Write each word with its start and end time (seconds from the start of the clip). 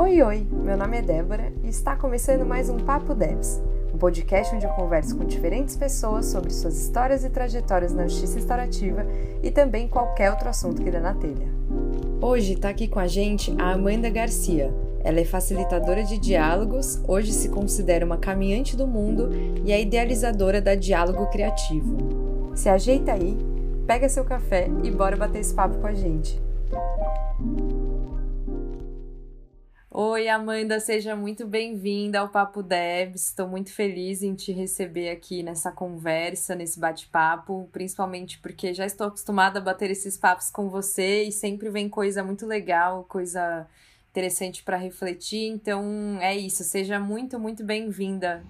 Oi, 0.00 0.22
oi! 0.22 0.46
Meu 0.50 0.78
nome 0.78 0.96
é 0.96 1.02
Débora 1.02 1.52
e 1.62 1.68
está 1.68 1.94
começando 1.94 2.46
mais 2.46 2.70
um 2.70 2.78
Papo 2.78 3.14
Devs, 3.14 3.62
um 3.92 3.98
podcast 3.98 4.56
onde 4.56 4.64
eu 4.64 4.70
converso 4.70 5.14
com 5.14 5.26
diferentes 5.26 5.76
pessoas 5.76 6.24
sobre 6.24 6.54
suas 6.54 6.74
histórias 6.74 7.22
e 7.22 7.28
trajetórias 7.28 7.92
na 7.92 8.08
justiça 8.08 8.36
restaurativa 8.36 9.04
e 9.42 9.50
também 9.50 9.86
qualquer 9.86 10.30
outro 10.30 10.48
assunto 10.48 10.82
que 10.82 10.90
dê 10.90 10.98
na 10.98 11.12
telha. 11.12 11.46
Hoje 12.18 12.54
está 12.54 12.70
aqui 12.70 12.88
com 12.88 12.98
a 12.98 13.06
gente 13.06 13.54
a 13.58 13.72
Amanda 13.72 14.08
Garcia. 14.08 14.72
Ela 15.04 15.20
é 15.20 15.24
facilitadora 15.26 16.02
de 16.02 16.16
diálogos, 16.16 16.98
hoje 17.06 17.34
se 17.34 17.50
considera 17.50 18.06
uma 18.06 18.16
caminhante 18.16 18.78
do 18.78 18.86
mundo 18.86 19.28
e 19.66 19.70
é 19.70 19.82
idealizadora 19.82 20.62
da 20.62 20.74
Diálogo 20.74 21.26
Criativo. 21.26 22.54
Se 22.54 22.70
ajeita 22.70 23.12
aí, 23.12 23.36
pega 23.86 24.08
seu 24.08 24.24
café 24.24 24.66
e 24.82 24.90
bora 24.90 25.14
bater 25.14 25.40
esse 25.40 25.52
papo 25.52 25.76
com 25.76 25.86
a 25.86 25.92
gente. 25.92 26.40
Oi, 30.02 30.30
Amanda, 30.30 30.80
seja 30.80 31.14
muito 31.14 31.46
bem-vinda 31.46 32.20
ao 32.20 32.30
Papo 32.30 32.62
Devs. 32.62 33.26
Estou 33.26 33.46
muito 33.46 33.70
feliz 33.70 34.22
em 34.22 34.34
te 34.34 34.50
receber 34.50 35.10
aqui 35.10 35.42
nessa 35.42 35.70
conversa, 35.70 36.54
nesse 36.54 36.80
bate-papo, 36.80 37.68
principalmente 37.70 38.38
porque 38.38 38.72
já 38.72 38.86
estou 38.86 39.08
acostumada 39.08 39.58
a 39.58 39.62
bater 39.62 39.90
esses 39.90 40.16
papos 40.16 40.48
com 40.50 40.70
você 40.70 41.24
e 41.24 41.30
sempre 41.30 41.68
vem 41.68 41.86
coisa 41.86 42.24
muito 42.24 42.46
legal, 42.46 43.04
coisa 43.10 43.66
interessante 44.10 44.62
para 44.62 44.78
refletir. 44.78 45.46
Então 45.48 45.84
é 46.22 46.34
isso, 46.34 46.64
seja 46.64 46.98
muito, 46.98 47.38
muito 47.38 47.62
bem-vinda. 47.62 48.42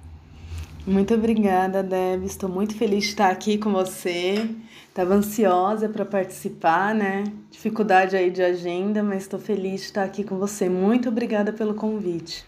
Muito 0.86 1.14
obrigada, 1.14 1.82
Deb. 1.82 2.26
Estou 2.26 2.48
muito 2.48 2.76
feliz 2.76 3.02
de 3.02 3.10
estar 3.10 3.28
aqui 3.28 3.58
com 3.58 3.72
você. 3.72 4.48
Estava 4.90 5.14
ansiosa 5.14 5.88
para 5.88 6.04
participar, 6.04 6.92
né? 6.92 7.22
Dificuldade 7.48 8.16
aí 8.16 8.28
de 8.28 8.42
agenda, 8.42 9.04
mas 9.04 9.22
estou 9.22 9.38
feliz 9.38 9.82
de 9.82 9.86
estar 9.86 10.02
aqui 10.02 10.24
com 10.24 10.36
você. 10.36 10.68
Muito 10.68 11.08
obrigada 11.08 11.52
pelo 11.52 11.74
convite. 11.74 12.44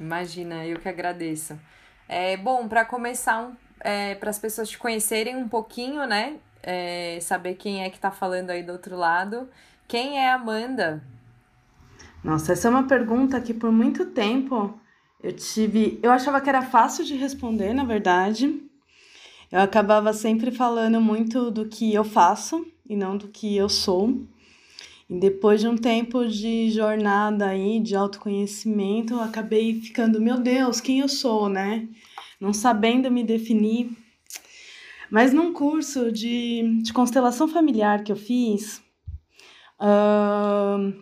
Imagina, 0.00 0.64
eu 0.64 0.80
que 0.80 0.88
agradeço. 0.88 1.60
É, 2.08 2.38
bom, 2.38 2.66
para 2.66 2.86
começar, 2.86 3.46
um, 3.46 3.52
é, 3.80 4.14
para 4.14 4.30
as 4.30 4.38
pessoas 4.38 4.70
te 4.70 4.78
conhecerem 4.78 5.36
um 5.36 5.46
pouquinho, 5.46 6.06
né? 6.06 6.36
É, 6.62 7.18
saber 7.20 7.54
quem 7.54 7.84
é 7.84 7.90
que 7.90 7.96
está 7.96 8.10
falando 8.10 8.48
aí 8.48 8.62
do 8.62 8.72
outro 8.72 8.96
lado. 8.96 9.46
Quem 9.86 10.18
é 10.18 10.32
Amanda? 10.32 11.02
Nossa, 12.24 12.54
essa 12.54 12.68
é 12.68 12.70
uma 12.70 12.88
pergunta 12.88 13.38
que 13.42 13.52
por 13.52 13.70
muito 13.70 14.06
tempo 14.06 14.80
eu 15.22 15.34
tive. 15.34 16.00
Eu 16.02 16.12
achava 16.12 16.40
que 16.40 16.48
era 16.48 16.62
fácil 16.62 17.04
de 17.04 17.14
responder, 17.14 17.74
na 17.74 17.84
verdade 17.84 18.67
eu 19.50 19.60
acabava 19.60 20.12
sempre 20.12 20.50
falando 20.50 21.00
muito 21.00 21.50
do 21.50 21.66
que 21.66 21.94
eu 21.94 22.04
faço 22.04 22.66
e 22.88 22.94
não 22.96 23.16
do 23.16 23.28
que 23.28 23.56
eu 23.56 23.68
sou. 23.68 24.26
E 25.08 25.18
depois 25.18 25.60
de 25.60 25.68
um 25.68 25.76
tempo 25.76 26.26
de 26.26 26.70
jornada 26.70 27.46
aí, 27.46 27.80
de 27.80 27.96
autoconhecimento, 27.96 29.14
eu 29.14 29.20
acabei 29.20 29.80
ficando, 29.80 30.20
meu 30.20 30.38
Deus, 30.38 30.82
quem 30.82 31.00
eu 31.00 31.08
sou, 31.08 31.48
né? 31.48 31.88
Não 32.38 32.52
sabendo 32.52 33.10
me 33.10 33.24
definir. 33.24 33.90
Mas 35.10 35.32
num 35.32 35.54
curso 35.54 36.12
de, 36.12 36.82
de 36.82 36.92
constelação 36.92 37.48
familiar 37.48 38.04
que 38.04 38.12
eu 38.12 38.16
fiz, 38.16 38.82
uh, 39.80 40.92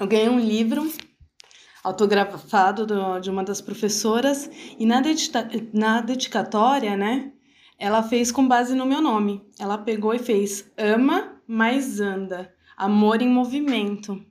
eu 0.00 0.06
ganhei 0.06 0.30
um 0.30 0.40
livro 0.40 0.90
autografado 1.82 2.86
do, 2.86 3.18
de 3.18 3.28
uma 3.28 3.44
das 3.44 3.60
professoras 3.60 4.50
e 4.78 4.86
na, 4.86 5.02
dedica, 5.02 5.46
na 5.74 6.00
dedicatória, 6.00 6.96
né, 6.96 7.33
ela 7.78 8.02
fez 8.02 8.30
com 8.30 8.46
base 8.46 8.74
no 8.74 8.86
meu 8.86 9.00
nome. 9.00 9.42
Ela 9.58 9.78
pegou 9.78 10.14
e 10.14 10.18
fez 10.18 10.70
ama 10.76 11.40
mais 11.46 12.00
anda, 12.00 12.54
amor 12.76 13.20
em 13.20 13.28
movimento. 13.28 14.24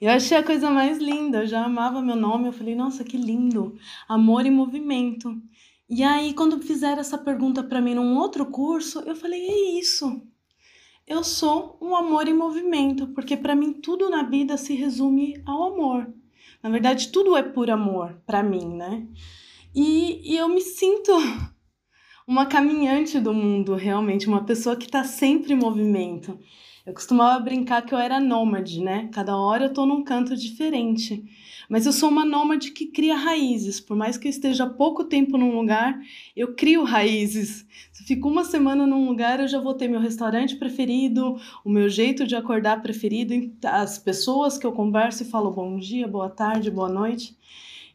Eu 0.00 0.10
achei 0.10 0.36
a 0.36 0.42
coisa 0.42 0.70
mais 0.70 0.98
linda, 0.98 1.38
eu 1.38 1.46
já 1.46 1.64
amava 1.64 2.02
meu 2.02 2.16
nome, 2.16 2.48
eu 2.48 2.52
falei, 2.52 2.74
nossa, 2.74 3.02
que 3.02 3.16
lindo, 3.16 3.76
amor 4.06 4.44
em 4.44 4.50
movimento. 4.50 5.34
E 5.88 6.02
aí, 6.02 6.34
quando 6.34 6.60
fizeram 6.60 7.00
essa 7.00 7.16
pergunta 7.16 7.62
para 7.62 7.80
mim 7.80 7.94
num 7.94 8.16
outro 8.16 8.44
curso, 8.46 9.00
eu 9.00 9.16
falei, 9.16 9.40
é 9.40 9.78
isso. 9.78 10.22
Eu 11.06 11.22
sou 11.22 11.78
um 11.80 11.94
amor 11.94 12.28
em 12.28 12.34
movimento, 12.34 13.06
porque 13.08 13.36
para 13.36 13.54
mim 13.54 13.72
tudo 13.72 14.10
na 14.10 14.24
vida 14.24 14.56
se 14.56 14.74
resume 14.74 15.40
ao 15.46 15.72
amor. 15.72 16.12
Na 16.62 16.68
verdade, 16.68 17.08
tudo 17.08 17.36
é 17.36 17.42
por 17.42 17.70
amor 17.70 18.20
para 18.26 18.42
mim, 18.42 18.66
né? 18.74 19.06
E, 19.74 20.32
e 20.32 20.36
eu 20.36 20.48
me 20.48 20.60
sinto 20.60 21.12
uma 22.26 22.44
caminhante 22.44 23.20
do 23.20 23.32
mundo, 23.32 23.74
realmente, 23.74 24.26
uma 24.26 24.44
pessoa 24.44 24.76
que 24.76 24.86
está 24.86 25.04
sempre 25.04 25.52
em 25.52 25.56
movimento. 25.56 26.38
Eu 26.84 26.92
costumava 26.92 27.42
brincar 27.42 27.82
que 27.82 27.94
eu 27.94 27.98
era 27.98 28.20
nômade, 28.20 28.80
né? 28.80 29.08
Cada 29.12 29.36
hora 29.36 29.64
eu 29.64 29.68
estou 29.68 29.86
num 29.86 30.02
canto 30.02 30.36
diferente. 30.36 31.24
Mas 31.68 31.84
eu 31.84 31.92
sou 31.92 32.08
uma 32.08 32.24
nômade 32.24 32.70
que 32.70 32.86
cria 32.86 33.16
raízes. 33.16 33.80
Por 33.80 33.96
mais 33.96 34.16
que 34.16 34.28
eu 34.28 34.30
esteja 34.30 34.68
pouco 34.68 35.04
tempo 35.04 35.36
num 35.36 35.56
lugar, 35.56 36.00
eu 36.36 36.54
crio 36.54 36.84
raízes. 36.84 37.66
Se 37.92 38.02
eu 38.02 38.06
fico 38.06 38.28
uma 38.28 38.44
semana 38.44 38.86
num 38.86 39.08
lugar, 39.08 39.40
eu 39.40 39.48
já 39.48 39.60
vou 39.60 39.74
ter 39.74 39.88
meu 39.88 40.00
restaurante 40.00 40.56
preferido, 40.56 41.36
o 41.64 41.70
meu 41.70 41.88
jeito 41.88 42.26
de 42.26 42.36
acordar 42.36 42.82
preferido, 42.82 43.34
as 43.64 43.98
pessoas 43.98 44.56
que 44.56 44.66
eu 44.66 44.72
converso 44.72 45.22
e 45.22 45.26
falo 45.26 45.50
bom 45.50 45.76
dia, 45.78 46.06
boa 46.06 46.30
tarde, 46.30 46.70
boa 46.70 46.88
noite. 46.88 47.36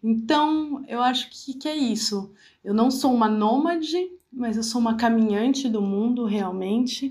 Então, 0.03 0.83
eu 0.87 1.01
acho 1.01 1.29
que, 1.29 1.53
que 1.53 1.67
é 1.67 1.75
isso. 1.75 2.33
Eu 2.63 2.73
não 2.73 2.91
sou 2.91 3.13
uma 3.13 3.29
nômade, 3.29 3.95
mas 4.31 4.55
eu 4.55 4.63
sou 4.63 4.79
uma 4.79 4.95
caminhante 4.95 5.67
do 5.67 5.81
mundo 5.81 6.25
realmente, 6.25 7.09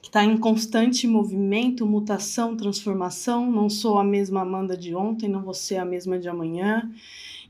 que 0.00 0.08
está 0.08 0.24
em 0.24 0.38
constante 0.38 1.06
movimento, 1.06 1.86
mutação, 1.86 2.56
transformação. 2.56 3.50
Não 3.50 3.68
sou 3.68 3.98
a 3.98 4.04
mesma 4.04 4.40
Amanda 4.40 4.76
de 4.76 4.94
ontem, 4.94 5.28
não 5.28 5.42
vou 5.42 5.54
ser 5.54 5.76
a 5.76 5.84
mesma 5.84 6.18
de 6.18 6.28
amanhã. 6.28 6.90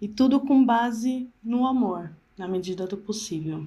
E 0.01 0.09
tudo 0.09 0.41
com 0.41 0.65
base 0.65 1.29
no 1.43 1.67
amor, 1.67 2.11
na 2.37 2.49
medida 2.49 2.87
do 2.87 2.97
possível. 2.97 3.65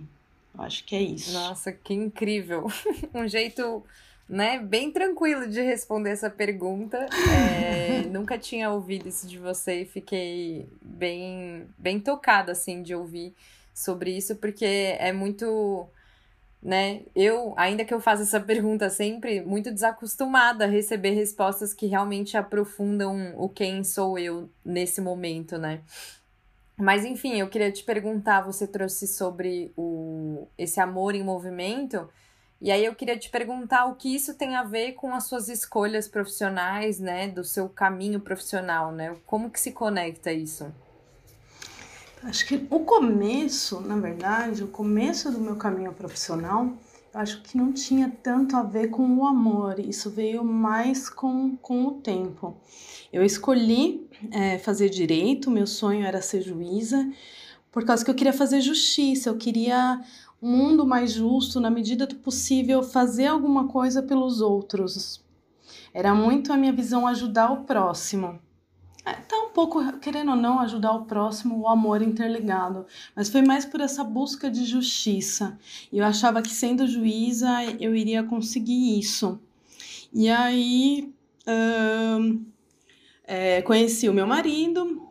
Eu 0.54 0.64
acho 0.64 0.84
que 0.84 0.96
é 0.96 1.02
isso. 1.02 1.32
Nossa, 1.34 1.72
que 1.72 1.94
incrível! 1.94 2.68
um 3.16 3.28
jeito 3.28 3.82
né, 4.28 4.60
bem 4.60 4.92
tranquilo 4.92 5.48
de 5.48 5.62
responder 5.62 6.10
essa 6.10 6.30
pergunta. 6.30 6.98
É, 6.98 8.02
nunca 8.12 8.38
tinha 8.38 8.70
ouvido 8.70 9.08
isso 9.08 9.26
de 9.26 9.38
você 9.38 9.84
e 9.84 9.86
fiquei 9.86 10.68
bem, 10.82 11.66
bem 11.78 12.00
tocada, 12.00 12.52
assim, 12.52 12.84
de 12.84 12.94
ouvir 12.94 13.34
sobre 13.76 14.16
isso, 14.16 14.38
porque 14.38 14.66
é 14.66 15.12
muito, 15.12 15.86
né? 16.64 17.02
Eu, 17.14 17.54
ainda 17.58 17.84
que 17.84 17.94
eu 17.94 18.00
faça 18.00 18.24
essa 18.24 18.40
pergunta 18.42 18.90
sempre, 18.90 19.42
muito 19.42 19.70
desacostumada 19.72 20.64
a 20.64 20.70
receber 20.70 21.12
respostas 21.12 21.74
que 21.74 21.86
realmente 21.86 22.38
aprofundam 22.38 23.34
o 23.38 23.50
quem 23.50 23.84
sou 23.84 24.18
eu 24.18 24.50
nesse 24.64 25.02
momento, 25.02 25.58
né? 25.58 25.82
Mas 26.78 27.06
enfim, 27.06 27.36
eu 27.40 27.50
queria 27.50 27.72
te 27.72 27.84
perguntar, 27.84 28.42
você 28.42 28.68
trouxe 28.68 29.08
sobre 29.08 29.72
o 29.78 30.48
esse 30.58 30.80
amor 30.80 31.16
em 31.16 31.24
movimento, 31.24 32.10
e 32.62 32.72
aí 32.72 32.84
eu 32.84 32.96
queria 32.96 33.18
te 33.18 33.30
perguntar 33.30 33.86
o 33.86 33.96
que 33.96 34.14
isso 34.14 34.34
tem 34.36 34.56
a 34.56 34.64
ver 34.64 34.94
com 34.94 35.14
as 35.14 35.26
suas 35.26 35.50
escolhas 35.50 36.08
profissionais, 36.08 37.00
né, 37.00 37.28
do 37.28 37.44
seu 37.44 37.70
caminho 37.70 38.20
profissional, 38.20 38.92
né? 38.92 39.16
Como 39.26 39.50
que 39.50 39.60
se 39.60 39.72
conecta 39.72 40.32
isso? 40.32 40.74
Acho 42.26 42.48
que 42.48 42.66
o 42.72 42.80
começo, 42.80 43.80
na 43.82 43.96
verdade, 43.98 44.64
o 44.64 44.68
começo 44.68 45.32
do 45.32 45.40
meu 45.40 45.56
caminho 45.58 45.94
profissional, 45.94 46.74
eu 47.14 47.20
acho 47.20 47.44
que 47.44 47.56
não 47.56 47.72
tinha 47.72 48.12
tanto 48.24 48.58
a 48.58 48.64
ver 48.64 48.88
com 48.88 49.08
o 49.16 49.28
amor, 49.28 49.80
isso 49.80 50.10
veio 50.10 50.44
mais 50.44 51.08
com, 51.08 51.56
com 51.58 51.86
o 51.86 51.92
tempo. 51.92 52.58
Eu 53.14 53.24
escolhi 53.24 54.10
é, 54.32 54.58
fazer 54.58 54.90
direito, 54.90 55.52
meu 55.52 55.68
sonho 55.68 56.04
era 56.04 56.20
ser 56.20 56.42
juíza, 56.42 57.08
por 57.72 57.86
causa 57.86 58.04
que 58.04 58.10
eu 58.10 58.16
queria 58.16 58.34
fazer 58.34 58.60
justiça, 58.60 59.30
eu 59.30 59.38
queria 59.38 60.02
um 60.42 60.50
mundo 60.50 60.84
mais 60.84 61.12
justo, 61.12 61.60
na 61.60 61.70
medida 61.70 62.08
do 62.08 62.16
possível, 62.16 62.82
fazer 62.82 63.28
alguma 63.28 63.68
coisa 63.68 64.02
pelos 64.02 64.42
outros. 64.42 65.24
Era 65.94 66.16
muito 66.16 66.52
a 66.52 66.58
minha 66.58 66.74
visão 66.74 67.06
ajudar 67.06 67.52
o 67.52 67.66
próximo. 67.66 68.40
É, 69.06 69.14
tá 69.14 69.38
um 69.38 69.50
pouco, 69.50 70.00
querendo 70.00 70.32
ou 70.32 70.36
não, 70.36 70.60
ajudar 70.60 70.92
o 70.94 71.06
próximo, 71.06 71.60
o 71.60 71.68
amor 71.68 72.02
interligado. 72.02 72.88
Mas 73.16 73.30
foi 73.30 73.44
mais 73.44 73.64
por 73.64 73.80
essa 73.80 74.04
busca 74.04 74.50
de 74.50 74.66
justiça. 74.66 75.60
E 75.92 76.00
eu 76.00 76.06
achava 76.06 76.42
que 76.42 76.50
sendo 76.50 76.88
juíza 76.88 77.64
eu 77.80 77.96
iria 77.96 78.24
conseguir 78.24 78.98
isso. 78.98 79.40
E 80.12 80.28
aí 80.28 81.14
hum, 81.48 82.46
é, 83.26 83.62
conheci 83.62 84.10
o 84.10 84.14
meu 84.14 84.26
marido, 84.26 85.08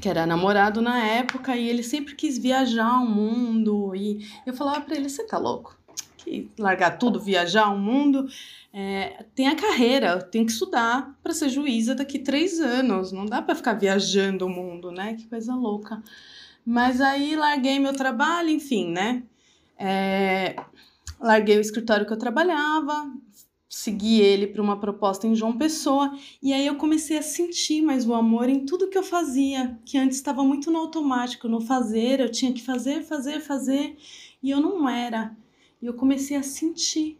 que 0.00 0.08
era 0.08 0.26
namorado 0.26 0.82
na 0.82 1.02
época, 1.02 1.56
e 1.56 1.68
ele 1.68 1.82
sempre 1.82 2.14
quis 2.14 2.36
viajar 2.36 3.00
o 3.00 3.06
mundo. 3.08 3.94
E 3.94 4.26
eu 4.44 4.52
falava 4.52 4.82
para 4.82 4.94
ele: 4.96 5.08
você 5.08 5.24
tá 5.24 5.38
louco? 5.38 5.74
Que 6.18 6.50
largar 6.58 6.98
tudo, 6.98 7.20
viajar 7.20 7.70
o 7.70 7.78
mundo? 7.78 8.28
É, 8.78 9.24
tem 9.34 9.48
a 9.48 9.56
carreira, 9.56 10.20
tem 10.20 10.44
que 10.44 10.52
estudar 10.52 11.18
para 11.22 11.32
ser 11.32 11.48
juíza 11.48 11.94
daqui 11.94 12.18
três 12.18 12.60
anos. 12.60 13.10
Não 13.10 13.24
dá 13.24 13.40
para 13.40 13.54
ficar 13.54 13.72
viajando 13.72 14.44
o 14.44 14.50
mundo, 14.50 14.92
né? 14.92 15.14
Que 15.14 15.26
coisa 15.26 15.54
louca. 15.54 16.02
Mas 16.62 17.00
aí 17.00 17.34
larguei 17.34 17.78
meu 17.78 17.94
trabalho, 17.94 18.50
enfim, 18.50 18.90
né? 18.92 19.22
É, 19.78 20.56
larguei 21.18 21.56
o 21.56 21.60
escritório 21.60 22.04
que 22.04 22.12
eu 22.12 22.18
trabalhava, 22.18 23.10
segui 23.66 24.20
ele 24.20 24.46
para 24.46 24.60
uma 24.60 24.78
proposta 24.78 25.26
em 25.26 25.34
João 25.34 25.56
Pessoa 25.56 26.14
e 26.42 26.52
aí 26.52 26.66
eu 26.66 26.76
comecei 26.76 27.16
a 27.16 27.22
sentir 27.22 27.80
mais 27.80 28.06
o 28.06 28.12
amor 28.12 28.46
em 28.46 28.66
tudo 28.66 28.90
que 28.90 28.98
eu 28.98 29.02
fazia, 29.02 29.78
que 29.86 29.96
antes 29.96 30.18
estava 30.18 30.44
muito 30.44 30.70
no 30.70 30.80
automático, 30.80 31.48
no 31.48 31.62
fazer, 31.62 32.20
eu 32.20 32.30
tinha 32.30 32.52
que 32.52 32.62
fazer, 32.62 33.02
fazer, 33.02 33.40
fazer 33.40 33.96
e 34.42 34.50
eu 34.50 34.60
não 34.60 34.86
era. 34.86 35.34
E 35.80 35.86
eu 35.86 35.94
comecei 35.94 36.36
a 36.36 36.42
sentir, 36.42 37.18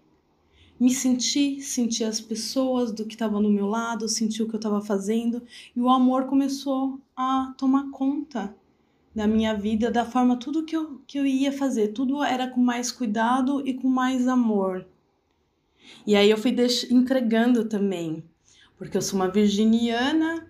me 0.78 0.90
sentir, 0.90 1.60
sentir 1.60 2.04
as 2.04 2.20
pessoas 2.20 2.92
do 2.92 3.04
que 3.04 3.14
estavam 3.14 3.42
do 3.42 3.50
meu 3.50 3.66
lado, 3.66 4.08
sentir 4.08 4.42
o 4.42 4.48
que 4.48 4.54
eu 4.54 4.58
estava 4.58 4.80
fazendo 4.80 5.42
e 5.74 5.80
o 5.80 5.88
amor 5.88 6.26
começou 6.26 7.00
a 7.16 7.54
tomar 7.56 7.90
conta 7.90 8.54
da 9.14 9.26
minha 9.26 9.54
vida, 9.54 9.90
da 9.90 10.04
forma 10.04 10.36
tudo 10.36 10.64
que 10.64 10.76
eu, 10.76 11.00
que 11.06 11.18
eu 11.18 11.24
ia 11.24 11.50
fazer, 11.50 11.88
tudo 11.88 12.22
era 12.22 12.48
com 12.48 12.60
mais 12.60 12.92
cuidado 12.92 13.66
e 13.66 13.72
com 13.72 13.88
mais 13.88 14.28
amor. 14.28 14.86
E 16.06 16.14
aí 16.14 16.28
eu 16.28 16.36
fui 16.36 16.54
entregando 16.90 17.64
também, 17.64 18.22
porque 18.76 18.96
eu 18.96 19.02
sou 19.02 19.18
uma 19.18 19.28
virginiana 19.28 20.46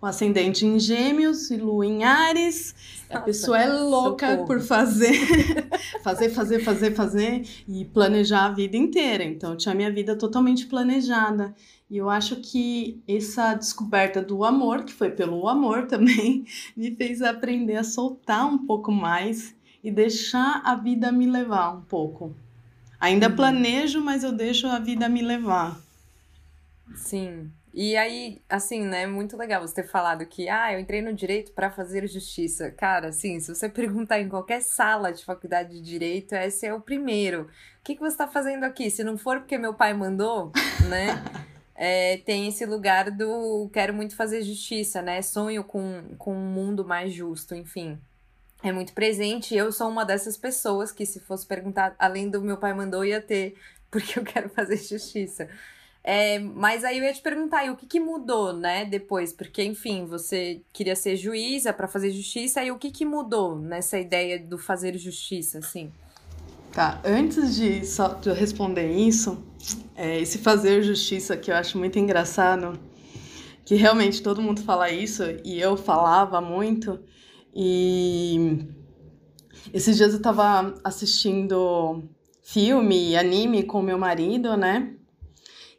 com 0.00 0.06
ascendente 0.06 0.64
em 0.64 0.78
Gêmeos 0.78 1.50
e 1.50 1.56
Lua 1.56 1.84
em 1.84 2.04
Ares. 2.04 2.74
Nossa, 3.08 3.18
a 3.18 3.20
pessoa 3.24 3.58
é 3.58 3.66
louca 3.66 4.30
socorro. 4.30 4.46
por 4.46 4.60
fazer, 4.60 5.14
fazer, 6.02 6.28
fazer, 6.30 6.60
fazer, 6.60 6.94
fazer 6.94 7.48
e 7.66 7.84
planejar 7.84 8.46
a 8.46 8.52
vida 8.52 8.76
inteira. 8.76 9.24
Então, 9.24 9.52
eu 9.52 9.56
tinha 9.56 9.74
minha 9.74 9.92
vida 9.92 10.16
totalmente 10.16 10.66
planejada. 10.66 11.54
E 11.90 11.96
eu 11.96 12.08
acho 12.08 12.36
que 12.36 13.02
essa 13.08 13.54
descoberta 13.54 14.22
do 14.22 14.44
amor, 14.44 14.84
que 14.84 14.92
foi 14.92 15.10
pelo 15.10 15.48
amor 15.48 15.86
também, 15.86 16.44
me 16.76 16.94
fez 16.94 17.22
aprender 17.22 17.76
a 17.76 17.84
soltar 17.84 18.46
um 18.46 18.58
pouco 18.58 18.92
mais 18.92 19.54
e 19.82 19.90
deixar 19.90 20.62
a 20.64 20.74
vida 20.74 21.10
me 21.10 21.26
levar 21.26 21.76
um 21.76 21.80
pouco. 21.80 22.34
Ainda 23.00 23.28
uhum. 23.28 23.36
planejo, 23.36 24.00
mas 24.00 24.22
eu 24.22 24.32
deixo 24.32 24.66
a 24.66 24.78
vida 24.78 25.08
me 25.08 25.22
levar. 25.22 25.80
Sim. 26.94 27.50
E 27.80 27.96
aí, 27.96 28.42
assim, 28.48 28.84
né, 28.84 29.06
muito 29.06 29.36
legal 29.36 29.60
você 29.60 29.72
ter 29.72 29.86
falado 29.86 30.26
que, 30.26 30.48
ah, 30.48 30.72
eu 30.72 30.80
entrei 30.80 31.00
no 31.00 31.12
direito 31.12 31.52
para 31.52 31.70
fazer 31.70 32.08
justiça. 32.08 32.72
Cara, 32.72 33.10
assim, 33.10 33.38
se 33.38 33.54
você 33.54 33.68
perguntar 33.70 34.20
em 34.20 34.28
qualquer 34.28 34.62
sala 34.62 35.12
de 35.12 35.24
faculdade 35.24 35.74
de 35.74 35.80
direito, 35.80 36.34
esse 36.34 36.66
é 36.66 36.74
o 36.74 36.80
primeiro. 36.80 37.42
O 37.42 37.84
que, 37.84 37.94
que 37.94 38.00
você 38.00 38.14
está 38.14 38.26
fazendo 38.26 38.64
aqui? 38.64 38.90
Se 38.90 39.04
não 39.04 39.16
for 39.16 39.38
porque 39.38 39.56
meu 39.56 39.74
pai 39.74 39.94
mandou, 39.94 40.50
né? 40.88 41.22
É, 41.72 42.16
tem 42.26 42.48
esse 42.48 42.66
lugar 42.66 43.12
do 43.12 43.70
quero 43.72 43.94
muito 43.94 44.16
fazer 44.16 44.42
justiça, 44.42 45.00
né? 45.00 45.22
Sonho 45.22 45.62
com, 45.62 46.02
com 46.18 46.34
um 46.34 46.52
mundo 46.52 46.84
mais 46.84 47.12
justo, 47.12 47.54
enfim 47.54 47.96
é 48.60 48.72
muito 48.72 48.92
presente. 48.92 49.54
Eu 49.54 49.70
sou 49.70 49.88
uma 49.88 50.04
dessas 50.04 50.36
pessoas 50.36 50.90
que, 50.90 51.06
se 51.06 51.20
fosse 51.20 51.46
perguntar, 51.46 51.94
além 51.96 52.28
do 52.28 52.42
meu 52.42 52.56
pai 52.56 52.74
mandou, 52.74 53.04
ia 53.04 53.20
ter, 53.20 53.54
porque 53.88 54.18
eu 54.18 54.24
quero 54.24 54.48
fazer 54.48 54.76
justiça. 54.78 55.48
É, 56.02 56.38
mas 56.38 56.84
aí 56.84 56.98
eu 56.98 57.04
ia 57.04 57.12
te 57.12 57.20
perguntar, 57.20 57.66
e 57.66 57.70
o 57.70 57.76
que, 57.76 57.86
que 57.86 58.00
mudou, 58.00 58.52
né, 58.52 58.84
depois? 58.84 59.32
Porque, 59.32 59.62
enfim, 59.62 60.06
você 60.06 60.62
queria 60.72 60.96
ser 60.96 61.16
juíza 61.16 61.72
para 61.72 61.86
fazer 61.86 62.10
justiça, 62.10 62.62
e 62.64 62.70
o 62.70 62.78
que, 62.78 62.90
que 62.90 63.04
mudou 63.04 63.58
nessa 63.58 63.98
ideia 63.98 64.38
do 64.38 64.56
fazer 64.56 64.96
justiça, 64.96 65.58
assim? 65.58 65.92
Tá, 66.72 67.00
antes 67.04 67.56
de 67.56 67.84
só 67.84 68.08
de 68.08 68.28
eu 68.28 68.34
responder 68.34 68.90
isso, 68.90 69.42
é, 69.96 70.20
esse 70.20 70.38
fazer 70.38 70.82
justiça 70.82 71.36
que 71.36 71.50
eu 71.50 71.56
acho 71.56 71.76
muito 71.76 71.98
engraçado, 71.98 72.78
que 73.64 73.74
realmente 73.74 74.22
todo 74.22 74.40
mundo 74.40 74.62
fala 74.62 74.90
isso, 74.90 75.22
e 75.44 75.60
eu 75.60 75.76
falava 75.76 76.40
muito, 76.40 77.00
e 77.54 78.66
esses 79.74 79.96
dias 79.96 80.14
eu 80.14 80.22
tava 80.22 80.74
assistindo 80.84 82.04
filme, 82.42 83.16
anime 83.16 83.62
com 83.62 83.82
meu 83.82 83.98
marido, 83.98 84.56
né? 84.56 84.94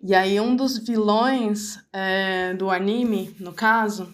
E 0.02 0.16
aí 0.16 0.40
um 0.40 0.56
dos 0.56 0.78
vilões 0.78 1.78
é, 1.92 2.54
do 2.54 2.70
anime, 2.70 3.36
no 3.40 3.52
caso, 3.52 4.14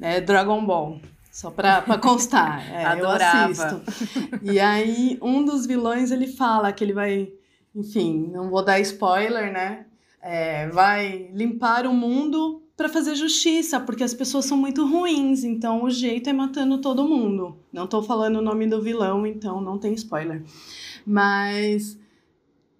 é 0.00 0.20
Dragon 0.20 0.64
Ball. 0.64 1.00
Só 1.30 1.50
pra, 1.50 1.80
pra 1.80 1.96
constar. 1.96 2.62
É, 2.70 2.84
Adorava. 2.84 3.46
Eu 3.46 3.50
assisto. 3.52 4.40
E 4.42 4.60
aí 4.60 5.18
um 5.22 5.44
dos 5.44 5.66
vilões 5.66 6.10
ele 6.10 6.26
fala 6.26 6.72
que 6.72 6.84
ele 6.84 6.92
vai, 6.92 7.32
enfim, 7.74 8.30
não 8.32 8.50
vou 8.50 8.64
dar 8.64 8.80
spoiler, 8.80 9.52
né? 9.52 9.86
É, 10.20 10.68
vai 10.68 11.30
limpar 11.32 11.86
o 11.86 11.94
mundo 11.94 12.62
para 12.76 12.88
fazer 12.88 13.14
justiça, 13.14 13.78
porque 13.80 14.02
as 14.02 14.14
pessoas 14.14 14.44
são 14.44 14.56
muito 14.56 14.86
ruins, 14.86 15.44
então 15.44 15.84
o 15.84 15.90
jeito 15.90 16.28
é 16.28 16.32
matando 16.32 16.78
todo 16.78 17.08
mundo. 17.08 17.56
Não 17.72 17.84
estou 17.84 18.02
falando 18.02 18.36
o 18.36 18.42
nome 18.42 18.66
do 18.66 18.82
vilão, 18.82 19.26
então 19.26 19.60
não 19.60 19.78
tem 19.78 19.94
spoiler. 19.94 20.42
Mas 21.06 21.98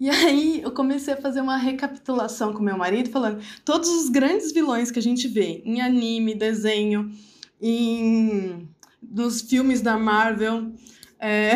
e 0.03 0.11
aí 0.11 0.61
eu 0.61 0.73
comecei 0.73 1.15
a 1.15 1.17
fazer 1.17 1.41
uma 1.41 1.57
recapitulação 1.57 2.53
com 2.53 2.61
meu 2.61 2.77
marido, 2.77 3.09
falando 3.09 3.41
todos 3.65 3.89
os 3.89 4.09
grandes 4.09 4.51
vilões 4.51 4.91
que 4.91 4.99
a 4.99 5.03
gente 5.03 5.29
vê 5.29 5.63
em 5.65 5.81
anime, 5.81 6.35
desenho, 6.35 7.09
em 7.61 8.69
nos 9.01 9.43
filmes 9.43 9.81
da 9.81 9.97
Marvel, 9.97 10.73
é, 11.21 11.53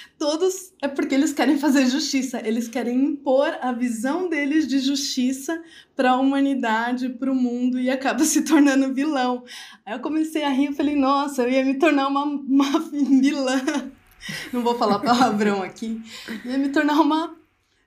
todos 0.18 0.72
é 0.80 0.88
porque 0.88 1.14
eles 1.14 1.34
querem 1.34 1.58
fazer 1.58 1.84
justiça, 1.84 2.40
eles 2.42 2.68
querem 2.68 3.04
impor 3.04 3.54
a 3.60 3.70
visão 3.70 4.30
deles 4.30 4.66
de 4.66 4.78
justiça 4.78 5.62
para 5.94 6.12
a 6.12 6.16
humanidade, 6.16 7.10
para 7.10 7.30
o 7.30 7.34
mundo 7.34 7.78
e 7.78 7.90
acaba 7.90 8.20
se 8.24 8.46
tornando 8.46 8.94
vilão. 8.94 9.44
Aí 9.84 9.92
eu 9.92 10.00
comecei 10.00 10.42
a 10.42 10.48
rir, 10.48 10.70
e 10.70 10.74
falei, 10.74 10.96
nossa, 10.96 11.42
eu 11.42 11.50
ia 11.50 11.62
me 11.62 11.74
tornar 11.74 12.08
uma, 12.08 12.24
uma 12.24 12.80
vilã. 13.20 13.60
Não 14.54 14.62
vou 14.62 14.74
falar 14.78 15.00
palavrão 15.00 15.62
aqui. 15.62 16.00
Ia 16.46 16.56
me 16.56 16.70
tornar 16.70 16.98
uma 16.98 17.43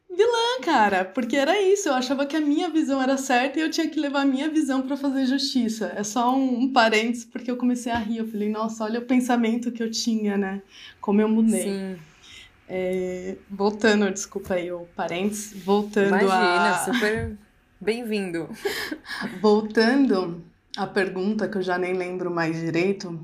vilã, 0.10 0.62
cara, 0.64 1.06
porque 1.06 1.36
era 1.36 1.60
isso. 1.62 1.90
Eu 1.90 1.94
achava 1.94 2.26
que 2.26 2.36
a 2.36 2.42
minha 2.42 2.70
visão 2.70 3.02
era 3.02 3.18
certa 3.18 3.60
e 3.60 3.62
eu 3.62 3.70
tinha 3.70 3.90
que 3.90 4.00
levar 4.00 4.22
a 4.22 4.26
minha 4.26 4.50
visão 4.50 4.82
para 4.82 4.98
fazer 4.98 5.26
justiça. 5.26 5.94
É 5.96 6.04
só 6.04 6.36
um, 6.36 6.62
um 6.62 6.74
parênteses, 6.74 7.26
porque 7.26 7.50
eu 7.50 7.58
comecei 7.58 7.92
a 7.92 7.98
rir. 7.98 8.18
Eu 8.18 8.28
falei, 8.28 8.50
nossa, 8.50 8.84
olha 8.84 9.00
o 9.00 9.06
pensamento 9.06 9.72
que 9.72 9.84
eu 9.84 9.92
tinha, 9.92 10.38
né? 10.38 10.62
Como 11.00 11.22
eu 11.22 11.30
mudei. 11.30 11.64
Sim. 11.64 11.98
É, 12.70 13.38
voltando, 13.50 14.12
desculpa 14.12 14.56
aí 14.56 14.70
o 14.72 14.86
parênteses, 14.94 15.64
voltando 15.64 16.08
Imagina, 16.08 16.72
a... 16.72 16.80
super 16.80 17.38
bem-vindo. 17.80 18.50
voltando 19.40 20.44
à 20.76 20.86
pergunta 20.86 21.48
que 21.48 21.58
eu 21.58 21.62
já 21.62 21.78
nem 21.78 21.94
lembro 21.94 22.30
mais 22.30 22.60
direito, 22.60 23.18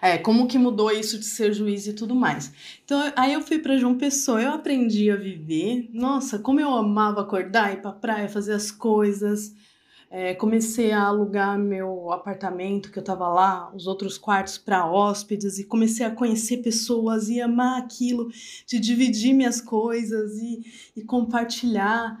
é, 0.00 0.18
como 0.18 0.46
que 0.46 0.58
mudou 0.58 0.90
isso 0.90 1.18
de 1.18 1.24
ser 1.24 1.52
juiz 1.52 1.86
e 1.86 1.92
tudo 1.92 2.14
mais. 2.14 2.52
Então, 2.84 3.12
aí 3.16 3.32
eu 3.32 3.40
fui 3.40 3.58
para 3.58 3.76
João 3.76 3.96
Pessoa, 3.96 4.42
eu 4.42 4.52
aprendi 4.52 5.10
a 5.10 5.16
viver. 5.16 5.88
Nossa, 5.92 6.38
como 6.38 6.60
eu 6.60 6.70
amava 6.70 7.22
acordar, 7.22 7.72
ir 7.72 7.80
pra 7.82 7.92
praia, 7.92 8.28
fazer 8.28 8.52
as 8.52 8.70
coisas. 8.70 9.54
É, 10.08 10.34
comecei 10.34 10.92
a 10.92 11.02
alugar 11.02 11.58
meu 11.58 12.12
apartamento 12.12 12.92
que 12.92 12.98
eu 12.98 13.02
tava 13.02 13.28
lá, 13.28 13.74
os 13.74 13.86
outros 13.86 14.16
quartos 14.16 14.56
para 14.56 14.86
hóspedes, 14.86 15.58
e 15.58 15.64
comecei 15.64 16.06
a 16.06 16.10
conhecer 16.10 16.58
pessoas 16.58 17.28
e 17.28 17.40
amar 17.40 17.80
aquilo, 17.80 18.30
de 18.66 18.78
dividir 18.78 19.34
minhas 19.34 19.60
coisas 19.60 20.38
e, 20.38 20.62
e 20.96 21.02
compartilhar. 21.02 22.20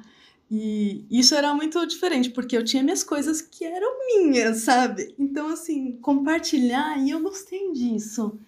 E 0.50 1.04
isso 1.10 1.34
era 1.34 1.52
muito 1.54 1.84
diferente, 1.86 2.30
porque 2.30 2.56
eu 2.56 2.64
tinha 2.64 2.82
minhas 2.82 3.02
coisas 3.02 3.42
que 3.42 3.64
eram 3.64 3.98
minhas, 4.06 4.58
sabe? 4.58 5.14
Então, 5.18 5.48
assim, 5.48 5.98
compartilhar, 6.00 6.98
e 6.98 7.10
eu 7.10 7.20
gostei 7.20 7.72
disso. 7.72 8.38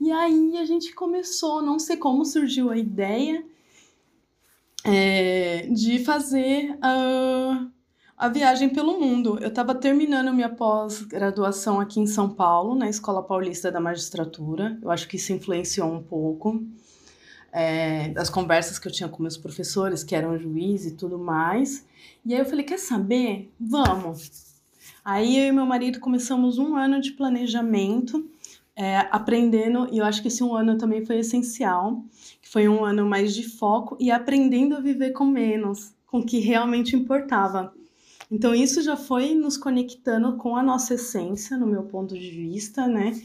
E 0.00 0.12
aí 0.12 0.56
a 0.56 0.64
gente 0.64 0.94
começou, 0.94 1.60
não 1.60 1.78
sei 1.78 1.96
como 1.96 2.24
surgiu 2.24 2.70
a 2.70 2.78
ideia 2.78 3.44
é, 4.84 5.66
de 5.72 5.98
fazer 6.04 6.78
a, 6.80 7.66
a 8.16 8.28
viagem 8.28 8.68
pelo 8.68 9.00
mundo. 9.00 9.38
Eu 9.40 9.48
estava 9.48 9.74
terminando 9.74 10.32
minha 10.32 10.48
pós-graduação 10.48 11.80
aqui 11.80 11.98
em 11.98 12.06
São 12.06 12.28
Paulo, 12.28 12.76
na 12.76 12.88
Escola 12.88 13.20
Paulista 13.20 13.72
da 13.72 13.80
Magistratura. 13.80 14.78
Eu 14.80 14.92
acho 14.92 15.08
que 15.08 15.16
isso 15.16 15.32
influenciou 15.32 15.92
um 15.92 16.02
pouco 16.02 16.64
é, 17.52 18.08
das 18.10 18.28
conversas 18.30 18.78
que 18.78 18.88
eu 18.88 18.92
tinha 18.92 19.08
com 19.08 19.22
meus 19.22 19.36
professores, 19.36 20.04
que 20.04 20.14
eram 20.14 20.38
juízes 20.38 20.92
e 20.92 20.96
tudo 20.96 21.18
mais. 21.18 21.86
E 22.24 22.34
aí 22.34 22.40
eu 22.40 22.44
falei: 22.44 22.64
quer 22.64 22.78
saber? 22.78 23.50
Vamos. 23.58 24.48
Aí 25.04 25.38
eu 25.38 25.46
e 25.46 25.52
meu 25.52 25.64
marido 25.64 26.00
começamos 26.00 26.58
um 26.58 26.76
ano 26.76 27.00
de 27.00 27.12
planejamento, 27.12 28.28
é, 28.76 28.98
aprendendo, 29.10 29.88
e 29.90 29.98
eu 29.98 30.04
acho 30.04 30.20
que 30.20 30.28
esse 30.28 30.44
um 30.44 30.54
ano 30.54 30.76
também 30.76 31.04
foi 31.04 31.18
essencial, 31.18 32.04
que 32.42 32.48
foi 32.48 32.68
um 32.68 32.84
ano 32.84 33.06
mais 33.06 33.34
de 33.34 33.42
foco 33.42 33.96
e 33.98 34.10
aprendendo 34.10 34.76
a 34.76 34.80
viver 34.80 35.12
com 35.12 35.24
menos, 35.24 35.94
com 36.06 36.18
o 36.18 36.26
que 36.26 36.38
realmente 36.38 36.94
importava. 36.94 37.72
Então 38.30 38.54
isso 38.54 38.82
já 38.82 38.96
foi 38.96 39.34
nos 39.34 39.56
conectando 39.56 40.36
com 40.36 40.54
a 40.56 40.62
nossa 40.62 40.94
essência, 40.94 41.56
no 41.56 41.66
meu 41.66 41.84
ponto 41.84 42.18
de 42.18 42.30
vista, 42.30 42.86
né? 42.86 43.18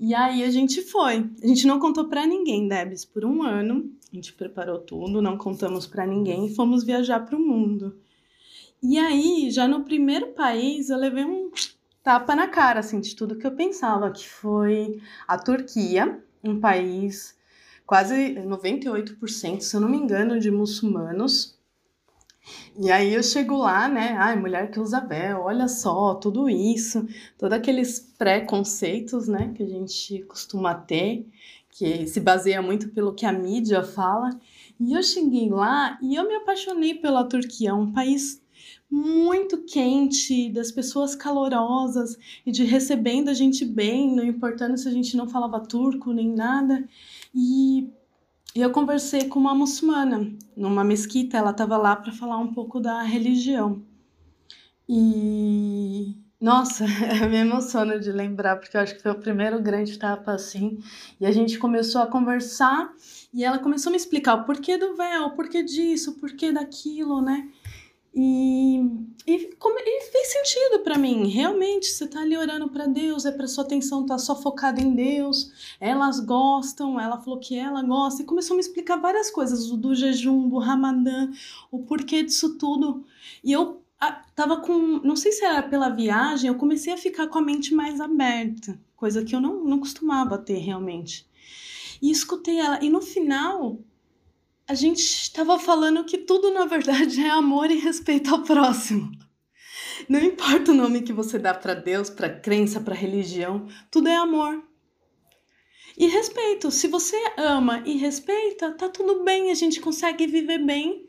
E 0.00 0.14
aí 0.14 0.42
a 0.42 0.50
gente 0.50 0.80
foi. 0.80 1.30
A 1.42 1.46
gente 1.46 1.66
não 1.66 1.78
contou 1.78 2.08
para 2.08 2.26
ninguém, 2.26 2.66
Debs, 2.66 3.04
por 3.04 3.22
um 3.22 3.42
ano. 3.42 3.92
A 4.10 4.16
gente 4.16 4.32
preparou 4.32 4.78
tudo, 4.78 5.20
não 5.20 5.36
contamos 5.36 5.86
para 5.86 6.06
ninguém 6.06 6.46
e 6.46 6.54
fomos 6.54 6.82
viajar 6.82 7.20
para 7.20 7.36
o 7.36 7.40
mundo. 7.40 7.94
E 8.82 8.98
aí, 8.98 9.50
já 9.50 9.68
no 9.68 9.84
primeiro 9.84 10.28
país, 10.28 10.88
eu 10.88 10.96
levei 10.96 11.26
um 11.26 11.50
tapa 12.02 12.34
na 12.34 12.48
cara, 12.48 12.80
assim, 12.80 12.98
de 12.98 13.14
tudo 13.14 13.36
que 13.36 13.46
eu 13.46 13.52
pensava, 13.52 14.10
que 14.10 14.26
foi 14.26 15.02
a 15.28 15.36
Turquia, 15.36 16.18
um 16.42 16.58
país 16.58 17.38
quase 17.86 18.36
98%, 18.36 19.60
se 19.60 19.76
eu 19.76 19.82
não 19.82 19.88
me 19.88 19.98
engano, 19.98 20.40
de 20.40 20.50
muçulmanos. 20.50 21.59
E 22.78 22.90
aí 22.90 23.12
eu 23.12 23.22
chego 23.22 23.56
lá, 23.56 23.88
né? 23.88 24.16
Ai, 24.18 24.36
mulher 24.36 24.70
que 24.70 24.80
usa 24.80 25.00
véu, 25.00 25.42
olha 25.42 25.68
só, 25.68 26.14
tudo 26.14 26.48
isso, 26.48 27.06
todos 27.38 27.56
aqueles 27.56 28.00
preconceitos, 28.16 29.28
né, 29.28 29.52
que 29.54 29.62
a 29.62 29.68
gente 29.68 30.22
costuma 30.22 30.74
ter, 30.74 31.26
que 31.70 32.06
se 32.06 32.20
baseia 32.20 32.62
muito 32.62 32.88
pelo 32.90 33.14
que 33.14 33.26
a 33.26 33.32
mídia 33.32 33.82
fala. 33.82 34.30
E 34.78 34.94
eu 34.94 35.02
cheguei 35.02 35.48
lá 35.50 35.98
e 36.02 36.14
eu 36.14 36.26
me 36.26 36.34
apaixonei 36.36 36.94
pela 36.94 37.24
Turquia, 37.24 37.74
um 37.74 37.92
país 37.92 38.40
muito 38.90 39.64
quente, 39.64 40.50
das 40.50 40.72
pessoas 40.72 41.14
calorosas 41.14 42.16
e 42.44 42.50
de 42.50 42.64
recebendo 42.64 43.28
a 43.28 43.34
gente 43.34 43.64
bem, 43.64 44.14
não 44.14 44.24
importando 44.24 44.76
se 44.76 44.88
a 44.88 44.90
gente 44.90 45.16
não 45.16 45.28
falava 45.28 45.60
turco 45.60 46.12
nem 46.12 46.28
nada. 46.34 46.88
E 47.34 47.88
e 48.54 48.60
eu 48.60 48.70
conversei 48.70 49.28
com 49.28 49.38
uma 49.38 49.54
muçulmana 49.54 50.32
numa 50.56 50.82
mesquita, 50.82 51.36
ela 51.36 51.50
estava 51.50 51.76
lá 51.76 51.94
para 51.96 52.12
falar 52.12 52.38
um 52.38 52.52
pouco 52.52 52.80
da 52.80 53.02
religião. 53.02 53.82
E 54.88 56.16
nossa, 56.40 56.84
eu 57.22 57.28
me 57.28 57.36
emociono 57.36 58.00
de 58.00 58.10
lembrar, 58.10 58.56
porque 58.56 58.76
eu 58.76 58.80
acho 58.80 58.96
que 58.96 59.02
foi 59.02 59.12
o 59.12 59.20
primeiro 59.20 59.60
grande 59.60 59.98
tapa 59.98 60.32
assim. 60.32 60.78
E 61.20 61.26
a 61.26 61.30
gente 61.30 61.58
começou 61.58 62.00
a 62.00 62.06
conversar 62.06 62.90
e 63.32 63.44
ela 63.44 63.58
começou 63.58 63.90
a 63.90 63.92
me 63.92 63.98
explicar 63.98 64.34
o 64.34 64.44
porquê 64.44 64.78
do 64.78 64.96
véu, 64.96 65.26
o 65.26 65.30
porquê 65.36 65.62
disso, 65.62 66.12
o 66.12 66.14
porquê 66.14 66.50
daquilo, 66.50 67.20
né? 67.20 67.48
E, 68.14 68.80
e, 69.26 69.54
como, 69.56 69.78
e 69.78 70.00
fez 70.10 70.32
sentido 70.32 70.80
para 70.82 70.98
mim. 70.98 71.28
Realmente, 71.28 71.86
você 71.86 72.06
tá 72.06 72.20
ali 72.20 72.36
orando 72.36 72.68
para 72.68 72.86
Deus, 72.86 73.24
é 73.24 73.30
para 73.30 73.46
sua 73.46 73.64
atenção 73.64 74.04
tá 74.04 74.18
só 74.18 74.34
focada 74.34 74.80
em 74.80 74.94
Deus. 74.94 75.52
Elas 75.78 76.20
gostam, 76.20 76.98
ela 76.98 77.20
falou 77.20 77.38
que 77.38 77.56
ela 77.56 77.82
gosta 77.82 78.22
e 78.22 78.26
começou 78.26 78.54
a 78.54 78.56
me 78.56 78.60
explicar 78.60 78.96
várias 78.96 79.30
coisas 79.30 79.70
do 79.70 79.94
jejum, 79.94 80.48
do 80.48 80.58
Ramadã, 80.58 81.30
o 81.70 81.80
porquê 81.80 82.22
disso 82.22 82.58
tudo. 82.58 83.04
E 83.44 83.52
eu 83.52 83.80
a, 84.00 84.12
tava 84.34 84.56
com, 84.56 85.00
não 85.04 85.14
sei 85.14 85.30
se 85.30 85.44
era 85.44 85.62
pela 85.62 85.90
viagem, 85.90 86.48
eu 86.48 86.54
comecei 86.56 86.92
a 86.92 86.96
ficar 86.96 87.28
com 87.28 87.38
a 87.38 87.42
mente 87.42 87.74
mais 87.74 88.00
aberta, 88.00 88.80
coisa 88.96 89.22
que 89.22 89.36
eu 89.36 89.40
não, 89.40 89.62
não 89.62 89.78
costumava 89.78 90.38
ter 90.38 90.58
realmente. 90.58 91.28
E 92.00 92.10
escutei 92.10 92.58
ela, 92.58 92.82
e 92.82 92.88
no 92.88 93.02
final 93.02 93.78
a 94.70 94.74
gente 94.74 95.00
estava 95.00 95.58
falando 95.58 96.04
que 96.04 96.16
tudo 96.16 96.52
na 96.54 96.64
verdade 96.64 97.20
é 97.20 97.28
amor 97.28 97.72
e 97.72 97.80
respeito 97.80 98.32
ao 98.32 98.42
próximo. 98.42 99.10
Não 100.08 100.20
importa 100.20 100.70
o 100.70 100.74
nome 100.74 101.02
que 101.02 101.12
você 101.12 101.40
dá 101.40 101.52
para 101.52 101.74
Deus, 101.74 102.08
para 102.08 102.30
crença, 102.30 102.80
para 102.80 102.94
religião, 102.94 103.66
tudo 103.90 104.08
é 104.08 104.14
amor. 104.14 104.62
E 105.98 106.06
respeito. 106.06 106.70
Se 106.70 106.86
você 106.86 107.16
ama 107.36 107.82
e 107.84 107.96
respeita, 107.96 108.70
tá 108.70 108.88
tudo 108.88 109.24
bem, 109.24 109.50
a 109.50 109.54
gente 109.54 109.80
consegue 109.80 110.24
viver 110.28 110.64
bem. 110.64 111.04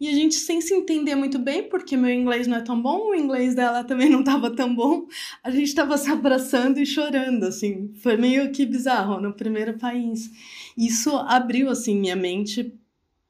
E 0.00 0.08
a 0.08 0.12
gente, 0.12 0.36
sem 0.36 0.62
se 0.62 0.74
entender 0.74 1.14
muito 1.14 1.38
bem, 1.38 1.64
porque 1.64 1.98
meu 1.98 2.10
inglês 2.10 2.46
não 2.46 2.56
é 2.56 2.62
tão 2.62 2.80
bom, 2.80 3.10
o 3.10 3.14
inglês 3.14 3.54
dela 3.54 3.84
também 3.84 4.08
não 4.08 4.20
estava 4.20 4.50
tão 4.50 4.74
bom, 4.74 5.06
a 5.44 5.50
gente 5.50 5.68
estava 5.68 5.98
se 5.98 6.10
abraçando 6.10 6.78
e 6.78 6.86
chorando, 6.86 7.44
assim. 7.44 7.92
Foi 8.02 8.16
meio 8.16 8.50
que 8.52 8.64
bizarro 8.64 9.20
no 9.20 9.34
primeiro 9.34 9.76
país. 9.76 10.30
Isso 10.78 11.14
abriu, 11.14 11.68
assim, 11.68 11.94
minha 11.94 12.16
mente 12.16 12.72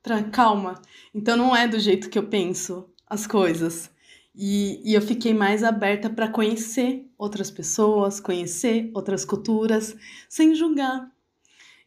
para 0.02 0.22
calma. 0.24 0.80
Então 1.14 1.36
não 1.36 1.54
é 1.54 1.68
do 1.68 1.78
jeito 1.78 2.10
que 2.10 2.18
eu 2.18 2.24
penso 2.24 2.88
as 3.08 3.26
coisas. 3.26 3.90
E, 4.34 4.80
e 4.84 4.94
eu 4.94 5.02
fiquei 5.02 5.34
mais 5.34 5.62
aberta 5.62 6.08
para 6.08 6.28
conhecer 6.28 7.06
outras 7.18 7.50
pessoas, 7.50 8.18
conhecer 8.18 8.90
outras 8.94 9.24
culturas, 9.24 9.94
sem 10.28 10.54
julgar. 10.54 11.10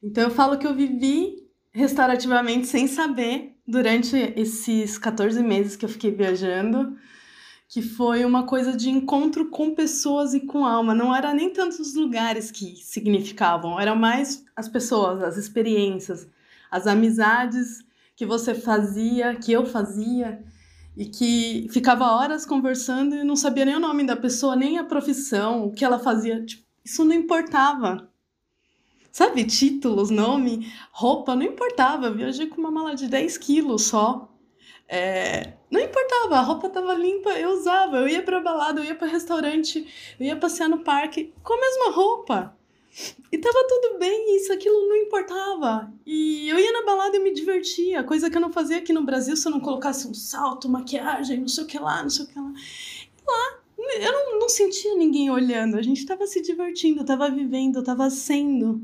Então 0.02 0.24
eu 0.24 0.30
falo 0.30 0.58
que 0.58 0.68
eu 0.68 0.76
vivi 0.76 1.44
restaurativamente 1.72 2.68
sem 2.68 2.88
saber 2.88 3.56
durante 3.68 4.16
esses 4.36 4.98
14 4.98 5.42
meses 5.42 5.76
que 5.76 5.84
eu 5.84 5.90
fiquei 5.90 6.12
viajando, 6.12 6.96
que 7.68 7.82
foi 7.82 8.24
uma 8.24 8.46
coisa 8.46 8.78
de 8.78 8.90
encontro 8.90 9.50
com 9.50 9.74
pessoas 9.74 10.36
e 10.36 10.42
com 10.42 10.64
alma. 10.64 10.94
Não 10.94 11.14
era 11.14 11.34
nem 11.34 11.50
tanto 11.50 11.82
os 11.82 11.96
lugares 11.96 12.52
que 12.52 12.76
significavam, 12.76 13.80
eram 13.80 13.96
mais 13.96 14.46
as 14.56 14.70
pessoas, 14.70 15.24
as 15.24 15.36
experiências, 15.36 16.28
as 16.70 16.86
amizades 16.86 17.84
que 18.16 18.26
você 18.26 18.56
fazia, 18.56 19.36
que 19.36 19.52
eu 19.52 19.66
fazia, 19.66 20.44
e 20.96 21.06
que 21.06 21.68
ficava 21.72 22.06
horas 22.06 22.46
conversando 22.46 23.16
e 23.16 23.24
não 23.24 23.36
sabia 23.36 23.66
nem 23.66 23.76
o 23.76 23.80
nome 23.80 24.06
da 24.06 24.16
pessoa, 24.16 24.56
nem 24.56 24.78
a 24.78 24.84
profissão, 24.84 25.66
o 25.66 25.74
que 25.74 25.84
ela 25.84 26.00
fazia. 26.00 26.44
Tipo, 26.46 26.64
isso 26.84 27.04
não 27.04 27.14
importava. 27.14 28.10
Sabe, 29.12 29.46
títulos, 29.46 30.10
nome, 30.10 30.72
roupa, 30.92 31.36
não 31.36 31.44
importava. 31.44 32.08
Eu 32.08 32.16
viajei 32.16 32.48
com 32.48 32.60
uma 32.60 32.72
mala 32.72 32.96
de 32.96 33.08
10 33.08 33.38
quilos 33.38 33.84
só. 33.84 34.30
É, 34.88 35.54
não 35.72 35.82
importava, 35.82 36.38
a 36.38 36.42
roupa 36.42 36.70
tava 36.70 36.94
limpa, 36.94 37.32
eu 37.32 37.52
usava. 37.52 37.98
Eu 37.98 38.08
ia 38.08 38.22
pra 38.22 38.40
balada, 38.40 38.80
eu 38.80 38.86
ia 38.86 38.96
para 38.96 39.08
restaurante, 39.08 39.88
eu 40.20 40.26
ia 40.26 40.36
passear 40.36 40.70
no 40.70 40.80
parque 40.80 41.34
com 41.44 41.54
a 41.54 41.60
mesma 41.60 41.92
roupa. 41.92 42.58
E 43.32 43.38
tava 43.38 43.68
tudo 43.68 44.00
bem, 44.00 44.38
isso, 44.38 44.54
aquilo 44.54 44.88
não 44.88 44.96
importava. 44.96 45.92
E 46.06 46.48
eu 46.48 46.58
ia 46.58 46.72
na 46.72 46.86
balada 46.86 47.18
e 47.18 47.20
me 47.20 47.34
divertia, 47.34 48.04
coisa 48.04 48.30
que 48.30 48.38
eu 48.38 48.42
não 48.42 48.54
fazia 48.54 48.78
aqui 48.78 48.94
no 48.94 49.04
Brasil 49.04 49.36
se 49.36 49.48
eu 49.48 49.52
não 49.52 49.60
colocasse 49.60 50.08
um 50.08 50.14
salto, 50.14 50.70
maquiagem, 50.70 51.42
não 51.42 51.48
sei 51.48 51.66
o 51.66 51.68
que 51.68 51.78
lá, 51.78 52.02
não 52.02 52.10
sei 52.10 52.26
o 52.26 52.28
que 52.28 52.40
lá. 52.40 52.54
E 53.18 53.22
lá, 53.28 53.60
eu 54.00 54.12
não, 54.12 54.40
não 54.40 54.50
sentia 54.50 54.96
ninguém 54.96 55.30
olhando, 55.30 55.76
a 55.76 55.82
gente 55.82 56.06
tava 56.06 56.26
se 56.26 56.42
divertindo, 56.42 57.04
tava 57.04 57.30
vivendo, 57.30 57.84
tava 57.84 58.10
sendo. 58.10 58.82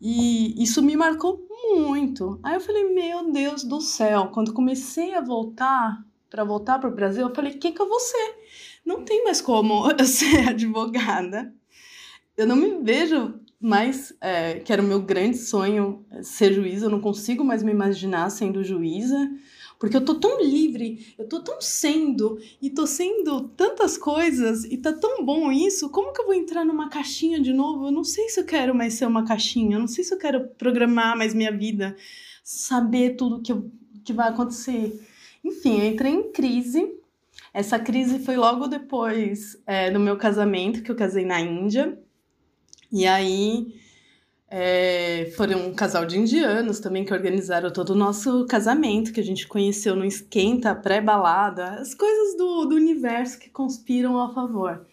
E 0.00 0.60
isso 0.60 0.82
me 0.82 0.96
marcou 0.96 1.46
muito. 1.76 2.40
Aí 2.42 2.54
eu 2.54 2.60
falei, 2.60 2.92
meu 2.92 3.30
Deus 3.30 3.62
do 3.62 3.80
céu, 3.80 4.30
quando 4.32 4.52
comecei 4.52 5.14
a 5.14 5.20
voltar, 5.20 6.04
para 6.28 6.42
voltar 6.42 6.80
para 6.80 6.88
o 6.88 6.94
Brasil, 6.94 7.28
eu 7.28 7.34
falei, 7.34 7.52
o 7.52 7.58
que 7.58 7.70
que 7.70 7.80
eu 7.80 7.88
vou 7.88 8.00
ser? 8.00 8.38
Não 8.84 9.04
tem 9.04 9.22
mais 9.22 9.40
como 9.40 9.88
eu 9.92 10.04
ser 10.04 10.48
advogada 10.48 11.54
eu 12.36 12.46
não 12.46 12.56
me 12.56 12.82
vejo 12.82 13.40
mais, 13.60 14.14
é, 14.20 14.54
que 14.60 14.72
era 14.72 14.80
o 14.80 14.86
meu 14.86 15.02
grande 15.02 15.36
sonho 15.36 16.06
é, 16.10 16.22
ser 16.22 16.52
juíza, 16.52 16.86
eu 16.86 16.90
não 16.90 17.00
consigo 17.00 17.44
mais 17.44 17.62
me 17.62 17.70
imaginar 17.70 18.30
sendo 18.30 18.64
juíza, 18.64 19.30
porque 19.78 19.96
eu 19.96 20.04
tô 20.04 20.14
tão 20.14 20.42
livre, 20.42 21.14
eu 21.18 21.28
tô 21.28 21.42
tão 21.42 21.60
sendo, 21.60 22.38
e 22.60 22.70
tô 22.70 22.86
sendo 22.86 23.48
tantas 23.48 23.98
coisas, 23.98 24.64
e 24.64 24.76
tá 24.76 24.92
tão 24.92 25.24
bom 25.24 25.52
isso, 25.52 25.90
como 25.90 26.12
que 26.12 26.20
eu 26.20 26.26
vou 26.26 26.34
entrar 26.34 26.64
numa 26.64 26.88
caixinha 26.88 27.40
de 27.40 27.52
novo? 27.52 27.86
Eu 27.86 27.90
não 27.90 28.04
sei 28.04 28.28
se 28.28 28.40
eu 28.40 28.44
quero 28.44 28.74
mais 28.74 28.94
ser 28.94 29.06
uma 29.06 29.24
caixinha, 29.26 29.76
eu 29.76 29.80
não 29.80 29.88
sei 29.88 30.04
se 30.04 30.12
eu 30.14 30.18
quero 30.18 30.48
programar 30.58 31.16
mais 31.16 31.34
minha 31.34 31.50
vida, 31.50 31.96
saber 32.42 33.16
tudo 33.16 33.42
que, 33.42 33.52
eu, 33.52 33.70
que 34.04 34.12
vai 34.12 34.28
acontecer. 34.28 34.98
Enfim, 35.44 35.80
eu 35.80 35.86
entrei 35.86 36.12
em 36.12 36.30
crise, 36.30 36.94
essa 37.52 37.78
crise 37.78 38.18
foi 38.20 38.36
logo 38.36 38.68
depois 38.68 39.60
é, 39.66 39.90
do 39.90 39.98
meu 39.98 40.16
casamento, 40.16 40.82
que 40.82 40.90
eu 40.90 40.96
casei 40.96 41.24
na 41.24 41.40
Índia, 41.40 41.98
e 42.92 43.06
aí 43.06 43.74
é, 44.50 45.32
foram 45.36 45.68
um 45.68 45.74
casal 45.74 46.04
de 46.04 46.18
indianos 46.18 46.80
também 46.80 47.04
que 47.04 47.12
organizaram 47.12 47.70
todo 47.70 47.90
o 47.90 47.94
nosso 47.94 48.44
casamento, 48.46 49.12
que 49.12 49.20
a 49.20 49.24
gente 49.24 49.46
conheceu 49.46 49.94
no 49.94 50.04
esquenta, 50.04 50.74
pré-balada, 50.74 51.74
as 51.74 51.94
coisas 51.94 52.36
do, 52.36 52.64
do 52.64 52.74
universo 52.74 53.38
que 53.38 53.48
conspiram 53.48 54.20
a 54.20 54.34
favor. 54.34 54.84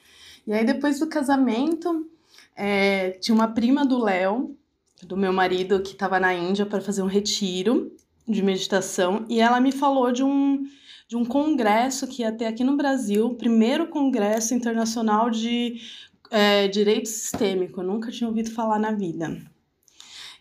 E 0.46 0.54
aí, 0.54 0.64
depois 0.64 1.00
do 1.00 1.08
casamento, 1.08 2.08
é, 2.56 3.12
tinha 3.12 3.34
uma 3.34 3.48
prima 3.48 3.84
do 3.84 3.98
Léo, 3.98 4.56
do 5.04 5.18
meu 5.18 5.34
marido, 5.34 5.82
que 5.82 5.92
estava 5.92 6.20
na 6.20 6.34
Índia 6.34 6.66
para 6.66 6.80
fazer 6.80 7.02
um 7.02 7.08
retiro 7.08 7.92
de 8.28 8.44
meditação, 8.44 9.26
e 9.28 9.40
ela 9.40 9.60
me 9.60 9.72
falou 9.72 10.12
de 10.12 10.24
um, 10.24 10.66
de 11.08 11.16
um 11.16 11.26
congresso 11.26 12.08
que 12.08 12.22
ia 12.22 12.32
ter 12.32 12.46
aqui 12.46 12.64
no 12.64 12.78
Brasil, 12.78 13.34
primeiro 13.36 13.88
congresso 13.88 14.54
internacional 14.54 15.30
de 15.30 15.82
é, 16.30 16.68
direito 16.68 17.08
sistêmico, 17.08 17.82
eu 17.82 17.86
nunca 17.86 18.12
tinha 18.12 18.28
ouvido 18.28 18.52
falar 18.52 18.80
na 18.80 18.92
vida. 18.92 19.38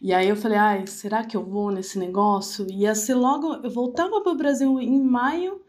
E 0.01 0.13
aí 0.13 0.29
eu 0.29 0.37
falei, 0.37 0.59
ai, 0.59 0.87
será 0.87 1.25
que 1.25 1.37
eu 1.37 1.45
vou 1.45 1.71
nesse 1.71 1.99
negócio? 1.99 2.67
Ia 2.71 2.95
ser 2.95 3.15
logo, 3.15 3.55
eu 3.55 3.71
voltava 3.71 4.21
para 4.21 4.33
o 4.33 4.37
Brasil 4.37 4.79
em 4.81 5.03
maio, 5.03 5.63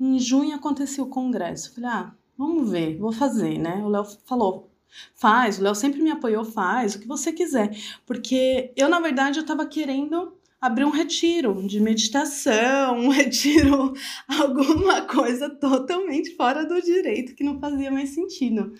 em 0.00 0.18
junho 0.18 0.54
acontecia 0.56 1.04
o 1.04 1.08
congresso. 1.08 1.68
Eu 1.68 1.74
falei, 1.74 1.90
ah, 1.90 2.14
vamos 2.36 2.70
ver, 2.70 2.98
vou 2.98 3.12
fazer, 3.12 3.58
né? 3.58 3.82
O 3.84 3.88
Léo 3.88 4.04
falou, 4.24 4.70
faz, 5.14 5.58
o 5.58 5.62
Léo 5.62 5.74
sempre 5.74 6.02
me 6.02 6.10
apoiou, 6.10 6.44
faz, 6.44 6.94
o 6.94 7.00
que 7.00 7.06
você 7.06 7.32
quiser. 7.32 7.76
Porque 8.06 8.72
eu, 8.76 8.88
na 8.88 9.00
verdade, 9.00 9.38
eu 9.38 9.42
estava 9.42 9.66
querendo 9.66 10.32
abrir 10.64 10.84
um 10.86 10.90
retiro 10.90 11.62
de 11.66 11.78
meditação, 11.78 12.96
um 12.96 13.08
retiro, 13.12 13.92
alguma 14.26 15.02
coisa 15.02 15.50
totalmente 15.50 16.34
fora 16.36 16.64
do 16.64 16.80
direito 16.80 17.34
que 17.34 17.44
não 17.44 17.60
fazia 17.60 17.90
mais 17.90 18.10
sentido. 18.10 18.72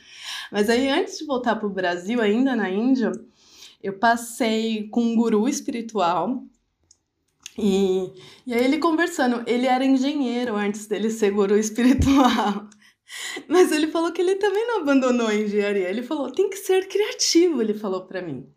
Mas 0.50 0.70
aí, 0.70 0.88
antes 0.88 1.18
de 1.18 1.26
voltar 1.26 1.56
para 1.56 1.66
o 1.66 1.72
Brasil, 1.72 2.22
ainda 2.22 2.56
na 2.56 2.70
Índia, 2.70 3.12
eu 3.82 3.98
passei 3.98 4.88
com 4.88 5.02
um 5.02 5.14
guru 5.14 5.46
espiritual. 5.46 6.42
E, 7.58 8.10
e 8.46 8.54
aí 8.54 8.64
ele 8.64 8.78
conversando, 8.78 9.44
ele 9.46 9.66
era 9.66 9.84
engenheiro 9.84 10.56
antes 10.56 10.86
dele 10.86 11.10
ser 11.10 11.32
guru 11.32 11.56
espiritual. 11.56 12.66
Mas 13.46 13.70
ele 13.70 13.88
falou 13.88 14.10
que 14.10 14.22
ele 14.22 14.36
também 14.36 14.66
não 14.66 14.80
abandonou 14.80 15.26
a 15.26 15.34
engenharia. 15.34 15.88
Ele 15.88 16.02
falou, 16.02 16.32
tem 16.32 16.48
que 16.48 16.56
ser 16.56 16.88
criativo, 16.88 17.60
ele 17.60 17.74
falou 17.74 18.06
para 18.06 18.22
mim. 18.22 18.53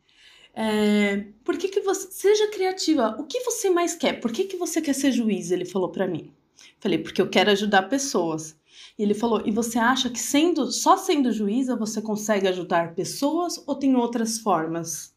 É, 0.59 1.23
por 1.45 1.55
que, 1.55 1.67
que 1.67 1.81
você 1.81 2.09
seja 2.09 2.47
criativa? 2.47 3.15
O 3.19 3.25
que 3.25 3.41
você 3.41 3.69
mais 3.69 3.93
quer? 3.93 4.19
Por 4.19 4.31
que, 4.31 4.45
que 4.45 4.57
você 4.57 4.81
quer 4.81 4.93
ser 4.93 5.11
juiz? 5.11 5.51
Ele 5.51 5.65
falou 5.65 5.89
para 5.89 6.07
mim. 6.07 6.31
Falei, 6.79 6.97
porque 6.97 7.21
eu 7.21 7.29
quero 7.29 7.51
ajudar 7.51 7.83
pessoas. 7.83 8.57
E 8.97 9.03
ele 9.03 9.13
falou: 9.13 9.43
"E 9.45 9.51
você 9.51 9.77
acha 9.77 10.09
que 10.09 10.19
sendo 10.19 10.71
só 10.71 10.97
sendo 10.97 11.31
juíza 11.31 11.75
você 11.75 12.01
consegue 12.01 12.47
ajudar 12.47 12.95
pessoas 12.95 13.63
ou 13.67 13.75
tem 13.75 13.95
outras 13.95 14.39
formas?" 14.39 15.15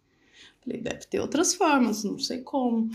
Falei, 0.63 0.79
deve 0.83 1.07
ter 1.07 1.21
outras 1.21 1.55
formas, 1.55 2.05
não 2.05 2.19
sei 2.19 2.43
como. 2.43 2.91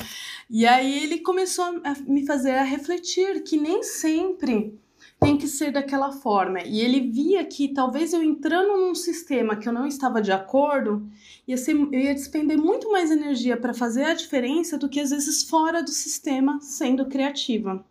E 0.48 0.68
aí 0.68 1.04
ele 1.04 1.22
começou 1.22 1.66
a 1.84 1.96
me 2.06 2.28
fazer 2.28 2.52
a 2.52 2.64
refletir 2.64 3.44
que 3.44 3.58
nem 3.58 3.82
sempre 3.82 4.80
tem 5.20 5.38
que 5.38 5.48
ser 5.48 5.72
daquela 5.72 6.12
forma. 6.12 6.62
E 6.62 6.80
ele 6.80 7.10
via 7.10 7.44
que 7.46 7.74
talvez 7.74 8.14
eu 8.14 8.22
entrando 8.22 8.78
num 8.78 8.94
sistema 8.94 9.56
que 9.56 9.68
eu 9.68 9.74
não 9.74 9.88
estava 9.88 10.22
de 10.22 10.32
acordo, 10.32 11.08
ia 11.48 11.58
ser, 11.58 11.76
eu 11.76 12.00
ia 12.00 12.14
despender 12.14 12.58
muito 12.58 12.92
mais 12.92 13.12
energia 13.12 13.58
para 13.58 13.74
fazer 13.74 14.04
a 14.04 14.14
diferença 14.14 14.78
do 14.78 14.90
que 14.90 15.00
às 15.00 15.10
vezes 15.10 15.44
fora 15.44 15.82
do 15.82 15.90
sistema 15.90 16.60
sendo 16.62 17.06
criativa. 17.06 17.86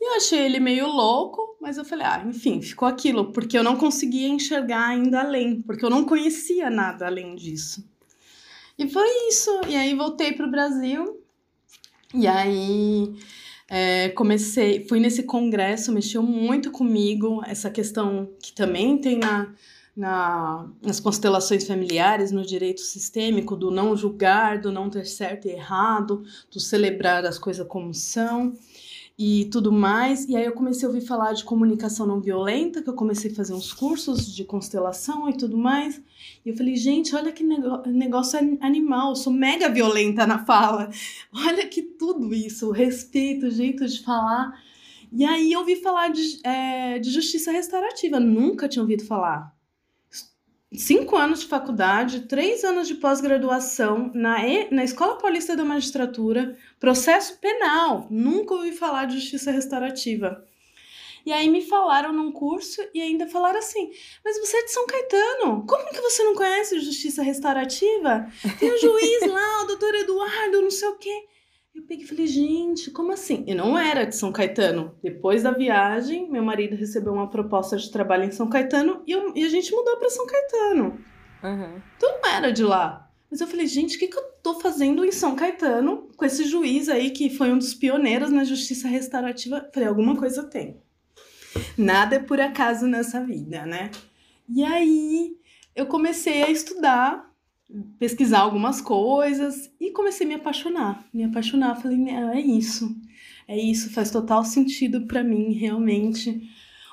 E 0.00 0.08
eu 0.08 0.16
achei 0.16 0.40
ele 0.40 0.58
meio 0.58 0.88
louco, 0.88 1.56
mas 1.60 1.76
eu 1.76 1.84
falei, 1.84 2.04
ah, 2.04 2.24
enfim, 2.26 2.60
ficou 2.60 2.88
aquilo, 2.88 3.32
porque 3.32 3.56
eu 3.56 3.62
não 3.62 3.76
conseguia 3.76 4.26
enxergar 4.28 4.88
ainda 4.88 5.20
além, 5.20 5.62
porque 5.62 5.84
eu 5.84 5.90
não 5.90 6.04
conhecia 6.04 6.68
nada 6.68 7.06
além 7.06 7.36
disso. 7.36 7.88
E 8.76 8.88
foi 8.88 9.06
isso. 9.28 9.50
E 9.68 9.76
aí 9.76 9.94
voltei 9.94 10.32
para 10.32 10.46
o 10.46 10.50
Brasil. 10.50 11.22
E 12.12 12.26
aí 12.26 13.14
é, 13.74 14.10
comecei, 14.10 14.86
fui 14.86 15.00
nesse 15.00 15.22
congresso, 15.22 15.90
mexeu 15.90 16.22
muito 16.22 16.70
comigo, 16.70 17.42
essa 17.46 17.70
questão 17.70 18.28
que 18.38 18.52
também 18.52 18.98
tem 18.98 19.16
na, 19.16 19.50
na, 19.96 20.68
nas 20.82 21.00
constelações 21.00 21.66
familiares, 21.66 22.30
no 22.30 22.44
direito 22.44 22.82
sistêmico, 22.82 23.56
do 23.56 23.70
não 23.70 23.96
julgar, 23.96 24.60
do 24.60 24.70
não 24.70 24.90
ter 24.90 25.06
certo 25.06 25.48
e 25.48 25.52
errado, 25.52 26.22
do 26.50 26.60
celebrar 26.60 27.24
as 27.24 27.38
coisas 27.38 27.66
como 27.66 27.94
são 27.94 28.52
e 29.18 29.48
tudo 29.52 29.70
mais. 29.72 30.28
E 30.28 30.36
aí 30.36 30.44
eu 30.44 30.52
comecei 30.52 30.86
a 30.86 30.90
ouvir 30.90 31.02
falar 31.02 31.32
de 31.32 31.44
comunicação 31.44 32.06
não 32.06 32.20
violenta, 32.20 32.82
que 32.82 32.88
eu 32.88 32.94
comecei 32.94 33.30
a 33.30 33.34
fazer 33.34 33.54
uns 33.54 33.72
cursos 33.72 34.34
de 34.34 34.44
constelação 34.44 35.28
e 35.28 35.36
tudo 35.36 35.56
mais. 35.56 36.00
E 36.44 36.50
eu 36.50 36.56
falei, 36.56 36.76
gente, 36.76 37.14
olha 37.14 37.32
que 37.32 37.44
negócio 37.44 38.38
animal, 38.60 39.10
eu 39.10 39.16
sou 39.16 39.32
mega 39.32 39.68
violenta 39.68 40.26
na 40.26 40.44
fala. 40.44 40.90
Olha 41.32 41.66
que 41.66 41.82
tudo 41.82 42.34
isso, 42.34 42.68
o 42.68 42.72
respeito, 42.72 43.46
o 43.46 43.50
jeito 43.50 43.86
de 43.86 44.02
falar. 44.02 44.52
E 45.12 45.24
aí 45.24 45.52
eu 45.52 45.60
ouvi 45.60 45.76
falar 45.76 46.08
de, 46.08 46.40
é, 46.42 46.98
de 46.98 47.10
justiça 47.10 47.52
restaurativa, 47.52 48.18
nunca 48.18 48.68
tinha 48.68 48.82
ouvido 48.82 49.04
falar 49.04 49.54
cinco 50.74 51.16
anos 51.16 51.40
de 51.40 51.46
faculdade, 51.46 52.20
três 52.20 52.64
anos 52.64 52.88
de 52.88 52.94
pós-graduação 52.94 54.10
na, 54.14 54.46
e, 54.46 54.68
na 54.70 54.84
Escola 54.84 55.18
Paulista 55.18 55.56
da 55.56 55.64
Magistratura, 55.64 56.56
processo 56.80 57.38
penal. 57.38 58.06
Nunca 58.10 58.54
ouvi 58.54 58.72
falar 58.72 59.06
de 59.06 59.18
justiça 59.18 59.50
restaurativa. 59.50 60.44
E 61.24 61.32
aí 61.32 61.48
me 61.48 61.62
falaram 61.62 62.12
num 62.12 62.32
curso 62.32 62.82
e 62.92 63.00
ainda 63.00 63.28
falaram 63.28 63.58
assim: 63.58 63.92
Mas 64.24 64.38
você 64.38 64.56
é 64.56 64.64
de 64.64 64.72
São 64.72 64.86
Caetano, 64.86 65.64
como 65.66 65.88
que 65.90 66.00
você 66.00 66.24
não 66.24 66.34
conhece 66.34 66.80
justiça 66.80 67.22
restaurativa? 67.22 68.26
Tem 68.58 68.70
o 68.70 68.74
um 68.74 68.78
juiz 68.78 69.26
lá, 69.26 69.62
o 69.62 69.66
doutor 69.66 69.94
Eduardo, 69.94 70.62
não 70.62 70.70
sei 70.70 70.88
o 70.88 70.96
quê. 70.96 71.26
Eu 71.74 71.82
peguei 71.84 72.04
e 72.04 72.08
falei, 72.08 72.26
gente, 72.26 72.90
como 72.90 73.12
assim? 73.12 73.44
E 73.46 73.54
não 73.54 73.78
era 73.78 74.04
de 74.04 74.14
São 74.14 74.30
Caetano. 74.30 74.94
Depois 75.02 75.42
da 75.42 75.52
viagem, 75.52 76.30
meu 76.30 76.42
marido 76.42 76.76
recebeu 76.76 77.14
uma 77.14 77.30
proposta 77.30 77.76
de 77.78 77.90
trabalho 77.90 78.24
em 78.24 78.30
São 78.30 78.48
Caetano 78.48 79.02
e, 79.06 79.12
eu, 79.12 79.32
e 79.34 79.42
a 79.44 79.48
gente 79.48 79.72
mudou 79.72 79.96
para 79.96 80.10
São 80.10 80.26
Caetano. 80.26 81.00
Uhum. 81.42 81.80
Então 81.96 82.20
não 82.20 82.30
era 82.30 82.52
de 82.52 82.62
lá. 82.62 83.10
Mas 83.30 83.40
eu 83.40 83.46
falei, 83.46 83.66
gente, 83.66 83.96
o 83.96 83.98
que, 83.98 84.08
que 84.08 84.18
eu 84.18 84.22
tô 84.42 84.60
fazendo 84.60 85.02
em 85.02 85.10
São 85.10 85.34
Caetano 85.34 86.10
com 86.14 86.24
esse 86.26 86.44
juiz 86.44 86.90
aí 86.90 87.10
que 87.10 87.30
foi 87.30 87.50
um 87.50 87.56
dos 87.56 87.72
pioneiros 87.72 88.30
na 88.30 88.44
justiça 88.44 88.86
restaurativa? 88.86 89.66
Falei, 89.72 89.88
alguma 89.88 90.14
coisa 90.14 90.44
tem. 90.44 90.82
Nada 91.78 92.16
é 92.16 92.18
por 92.18 92.38
acaso 92.38 92.86
nessa 92.86 93.24
vida, 93.24 93.64
né? 93.64 93.90
E 94.46 94.62
aí 94.62 95.34
eu 95.74 95.86
comecei 95.86 96.42
a 96.42 96.50
estudar 96.50 97.31
pesquisar 97.98 98.40
algumas 98.40 98.80
coisas 98.80 99.70
e 99.80 99.90
comecei 99.90 100.26
a 100.26 100.28
me 100.28 100.34
apaixonar. 100.34 101.04
Me 101.12 101.24
apaixonar, 101.24 101.80
falei, 101.80 102.08
é 102.08 102.40
isso. 102.40 102.94
É 103.48 103.58
isso, 103.58 103.92
faz 103.92 104.10
total 104.10 104.44
sentido 104.44 105.06
para 105.06 105.22
mim, 105.22 105.52
realmente. 105.52 106.42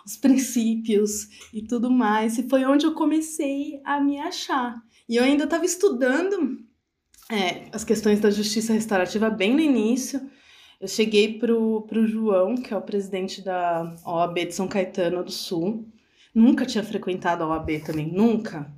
Os 0.06 0.18
princípios 0.18 1.28
e 1.54 1.62
tudo 1.62 1.92
mais. 1.92 2.38
E 2.38 2.50
foi 2.50 2.66
onde 2.66 2.86
eu 2.86 2.94
comecei 2.94 3.80
a 3.84 4.02
me 4.02 4.20
achar. 4.20 4.82
E 5.08 5.16
eu 5.16 5.24
ainda 5.24 5.44
estava 5.44 5.66
estudando 5.66 6.60
é, 7.32 7.68
as 7.72 7.84
questões 7.84 8.20
da 8.20 8.32
justiça 8.32 8.74
restaurativa 8.74 9.30
bem 9.30 9.54
no 9.54 9.60
início. 9.60 10.20
Eu 10.82 10.88
cheguei 10.88 11.38
pro, 11.38 11.82
pro 11.84 12.08
João, 12.08 12.56
que 12.56 12.74
é 12.74 12.78
o 12.78 12.82
presidente 12.82 13.42
da 13.42 13.96
OAB 14.06 14.46
de 14.46 14.56
São 14.56 14.68
Caetano 14.68 15.24
do 15.24 15.32
Sul. 15.32 15.88
Nunca 16.34 16.66
tinha 16.66 16.84
frequentado 16.84 17.44
a 17.44 17.48
OAB 17.48 17.82
também, 17.86 18.12
nunca. 18.12 18.72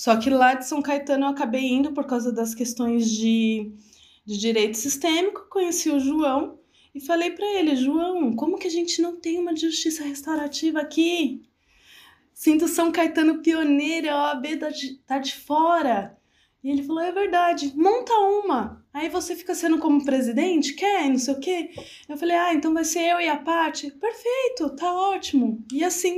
Só 0.00 0.16
que 0.16 0.30
lá 0.30 0.54
de 0.54 0.66
São 0.66 0.80
Caetano 0.80 1.26
eu 1.26 1.28
acabei 1.28 1.68
indo 1.68 1.92
por 1.92 2.06
causa 2.06 2.32
das 2.32 2.54
questões 2.54 3.10
de, 3.10 3.70
de 4.24 4.38
direito 4.38 4.78
sistêmico, 4.78 5.46
conheci 5.50 5.90
o 5.90 6.00
João 6.00 6.58
e 6.94 7.00
falei 7.02 7.32
para 7.32 7.44
ele, 7.58 7.76
João, 7.76 8.32
como 8.32 8.56
que 8.56 8.66
a 8.66 8.70
gente 8.70 9.02
não 9.02 9.16
tem 9.20 9.38
uma 9.38 9.54
justiça 9.54 10.02
restaurativa 10.02 10.80
aqui? 10.80 11.42
Sinto 12.32 12.66
São 12.66 12.90
Caetano 12.90 13.42
pioneiro, 13.42 14.08
a 14.08 14.30
OAB 14.30 14.56
tá 14.58 14.70
de, 14.70 14.94
tá 15.06 15.18
de 15.18 15.34
fora. 15.34 16.16
E 16.64 16.70
ele 16.70 16.82
falou, 16.82 17.02
é 17.02 17.12
verdade, 17.12 17.70
monta 17.76 18.14
uma. 18.14 18.82
Aí 18.94 19.10
você 19.10 19.36
fica 19.36 19.54
sendo 19.54 19.78
como 19.78 20.02
presidente, 20.02 20.72
quer, 20.72 21.10
não 21.10 21.18
sei 21.18 21.34
o 21.34 21.40
quê. 21.40 21.72
Eu 22.08 22.16
falei, 22.16 22.36
ah, 22.36 22.54
então 22.54 22.72
vai 22.72 22.86
ser 22.86 23.00
eu 23.00 23.20
e 23.20 23.28
a 23.28 23.36
Paty. 23.36 23.90
Perfeito, 23.90 24.74
tá 24.76 24.94
ótimo. 24.94 25.62
E 25.70 25.84
assim 25.84 26.16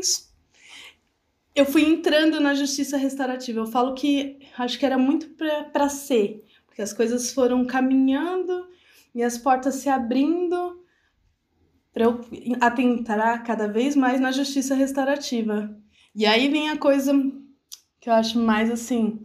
eu 1.55 1.67
fui 1.67 1.83
entrando 1.83 2.41
na 2.41 2.55
justiça 2.55 2.97
restaurativa. 2.97 3.61
Eu 3.61 3.67
falo 3.67 3.95
que 3.95 4.39
acho 4.59 4.79
que 4.79 4.87
era 4.87 4.99
muito 4.99 5.29
para 5.73 5.89
ser, 5.89 6.45
porque 6.67 6.83
as 6.83 6.93
coisas 6.93 7.33
foram 7.33 7.65
caminhando 7.67 8.67
e 9.15 9.23
as 9.23 9.37
portas 9.37 9.77
se 9.77 9.89
abrindo 9.89 10.81
para 11.93 12.05
eu 12.05 12.21
atentar 12.61 13.45
cada 13.45 13.69
vez 13.69 13.95
mais 13.95 14.19
na 14.19 14.33
justiça 14.33 14.75
restaurativa. 14.75 15.77
E 16.15 16.25
aí 16.25 16.49
vem 16.49 16.71
a 16.71 16.79
coisa 16.79 17.13
que 18.01 18.09
eu 18.09 18.15
acho 18.15 18.39
mais 18.39 18.71
assim 18.71 19.21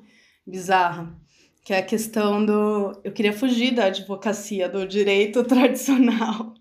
bizarra, 0.46 1.18
que 1.64 1.74
é 1.74 1.80
a 1.80 1.86
questão 1.86 2.46
do 2.46 3.00
eu 3.04 3.12
queria 3.12 3.34
fugir 3.34 3.74
da 3.74 3.86
advocacia, 3.86 4.68
do 4.68 4.86
direito 4.86 5.44
tradicional 5.46 6.54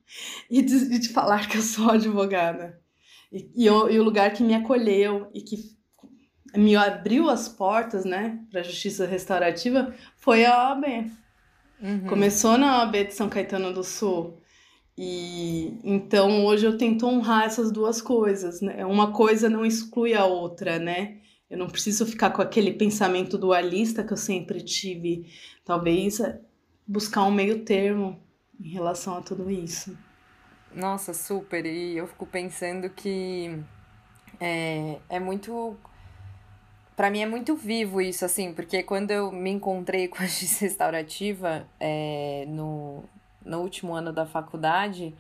e 0.48 0.62
de, 0.62 0.98
de 1.00 1.08
falar 1.08 1.48
que 1.48 1.58
eu 1.58 1.62
sou 1.62 1.90
advogada. 1.90 2.80
E, 3.32 3.50
e, 3.54 3.70
o, 3.70 3.88
e 3.88 3.98
o 3.98 4.02
lugar 4.02 4.32
que 4.32 4.42
me 4.42 4.54
acolheu 4.54 5.28
e 5.34 5.40
que 5.40 5.76
me 6.56 6.74
abriu 6.76 7.28
as 7.28 7.48
portas, 7.48 8.04
né, 8.04 8.40
para 8.50 8.60
a 8.60 8.64
justiça 8.64 9.06
restaurativa 9.06 9.94
foi 10.16 10.44
a 10.44 10.70
OAB. 10.70 11.10
Uhum. 11.82 12.06
Começou 12.08 12.56
na 12.56 12.78
OAB 12.78 13.06
de 13.06 13.14
São 13.14 13.28
Caetano 13.28 13.72
do 13.72 13.84
Sul. 13.84 14.40
E 14.98 15.78
então 15.84 16.46
hoje 16.46 16.66
eu 16.66 16.78
tento 16.78 17.06
honrar 17.06 17.44
essas 17.44 17.70
duas 17.70 18.00
coisas, 18.00 18.62
né? 18.62 18.84
Uma 18.86 19.12
coisa 19.12 19.48
não 19.48 19.66
exclui 19.66 20.14
a 20.14 20.24
outra, 20.24 20.78
né? 20.78 21.18
Eu 21.50 21.58
não 21.58 21.68
preciso 21.68 22.06
ficar 22.06 22.30
com 22.30 22.40
aquele 22.40 22.72
pensamento 22.72 23.36
dualista 23.36 24.02
que 24.02 24.12
eu 24.12 24.16
sempre 24.16 24.62
tive. 24.62 25.26
Talvez 25.64 26.18
buscar 26.86 27.24
um 27.24 27.30
meio 27.30 27.62
termo 27.62 28.18
em 28.58 28.70
relação 28.70 29.18
a 29.18 29.20
tudo 29.20 29.50
isso. 29.50 29.96
Nossa, 30.76 31.14
super. 31.14 31.64
E 31.64 31.96
eu 31.96 32.06
fico 32.06 32.26
pensando 32.26 32.90
que 32.90 33.58
é, 34.38 34.98
é 35.08 35.18
muito. 35.18 35.74
Para 36.94 37.10
mim 37.10 37.20
é 37.20 37.26
muito 37.26 37.56
vivo 37.56 38.00
isso, 38.00 38.24
assim, 38.26 38.52
porque 38.52 38.82
quando 38.82 39.10
eu 39.10 39.32
me 39.32 39.50
encontrei 39.50 40.06
com 40.06 40.22
a 40.22 40.26
justiça 40.26 40.64
restaurativa 40.66 41.66
é, 41.80 42.44
no, 42.48 43.04
no 43.44 43.60
último 43.60 43.94
ano 43.94 44.12
da 44.12 44.26
faculdade, 44.26 45.14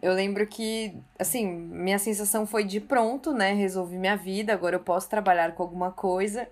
eu 0.00 0.12
lembro 0.12 0.46
que, 0.46 0.94
assim, 1.18 1.46
minha 1.46 1.98
sensação 1.98 2.46
foi 2.46 2.64
de 2.64 2.80
pronto, 2.80 3.32
né? 3.32 3.52
Resolvi 3.52 3.96
minha 3.98 4.16
vida, 4.16 4.52
agora 4.52 4.76
eu 4.76 4.80
posso 4.80 5.08
trabalhar 5.08 5.54
com 5.54 5.62
alguma 5.64 5.90
coisa, 5.90 6.48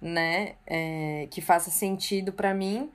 né? 0.00 0.54
É, 0.66 1.28
que 1.30 1.40
faça 1.40 1.70
sentido 1.70 2.32
para 2.32 2.52
mim. 2.54 2.90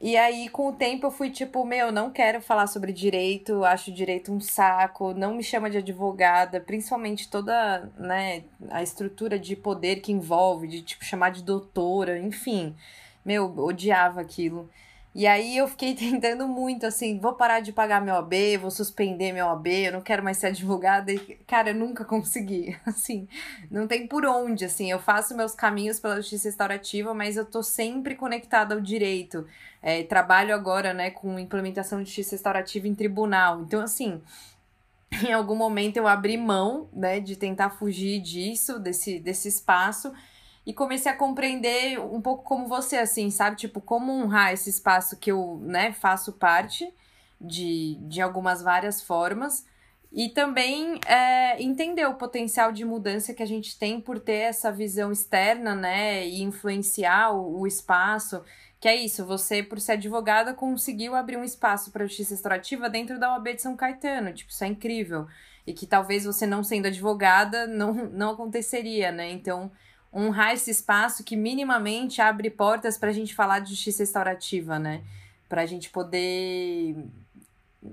E 0.00 0.14
aí, 0.16 0.48
com 0.50 0.68
o 0.68 0.72
tempo, 0.74 1.06
eu 1.06 1.10
fui 1.10 1.30
tipo, 1.30 1.64
meu, 1.64 1.90
não 1.90 2.10
quero 2.10 2.40
falar 2.42 2.66
sobre 2.66 2.92
direito, 2.92 3.64
acho 3.64 3.90
direito 3.90 4.30
um 4.30 4.40
saco, 4.40 5.14
não 5.14 5.34
me 5.34 5.42
chama 5.42 5.70
de 5.70 5.78
advogada, 5.78 6.60
principalmente 6.60 7.30
toda, 7.30 7.90
né, 7.96 8.44
a 8.70 8.82
estrutura 8.82 9.38
de 9.38 9.56
poder 9.56 9.96
que 10.02 10.12
envolve, 10.12 10.68
de 10.68 10.82
tipo, 10.82 11.02
chamar 11.04 11.30
de 11.30 11.42
doutora, 11.42 12.18
enfim. 12.18 12.76
Meu, 13.24 13.52
odiava 13.58 14.20
aquilo. 14.20 14.68
E 15.16 15.26
aí 15.26 15.56
eu 15.56 15.66
fiquei 15.66 15.94
tentando 15.96 16.46
muito, 16.46 16.84
assim, 16.84 17.18
vou 17.18 17.32
parar 17.32 17.60
de 17.60 17.72
pagar 17.72 18.02
meu 18.02 18.14
AB, 18.16 18.58
vou 18.58 18.70
suspender 18.70 19.32
meu 19.32 19.48
AB, 19.48 19.86
eu 19.86 19.92
não 19.92 20.02
quero 20.02 20.22
mais 20.22 20.36
ser 20.36 20.48
advogada. 20.48 21.10
E, 21.10 21.18
cara, 21.46 21.70
eu 21.70 21.74
nunca 21.74 22.04
consegui, 22.06 22.76
assim, 22.84 23.26
não 23.70 23.86
tem 23.88 24.06
por 24.06 24.26
onde, 24.26 24.66
assim, 24.66 24.90
eu 24.90 24.98
faço 24.98 25.34
meus 25.34 25.54
caminhos 25.54 25.98
pela 25.98 26.16
justiça 26.16 26.48
restaurativa, 26.48 27.14
mas 27.14 27.38
eu 27.38 27.46
tô 27.46 27.62
sempre 27.62 28.14
conectada 28.14 28.74
ao 28.74 28.80
direito. 28.80 29.46
É, 29.80 30.02
trabalho 30.02 30.54
agora, 30.54 30.92
né, 30.92 31.10
com 31.10 31.38
implementação 31.38 32.00
de 32.00 32.04
justiça 32.04 32.34
restaurativa 32.34 32.86
em 32.86 32.94
tribunal. 32.94 33.62
Então, 33.62 33.80
assim, 33.80 34.20
em 35.26 35.32
algum 35.32 35.56
momento 35.56 35.96
eu 35.96 36.06
abri 36.06 36.36
mão, 36.36 36.90
né, 36.92 37.20
de 37.20 37.36
tentar 37.36 37.70
fugir 37.70 38.20
disso, 38.20 38.78
desse, 38.78 39.18
desse 39.18 39.48
espaço, 39.48 40.12
e 40.66 40.74
comecei 40.74 41.12
a 41.12 41.16
compreender 41.16 42.00
um 42.00 42.20
pouco 42.20 42.42
como 42.42 42.66
você, 42.66 42.96
assim, 42.96 43.30
sabe? 43.30 43.56
Tipo, 43.56 43.80
como 43.80 44.12
honrar 44.12 44.52
esse 44.52 44.68
espaço 44.68 45.16
que 45.16 45.30
eu, 45.30 45.60
né, 45.62 45.92
faço 45.92 46.32
parte 46.32 46.92
de, 47.40 47.96
de 48.02 48.20
algumas 48.20 48.62
várias 48.62 49.00
formas. 49.00 49.64
E 50.12 50.28
também 50.30 50.98
é, 51.06 51.62
entender 51.62 52.06
o 52.06 52.14
potencial 52.14 52.72
de 52.72 52.84
mudança 52.84 53.32
que 53.32 53.42
a 53.42 53.46
gente 53.46 53.78
tem 53.78 54.00
por 54.00 54.18
ter 54.18 54.38
essa 54.38 54.72
visão 54.72 55.12
externa, 55.12 55.74
né? 55.74 56.26
E 56.26 56.42
influenciar 56.42 57.30
o, 57.32 57.60
o 57.60 57.66
espaço. 57.66 58.42
Que 58.80 58.88
é 58.88 58.96
isso, 58.96 59.24
você, 59.24 59.62
por 59.62 59.80
ser 59.80 59.92
advogada, 59.92 60.52
conseguiu 60.52 61.14
abrir 61.14 61.36
um 61.36 61.44
espaço 61.44 61.92
para 61.92 62.06
justiça 62.06 62.34
restaurativa 62.34 62.90
dentro 62.90 63.20
da 63.20 63.32
OAB 63.34 63.54
de 63.54 63.62
São 63.62 63.76
Caetano. 63.76 64.32
Tipo, 64.32 64.50
isso 64.50 64.64
é 64.64 64.66
incrível. 64.66 65.26
E 65.66 65.72
que 65.72 65.86
talvez 65.86 66.24
você 66.24 66.46
não 66.46 66.64
sendo 66.64 66.86
advogada 66.86 67.66
não, 67.66 67.92
não 67.92 68.30
aconteceria, 68.30 69.12
né? 69.12 69.30
Então, 69.30 69.70
honrar 70.16 70.54
esse 70.54 70.70
espaço 70.70 71.22
que 71.22 71.36
minimamente 71.36 72.22
abre 72.22 72.48
portas 72.48 72.96
para 72.96 73.10
a 73.10 73.12
gente 73.12 73.34
falar 73.34 73.58
de 73.58 73.70
justiça 73.70 74.02
restaurativa, 74.02 74.78
né? 74.78 75.02
Para 75.46 75.62
a 75.62 75.66
gente 75.66 75.90
poder 75.90 76.96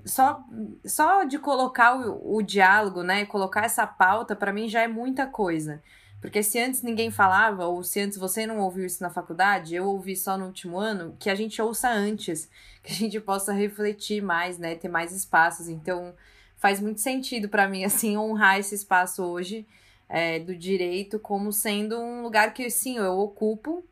só 0.04 0.42
só 0.84 1.24
de 1.24 1.38
colocar 1.38 1.94
o, 1.94 2.36
o 2.36 2.42
diálogo, 2.42 3.02
né? 3.02 3.26
Colocar 3.26 3.64
essa 3.64 3.86
pauta 3.86 4.34
para 4.34 4.52
mim 4.52 4.68
já 4.68 4.80
é 4.80 4.88
muita 4.88 5.26
coisa. 5.26 5.82
Porque 6.20 6.42
se 6.42 6.58
antes 6.58 6.82
ninguém 6.82 7.10
falava, 7.10 7.66
ou 7.66 7.84
se 7.84 8.00
antes 8.00 8.16
você 8.16 8.46
não 8.46 8.58
ouviu 8.60 8.86
isso 8.86 9.02
na 9.02 9.10
faculdade, 9.10 9.74
eu 9.74 9.84
ouvi 9.84 10.16
só 10.16 10.38
no 10.38 10.46
último 10.46 10.78
ano, 10.78 11.14
que 11.18 11.28
a 11.28 11.34
gente 11.34 11.60
ouça 11.60 11.90
antes, 11.90 12.48
que 12.82 12.90
a 12.90 12.96
gente 12.96 13.20
possa 13.20 13.52
refletir 13.52 14.22
mais, 14.22 14.58
né? 14.58 14.74
Ter 14.74 14.88
mais 14.88 15.12
espaços. 15.12 15.68
Então, 15.68 16.14
faz 16.56 16.80
muito 16.80 17.02
sentido 17.02 17.50
para 17.50 17.68
mim, 17.68 17.84
assim, 17.84 18.16
honrar 18.16 18.58
esse 18.58 18.74
espaço 18.74 19.22
hoje 19.22 19.66
é, 20.08 20.38
do 20.38 20.54
direito 20.56 21.18
como 21.18 21.52
sendo 21.52 21.98
um 21.98 22.22
lugar 22.22 22.52
que, 22.54 22.68
sim, 22.70 22.98
eu 22.98 23.18
ocupo. 23.18 23.84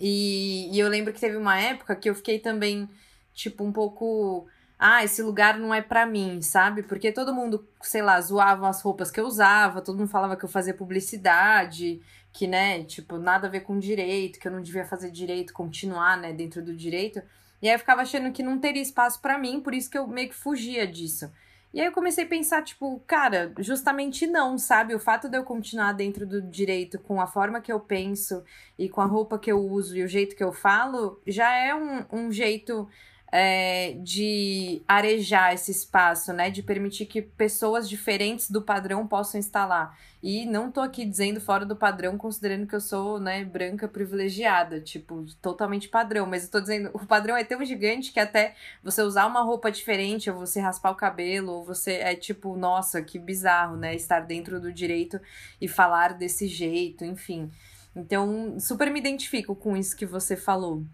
E, 0.00 0.70
e 0.72 0.78
eu 0.78 0.88
lembro 0.88 1.12
que 1.12 1.20
teve 1.20 1.36
uma 1.36 1.58
época 1.58 1.96
que 1.96 2.08
eu 2.08 2.14
fiquei 2.14 2.38
também, 2.38 2.88
tipo, 3.32 3.64
um 3.64 3.72
pouco. 3.72 4.46
Ah, 4.78 5.02
esse 5.02 5.22
lugar 5.22 5.58
não 5.58 5.74
é 5.74 5.82
para 5.82 6.06
mim, 6.06 6.40
sabe? 6.40 6.84
Porque 6.84 7.10
todo 7.10 7.34
mundo, 7.34 7.66
sei 7.82 8.00
lá, 8.00 8.20
zoava 8.20 8.68
as 8.68 8.80
roupas 8.80 9.10
que 9.10 9.18
eu 9.18 9.26
usava, 9.26 9.82
todo 9.82 9.98
mundo 9.98 10.08
falava 10.08 10.36
que 10.36 10.44
eu 10.44 10.48
fazia 10.48 10.72
publicidade, 10.72 12.00
que, 12.32 12.46
né, 12.46 12.84
tipo, 12.84 13.18
nada 13.18 13.48
a 13.48 13.50
ver 13.50 13.60
com 13.60 13.78
direito, 13.78 14.38
que 14.38 14.46
eu 14.46 14.52
não 14.52 14.62
devia 14.62 14.84
fazer 14.84 15.10
direito, 15.10 15.52
continuar, 15.52 16.16
né, 16.16 16.32
dentro 16.32 16.62
do 16.64 16.76
direito. 16.76 17.20
E 17.60 17.68
aí 17.68 17.74
eu 17.74 17.78
ficava 17.78 18.02
achando 18.02 18.30
que 18.32 18.42
não 18.42 18.58
teria 18.58 18.82
espaço 18.82 19.20
para 19.20 19.36
mim, 19.38 19.60
por 19.60 19.74
isso 19.74 19.90
que 19.90 19.98
eu 19.98 20.06
meio 20.06 20.28
que 20.28 20.34
fugia 20.34 20.86
disso. 20.86 21.28
E 21.72 21.80
aí 21.80 21.86
eu 21.86 21.92
comecei 21.92 22.24
a 22.24 22.28
pensar, 22.28 22.62
tipo, 22.62 22.98
cara, 23.06 23.52
justamente 23.58 24.26
não, 24.26 24.56
sabe? 24.56 24.94
O 24.94 25.00
fato 25.00 25.28
de 25.28 25.36
eu 25.36 25.44
continuar 25.44 25.92
dentro 25.92 26.26
do 26.26 26.40
direito 26.40 26.98
com 26.98 27.20
a 27.20 27.26
forma 27.26 27.60
que 27.60 27.70
eu 27.70 27.78
penso 27.78 28.42
e 28.78 28.88
com 28.88 29.00
a 29.02 29.06
roupa 29.06 29.38
que 29.38 29.52
eu 29.52 29.60
uso 29.60 29.96
e 29.96 30.02
o 30.02 30.08
jeito 30.08 30.34
que 30.34 30.42
eu 30.42 30.52
falo, 30.52 31.20
já 31.26 31.52
é 31.54 31.74
um, 31.74 32.04
um 32.10 32.32
jeito 32.32 32.88
é, 33.30 33.92
de 34.02 34.82
arejar 34.88 35.52
esse 35.52 35.70
espaço, 35.70 36.32
né? 36.32 36.50
De 36.50 36.62
permitir 36.62 37.06
que 37.06 37.20
pessoas 37.20 37.88
diferentes 37.88 38.50
do 38.50 38.62
padrão 38.62 39.06
possam 39.06 39.40
lá. 39.54 39.94
E 40.22 40.46
não 40.46 40.70
tô 40.70 40.80
aqui 40.80 41.04
dizendo 41.04 41.40
fora 41.40 41.64
do 41.64 41.76
padrão, 41.76 42.18
considerando 42.18 42.66
que 42.66 42.74
eu 42.74 42.80
sou, 42.80 43.20
né, 43.20 43.44
branca 43.44 43.86
privilegiada, 43.86 44.80
tipo, 44.80 45.24
totalmente 45.40 45.88
padrão. 45.88 46.26
Mas 46.26 46.44
eu 46.44 46.50
tô 46.50 46.60
dizendo, 46.60 46.90
o 46.92 47.06
padrão 47.06 47.36
é 47.36 47.44
tão 47.44 47.64
gigante 47.64 48.12
que 48.12 48.18
até 48.18 48.56
você 48.82 49.00
usar 49.02 49.26
uma 49.26 49.42
roupa 49.42 49.70
diferente, 49.70 50.30
ou 50.30 50.36
você 50.36 50.58
raspar 50.60 50.90
o 50.90 50.96
cabelo, 50.96 51.52
ou 51.52 51.64
você 51.64 51.94
é 51.94 52.16
tipo, 52.16 52.56
nossa, 52.56 53.00
que 53.02 53.18
bizarro, 53.18 53.76
né? 53.76 53.94
Estar 53.94 54.20
dentro 54.20 54.60
do 54.60 54.72
direito 54.72 55.20
e 55.60 55.68
falar 55.68 56.14
desse 56.14 56.48
jeito, 56.48 57.04
enfim. 57.04 57.50
Então, 57.94 58.58
super 58.58 58.90
me 58.90 58.98
identifico 58.98 59.54
com 59.54 59.76
isso 59.76 59.96
que 59.96 60.06
você 60.06 60.36
falou. 60.36 60.84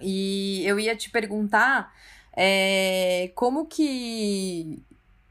E 0.00 0.62
eu 0.66 0.78
ia 0.78 0.96
te 0.96 1.10
perguntar 1.10 1.92
é, 2.36 3.30
como 3.34 3.66
que, 3.66 4.82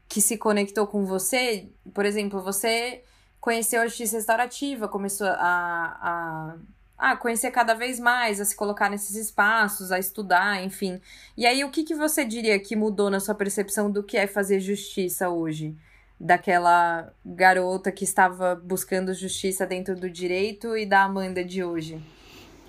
que 0.08 0.20
se 0.20 0.38
conectou 0.38 0.86
com 0.86 1.04
você. 1.04 1.68
Por 1.92 2.04
exemplo, 2.06 2.42
você 2.42 3.02
conheceu 3.40 3.82
a 3.82 3.86
justiça 3.86 4.16
restaurativa, 4.16 4.88
começou 4.88 5.26
a, 5.26 6.56
a, 6.96 7.16
conhecer 7.16 7.50
cada 7.50 7.74
vez 7.74 8.00
mais, 8.00 8.40
a 8.40 8.44
se 8.44 8.56
colocar 8.56 8.88
nesses 8.88 9.16
espaços, 9.16 9.92
a 9.92 9.98
estudar, 9.98 10.64
enfim. 10.64 11.00
E 11.36 11.44
aí, 11.44 11.62
o 11.62 11.70
que, 11.70 11.84
que 11.84 11.94
você 11.94 12.24
diria 12.24 12.58
que 12.58 12.74
mudou 12.74 13.10
na 13.10 13.20
sua 13.20 13.34
percepção 13.34 13.90
do 13.90 14.02
que 14.02 14.16
é 14.16 14.26
fazer 14.26 14.60
justiça 14.60 15.28
hoje? 15.28 15.76
Daquela 16.18 17.12
garota 17.24 17.92
que 17.92 18.04
estava 18.04 18.54
buscando 18.54 19.12
justiça 19.12 19.66
dentro 19.66 19.94
do 19.94 20.08
direito 20.08 20.74
e 20.76 20.86
da 20.86 21.02
Amanda 21.02 21.44
de 21.44 21.62
hoje? 21.62 22.00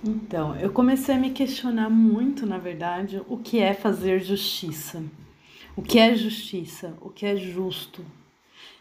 Então, 0.04 0.56
eu 0.58 0.72
comecei 0.72 1.16
a 1.16 1.18
me 1.18 1.32
questionar 1.32 1.90
muito, 1.90 2.46
na 2.46 2.58
verdade, 2.58 3.22
o 3.28 3.38
que 3.38 3.60
é 3.60 3.74
fazer 3.74 4.22
justiça. 4.22 5.04
O 5.76 5.82
que 5.82 6.00
é 6.00 6.16
justiça? 6.16 6.96
O 7.02 7.10
que 7.10 7.26
é 7.26 7.36
justo? 7.36 8.06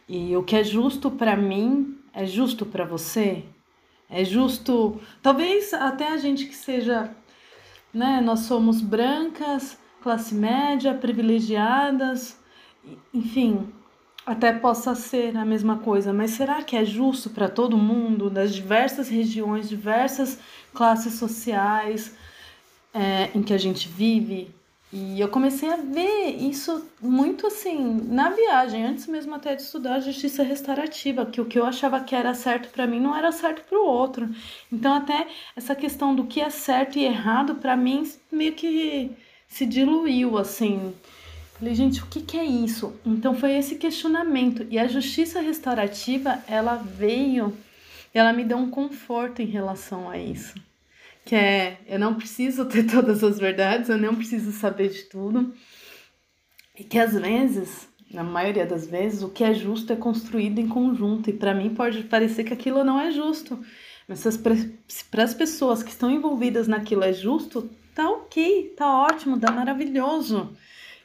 E 0.09 0.37
o 0.37 0.42
que 0.42 0.55
é 0.55 0.62
justo 0.62 1.11
para 1.11 1.37
mim 1.37 1.98
é 2.12 2.27
justo 2.27 2.66
para 2.66 2.85
você? 2.85 3.44
É 4.09 4.22
justo, 4.22 5.00
talvez 5.22 5.72
até 5.72 6.09
a 6.09 6.18
gente 6.18 6.46
que 6.46 6.55
seja, 6.55 7.11
né, 7.92 8.20
nós 8.20 8.40
somos 8.40 8.81
brancas, 8.83 9.79
classe 10.03 10.35
média, 10.35 10.92
privilegiadas, 10.94 12.38
enfim, 13.12 13.66
até 14.27 14.53
possa 14.53 14.94
ser 14.94 15.37
a 15.37 15.44
mesma 15.44 15.79
coisa, 15.79 16.12
mas 16.12 16.33
será 16.33 16.62
que 16.62 16.77
é 16.77 16.85
justo 16.85 17.31
para 17.31 17.48
todo 17.48 17.77
mundo, 17.77 18.31
das 18.31 18.55
diversas 18.55 19.09
regiões, 19.09 19.68
diversas 19.68 20.38
classes 20.75 21.15
sociais 21.15 22.15
é, 22.93 23.31
em 23.35 23.43
que 23.43 23.55
a 23.55 23.59
gente 23.59 23.89
vive? 23.89 24.55
E 24.93 25.21
eu 25.21 25.29
comecei 25.29 25.69
a 25.69 25.77
ver 25.77 26.37
isso 26.39 26.87
muito 27.03 27.49
assim 27.49 28.01
na 28.09 28.31
viagem, 28.31 28.85
antes 28.85 29.09
mesmo 29.09 29.35
até 29.35 29.57
de 29.57 29.63
estudar 29.63 29.99
justiça 29.99 30.45
restaurativa, 30.45 31.27
que 31.27 31.41
o 31.41 31.47
que 31.47 31.59
eu 31.59 31.67
achava 31.67 31.99
que 31.99 32.15
era 32.15 32.33
certo 32.33 32.69
para 32.69 32.87
mim 32.87 33.01
não 33.01 33.17
era 33.17 33.33
certo 33.33 33.65
para 33.69 33.77
o 33.77 33.85
outro. 33.85 34.29
Então 34.73 34.95
até 34.95 35.27
essa 35.57 35.75
questão 35.75 36.15
do 36.15 36.27
que 36.27 36.41
é 36.41 36.49
certo 36.49 36.97
e 36.97 37.05
errado 37.05 37.57
para 37.57 37.77
mim 37.77 38.09
meio 38.31 38.53
que 38.53 39.11
se 39.49 39.67
diluiu 39.67 40.39
assim. 40.39 40.95
Falei, 41.59 41.75
gente, 41.75 42.03
o 42.03 42.07
que, 42.07 42.21
que 42.21 42.39
é 42.39 42.45
isso? 42.45 42.93
Então 43.05 43.35
foi 43.35 43.57
esse 43.57 43.75
questionamento. 43.75 44.67
E 44.71 44.79
a 44.79 44.87
justiça 44.87 45.41
restaurativa, 45.41 46.39
ela 46.47 46.77
veio, 46.77 47.57
ela 48.18 48.33
me 48.33 48.44
deu 48.44 48.57
um 48.57 48.70
conforto 48.70 49.42
em 49.42 49.46
relação 49.46 50.09
a 50.09 50.16
isso. 50.16 50.55
Que 51.24 51.35
é, 51.35 51.79
eu 51.87 51.98
não 51.98 52.14
preciso 52.14 52.64
ter 52.66 52.85
todas 52.90 53.24
as 53.24 53.38
verdades, 53.38 53.88
eu 53.88 53.98
não 53.98 54.14
preciso 54.14 54.53
saber 54.53 54.88
de 54.88 55.05
tudo. 55.05 55.53
E 56.79 56.85
que 56.85 56.98
às 56.98 57.14
vezes, 57.14 57.88
na 58.11 58.22
maioria 58.22 58.66
das 58.66 58.87
vezes, 58.87 59.22
o 59.22 59.31
que 59.31 59.42
é 59.42 59.55
justo 59.55 59.92
é 59.92 59.96
construído 59.96 60.59
em 60.59 60.68
conjunto. 60.68 61.31
E 61.31 61.33
para 61.33 61.55
mim 61.55 61.74
pode 61.74 62.05
parecer 62.05 62.44
que 62.44 62.53
aquilo 62.53 62.85
não 62.85 63.00
é 63.00 63.11
justo. 63.11 63.59
Mas 64.07 64.20
se 64.20 65.05
para 65.07 65.24
as 65.24 65.35
pessoas 65.35 65.83
que 65.83 65.90
estão 65.90 66.11
envolvidas 66.11 66.68
naquilo 66.68 67.05
é 67.05 67.12
justo, 67.12 67.70
tá 67.94 68.09
ok, 68.11 68.74
tá 68.77 68.87
ótimo, 68.87 69.40
tá 69.40 69.50
maravilhoso. 69.50 70.55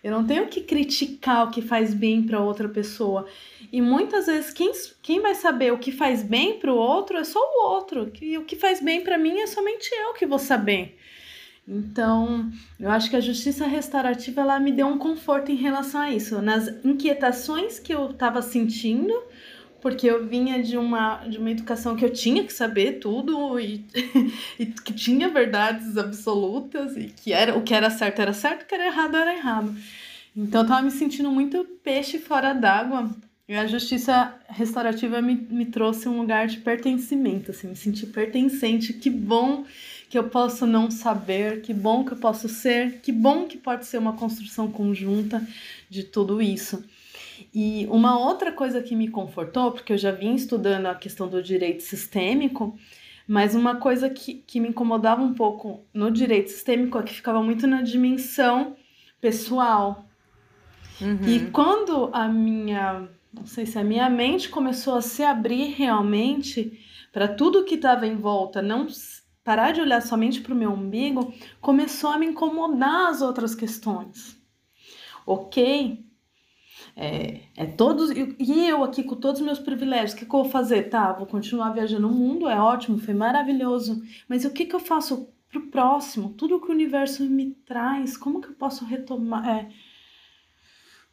Eu 0.03 0.11
não 0.11 0.25
tenho 0.25 0.47
que 0.47 0.61
criticar 0.61 1.47
o 1.47 1.51
que 1.51 1.61
faz 1.61 1.93
bem 1.93 2.23
para 2.23 2.39
outra 2.39 2.69
pessoa. 2.69 3.27
E 3.71 3.81
muitas 3.81 4.27
vezes 4.27 4.51
quem, 4.51 4.71
quem 5.01 5.19
vai 5.19 5.35
saber 5.35 5.73
o 5.73 5.77
que 5.77 5.91
faz 5.91 6.23
bem 6.23 6.57
para 6.57 6.71
o 6.71 6.77
outro 6.77 7.17
é 7.17 7.23
só 7.23 7.39
o 7.39 7.67
outro. 7.73 8.11
E 8.21 8.37
o 8.37 8.45
que 8.45 8.55
faz 8.55 8.81
bem 8.81 9.01
para 9.01 9.17
mim 9.17 9.39
é 9.39 9.47
somente 9.47 9.89
eu 9.93 10.13
que 10.13 10.25
vou 10.25 10.39
saber. 10.39 10.97
Então, 11.67 12.49
eu 12.79 12.89
acho 12.89 13.11
que 13.11 13.15
a 13.15 13.21
justiça 13.21 13.67
restaurativa 13.67 14.41
ela 14.41 14.59
me 14.59 14.71
deu 14.71 14.87
um 14.87 14.97
conforto 14.97 15.51
em 15.51 15.55
relação 15.55 16.01
a 16.01 16.09
isso, 16.09 16.41
nas 16.41 16.67
inquietações 16.83 17.77
que 17.77 17.93
eu 17.93 18.09
estava 18.09 18.41
sentindo, 18.41 19.13
porque 19.81 20.07
eu 20.07 20.25
vinha 20.25 20.61
de 20.61 20.77
uma, 20.77 21.17
de 21.27 21.37
uma 21.37 21.51
educação 21.51 21.95
que 21.95 22.03
eu 22.03 22.11
tinha 22.11 22.43
que 22.43 22.53
saber 22.53 22.99
tudo 22.99 23.59
e, 23.59 23.85
e 24.59 24.65
que 24.65 24.93
tinha 24.93 25.29
verdades 25.29 25.97
absolutas 25.97 26.95
e 26.97 27.05
que 27.05 27.33
era 27.33 27.57
o 27.57 27.63
que 27.63 27.73
era 27.73 27.89
certo 27.89 28.19
era 28.19 28.33
certo, 28.33 28.63
o 28.63 28.65
que 28.65 28.75
era 28.75 28.85
errado 28.85 29.15
era 29.15 29.35
errado. 29.35 29.75
Então 30.35 30.61
eu 30.61 30.67
tava 30.67 30.81
me 30.81 30.91
sentindo 30.91 31.31
muito 31.31 31.65
peixe 31.83 32.19
fora 32.19 32.53
d'água 32.53 33.09
E 33.47 33.55
a 33.55 33.65
justiça 33.65 34.35
restaurativa 34.47 35.21
me, 35.21 35.35
me 35.35 35.65
trouxe 35.65 36.07
um 36.07 36.19
lugar 36.19 36.47
de 36.47 36.57
pertencimento, 36.57 37.51
assim, 37.51 37.67
me 37.67 37.75
senti 37.75 38.05
pertencente. 38.05 38.93
Que 38.93 39.09
bom 39.09 39.65
que 40.09 40.17
eu 40.17 40.25
posso 40.25 40.65
não 40.65 40.89
saber, 40.89 41.61
que 41.61 41.73
bom 41.73 42.03
que 42.03 42.13
eu 42.13 42.17
posso 42.17 42.49
ser, 42.49 42.99
que 43.01 43.11
bom 43.11 43.47
que 43.47 43.57
pode 43.57 43.85
ser 43.85 43.97
uma 43.97 44.13
construção 44.13 44.71
conjunta 44.71 45.45
de 45.89 46.03
tudo 46.03 46.41
isso. 46.41 46.83
E 47.53 47.87
uma 47.89 48.17
outra 48.19 48.51
coisa 48.51 48.81
que 48.81 48.95
me 48.95 49.07
confortou, 49.07 49.71
porque 49.71 49.93
eu 49.93 49.97
já 49.97 50.11
vim 50.11 50.35
estudando 50.35 50.85
a 50.85 50.95
questão 50.95 51.27
do 51.27 51.41
direito 51.41 51.81
sistêmico, 51.81 52.77
mas 53.27 53.55
uma 53.55 53.75
coisa 53.75 54.09
que, 54.09 54.35
que 54.35 54.59
me 54.59 54.69
incomodava 54.69 55.21
um 55.21 55.33
pouco 55.33 55.85
no 55.93 56.11
direito 56.11 56.49
sistêmico 56.49 56.97
é 56.97 57.03
que 57.03 57.13
ficava 57.13 57.41
muito 57.41 57.67
na 57.67 57.81
dimensão 57.81 58.75
pessoal. 59.21 60.05
Uhum. 61.01 61.27
E 61.27 61.51
quando 61.51 62.09
a 62.13 62.27
minha, 62.27 63.07
não 63.33 63.45
sei 63.45 63.65
se 63.65 63.77
a 63.77 63.83
minha 63.83 64.09
mente 64.09 64.49
começou 64.49 64.95
a 64.95 65.01
se 65.01 65.23
abrir 65.23 65.73
realmente 65.73 66.79
para 67.11 67.27
tudo 67.27 67.65
que 67.65 67.75
estava 67.75 68.05
em 68.05 68.15
volta, 68.15 68.61
não 68.61 68.87
parar 69.43 69.71
de 69.71 69.81
olhar 69.81 70.01
somente 70.01 70.41
para 70.41 70.53
o 70.53 70.57
meu 70.57 70.71
umbigo, 70.71 71.33
começou 71.59 72.11
a 72.11 72.17
me 72.17 72.27
incomodar 72.27 73.09
as 73.09 73.21
outras 73.21 73.55
questões. 73.55 74.39
Ok, 75.25 76.05
é, 76.99 77.39
é 77.55 77.65
todos. 77.65 78.11
E 78.11 78.67
eu 78.67 78.83
aqui 78.83 79.03
com 79.03 79.15
todos 79.15 79.39
os 79.39 79.45
meus 79.45 79.57
privilégios, 79.57 80.11
o 80.11 80.17
que, 80.17 80.25
que 80.25 80.35
eu 80.35 80.43
vou 80.43 80.51
fazer? 80.51 80.89
Tá, 80.89 81.13
vou 81.13 81.25
continuar 81.25 81.69
viajando 81.71 82.09
o 82.09 82.11
mundo, 82.11 82.49
é 82.49 82.59
ótimo, 82.59 82.99
foi 82.99 83.13
maravilhoso. 83.13 84.03
Mas 84.27 84.43
o 84.43 84.51
que, 84.51 84.65
que 84.65 84.75
eu 84.75 84.81
faço 84.81 85.29
pro 85.49 85.67
próximo? 85.67 86.33
Tudo 86.33 86.59
que 86.59 86.67
o 86.67 86.73
universo 86.73 87.23
me 87.23 87.51
traz, 87.65 88.17
como 88.17 88.41
que 88.41 88.49
eu 88.49 88.53
posso 88.53 88.83
retomar? 88.83 89.47
É, 89.47 89.69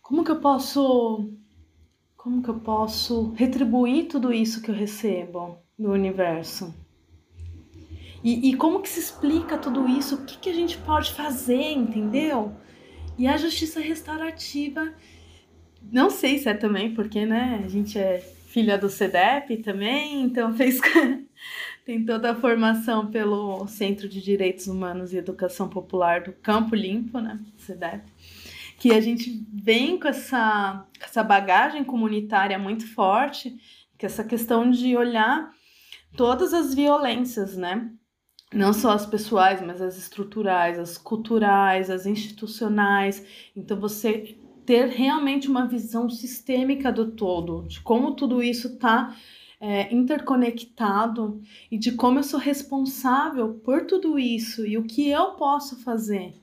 como 0.02 0.24
que 0.24 0.30
eu 0.32 0.40
posso. 0.40 1.30
Como 2.16 2.42
que 2.42 2.48
eu 2.48 2.58
posso 2.58 3.32
retribuir 3.36 4.08
tudo 4.08 4.32
isso 4.32 4.60
que 4.60 4.68
eu 4.68 4.74
recebo 4.74 5.58
do 5.78 5.92
universo? 5.92 6.74
E, 8.24 8.50
e 8.50 8.56
como 8.56 8.82
que 8.82 8.88
se 8.88 8.98
explica 8.98 9.56
tudo 9.56 9.88
isso? 9.88 10.16
O 10.16 10.24
que, 10.24 10.36
que 10.36 10.50
a 10.50 10.52
gente 10.52 10.76
pode 10.78 11.12
fazer, 11.12 11.70
entendeu? 11.70 12.52
E 13.16 13.28
a 13.28 13.36
justiça 13.36 13.78
restaurativa 13.78 14.92
não 15.90 16.10
sei 16.10 16.38
se 16.38 16.48
é 16.48 16.54
também, 16.54 16.94
porque, 16.94 17.24
né, 17.24 17.62
a 17.64 17.68
gente 17.68 17.98
é 17.98 18.18
filha 18.48 18.78
do 18.78 18.88
CEDEP 18.88 19.58
também, 19.58 20.22
então 20.22 20.52
fez 20.56 20.80
tem 21.84 22.04
toda 22.04 22.32
a 22.32 22.34
formação 22.34 23.06
pelo 23.06 23.66
Centro 23.68 24.08
de 24.08 24.20
Direitos 24.20 24.66
Humanos 24.66 25.12
e 25.12 25.18
Educação 25.18 25.68
Popular 25.68 26.22
do 26.22 26.32
Campo 26.32 26.74
Limpo, 26.74 27.20
né, 27.20 27.38
CEDEP, 27.58 28.04
que 28.78 28.92
a 28.92 29.00
gente 29.00 29.46
vem 29.52 29.98
com 29.98 30.08
essa, 30.08 30.86
essa 31.00 31.22
bagagem 31.22 31.84
comunitária 31.84 32.58
muito 32.58 32.86
forte, 32.92 33.56
que 33.98 34.04
essa 34.04 34.24
questão 34.24 34.70
de 34.70 34.96
olhar 34.96 35.50
todas 36.16 36.52
as 36.52 36.74
violências, 36.74 37.56
né, 37.56 37.90
não 38.52 38.72
só 38.72 38.92
as 38.92 39.06
pessoais, 39.06 39.60
mas 39.60 39.80
as 39.82 39.96
estruturais, 39.96 40.78
as 40.78 40.96
culturais, 40.96 41.90
as 41.90 42.06
institucionais. 42.06 43.24
Então 43.54 43.78
você 43.78 44.38
ter 44.66 44.88
realmente 44.88 45.48
uma 45.48 45.64
visão 45.64 46.10
sistêmica 46.10 46.90
do 46.92 47.12
todo, 47.12 47.64
de 47.68 47.80
como 47.80 48.14
tudo 48.14 48.42
isso 48.42 48.66
está 48.66 49.16
é, 49.60 49.94
interconectado 49.94 51.40
e 51.70 51.78
de 51.78 51.92
como 51.92 52.18
eu 52.18 52.24
sou 52.24 52.40
responsável 52.40 53.54
por 53.64 53.86
tudo 53.86 54.18
isso 54.18 54.66
e 54.66 54.76
o 54.76 54.82
que 54.82 55.08
eu 55.08 55.32
posso 55.32 55.76
fazer. 55.76 56.34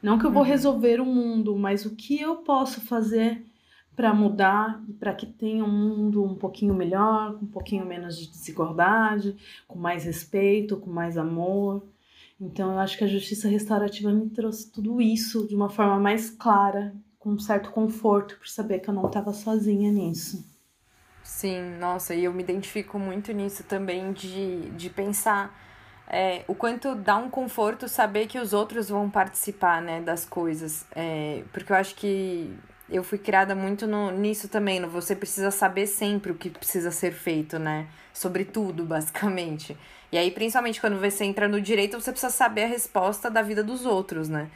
Não 0.00 0.18
que 0.18 0.24
eu 0.24 0.32
vou 0.32 0.42
uhum. 0.42 0.48
resolver 0.48 1.00
o 1.00 1.04
mundo, 1.04 1.56
mas 1.56 1.84
o 1.84 1.94
que 1.94 2.20
eu 2.20 2.36
posso 2.36 2.80
fazer 2.80 3.44
para 3.94 4.14
mudar 4.14 4.82
e 4.88 4.92
para 4.92 5.12
que 5.12 5.26
tenha 5.26 5.64
um 5.64 5.70
mundo 5.70 6.24
um 6.24 6.34
pouquinho 6.34 6.74
melhor, 6.74 7.34
com 7.34 7.44
um 7.44 7.48
pouquinho 7.48 7.84
menos 7.84 8.16
de 8.16 8.28
desigualdade, 8.28 9.36
com 9.68 9.78
mais 9.78 10.04
respeito, 10.04 10.76
com 10.76 10.90
mais 10.90 11.18
amor. 11.18 11.84
Então 12.40 12.72
eu 12.72 12.78
acho 12.78 12.96
que 12.96 13.04
a 13.04 13.08
justiça 13.08 13.48
restaurativa 13.48 14.10
me 14.12 14.30
trouxe 14.30 14.70
tudo 14.72 15.00
isso 15.00 15.46
de 15.46 15.54
uma 15.54 15.68
forma 15.68 16.00
mais 16.00 16.30
clara 16.30 16.94
com 17.22 17.30
um 17.30 17.38
certo 17.38 17.70
conforto 17.70 18.36
por 18.36 18.48
saber 18.48 18.80
que 18.80 18.90
eu 18.90 18.94
não 18.94 19.06
estava 19.06 19.32
sozinha 19.32 19.92
nisso. 19.92 20.44
Sim, 21.22 21.76
nossa, 21.78 22.14
e 22.16 22.24
eu 22.24 22.32
me 22.32 22.42
identifico 22.42 22.98
muito 22.98 23.32
nisso 23.32 23.62
também 23.62 24.12
de, 24.12 24.70
de 24.70 24.90
pensar 24.90 25.56
é, 26.08 26.44
o 26.48 26.54
quanto 26.54 26.96
dá 26.96 27.16
um 27.16 27.30
conforto 27.30 27.86
saber 27.88 28.26
que 28.26 28.40
os 28.40 28.52
outros 28.52 28.88
vão 28.88 29.08
participar, 29.08 29.80
né, 29.80 30.00
das 30.00 30.24
coisas. 30.24 30.84
É, 30.96 31.44
porque 31.52 31.72
eu 31.72 31.76
acho 31.76 31.94
que 31.94 32.52
eu 32.90 33.04
fui 33.04 33.18
criada 33.18 33.54
muito 33.54 33.86
no, 33.86 34.10
nisso 34.10 34.48
também, 34.48 34.80
no 34.80 34.88
você 34.88 35.14
precisa 35.14 35.52
saber 35.52 35.86
sempre 35.86 36.32
o 36.32 36.34
que 36.34 36.50
precisa 36.50 36.90
ser 36.90 37.12
feito, 37.12 37.56
né? 37.56 37.86
Sobre 38.12 38.44
tudo, 38.44 38.84
basicamente. 38.84 39.76
E 40.10 40.18
aí, 40.18 40.30
principalmente 40.32 40.80
quando 40.80 40.98
você 40.98 41.24
entra 41.24 41.46
no 41.46 41.60
direito, 41.60 41.98
você 42.00 42.10
precisa 42.10 42.32
saber 42.32 42.64
a 42.64 42.66
resposta 42.66 43.30
da 43.30 43.42
vida 43.42 43.62
dos 43.62 43.86
outros, 43.86 44.28
né? 44.28 44.50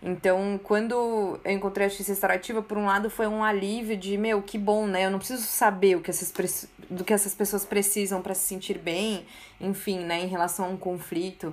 Então, 0.00 0.60
quando 0.62 1.40
eu 1.44 1.52
encontrei 1.52 1.86
a 1.86 1.88
justiça 1.88 2.12
restaurativa, 2.12 2.62
por 2.62 2.78
um 2.78 2.86
lado 2.86 3.10
foi 3.10 3.26
um 3.26 3.42
alívio 3.42 3.96
de, 3.96 4.16
meu, 4.16 4.40
que 4.40 4.56
bom, 4.56 4.86
né? 4.86 5.04
Eu 5.04 5.10
não 5.10 5.18
preciso 5.18 5.42
saber 5.42 5.96
o 5.96 6.00
que 6.00 6.10
essas, 6.10 6.68
do 6.88 7.04
que 7.04 7.12
essas 7.12 7.34
pessoas 7.34 7.64
precisam 7.64 8.22
para 8.22 8.34
se 8.34 8.46
sentir 8.46 8.78
bem, 8.78 9.26
enfim, 9.60 9.98
né, 9.98 10.20
em 10.20 10.28
relação 10.28 10.66
a 10.66 10.68
um 10.68 10.76
conflito. 10.76 11.52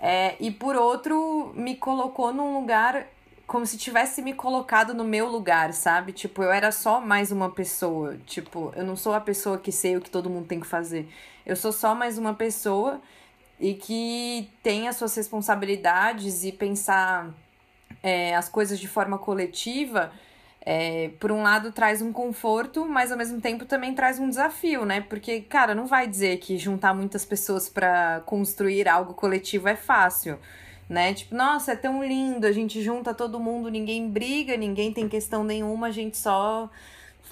É, 0.00 0.36
e 0.40 0.50
por 0.50 0.74
outro, 0.74 1.52
me 1.54 1.76
colocou 1.76 2.32
num 2.32 2.54
lugar 2.54 3.06
como 3.46 3.66
se 3.66 3.76
tivesse 3.76 4.22
me 4.22 4.32
colocado 4.32 4.94
no 4.94 5.04
meu 5.04 5.28
lugar, 5.28 5.74
sabe? 5.74 6.12
Tipo, 6.12 6.42
eu 6.42 6.50
era 6.50 6.72
só 6.72 7.00
mais 7.00 7.30
uma 7.30 7.50
pessoa. 7.50 8.16
Tipo, 8.24 8.72
eu 8.74 8.84
não 8.84 8.96
sou 8.96 9.12
a 9.12 9.20
pessoa 9.20 9.58
que 9.58 9.70
sei 9.70 9.96
o 9.96 10.00
que 10.00 10.08
todo 10.08 10.30
mundo 10.30 10.46
tem 10.46 10.58
que 10.58 10.66
fazer. 10.66 11.06
Eu 11.44 11.54
sou 11.54 11.70
só 11.70 11.94
mais 11.94 12.16
uma 12.16 12.32
pessoa 12.32 13.02
e 13.60 13.74
que 13.74 14.50
tem 14.62 14.88
as 14.88 14.96
suas 14.96 15.14
responsabilidades 15.14 16.44
e 16.44 16.52
pensar 16.52 17.30
é, 18.02 18.34
as 18.34 18.48
coisas 18.48 18.78
de 18.78 18.88
forma 18.88 19.18
coletiva, 19.18 20.12
é, 20.64 21.10
por 21.18 21.32
um 21.32 21.42
lado 21.42 21.72
traz 21.72 22.00
um 22.00 22.12
conforto, 22.12 22.86
mas 22.86 23.10
ao 23.10 23.18
mesmo 23.18 23.40
tempo 23.40 23.64
também 23.64 23.94
traz 23.94 24.18
um 24.18 24.28
desafio, 24.28 24.84
né? 24.84 25.00
Porque, 25.00 25.40
cara, 25.40 25.74
não 25.74 25.86
vai 25.86 26.06
dizer 26.06 26.38
que 26.38 26.56
juntar 26.56 26.94
muitas 26.94 27.24
pessoas 27.24 27.68
para 27.68 28.20
construir 28.26 28.88
algo 28.88 29.14
coletivo 29.14 29.68
é 29.68 29.76
fácil, 29.76 30.38
né? 30.88 31.14
Tipo, 31.14 31.34
nossa, 31.34 31.72
é 31.72 31.76
tão 31.76 32.04
lindo, 32.04 32.46
a 32.46 32.52
gente 32.52 32.80
junta 32.82 33.12
todo 33.12 33.40
mundo, 33.40 33.70
ninguém 33.70 34.08
briga, 34.08 34.56
ninguém 34.56 34.92
tem 34.92 35.08
questão 35.08 35.42
nenhuma, 35.42 35.88
a 35.88 35.90
gente 35.90 36.16
só 36.16 36.70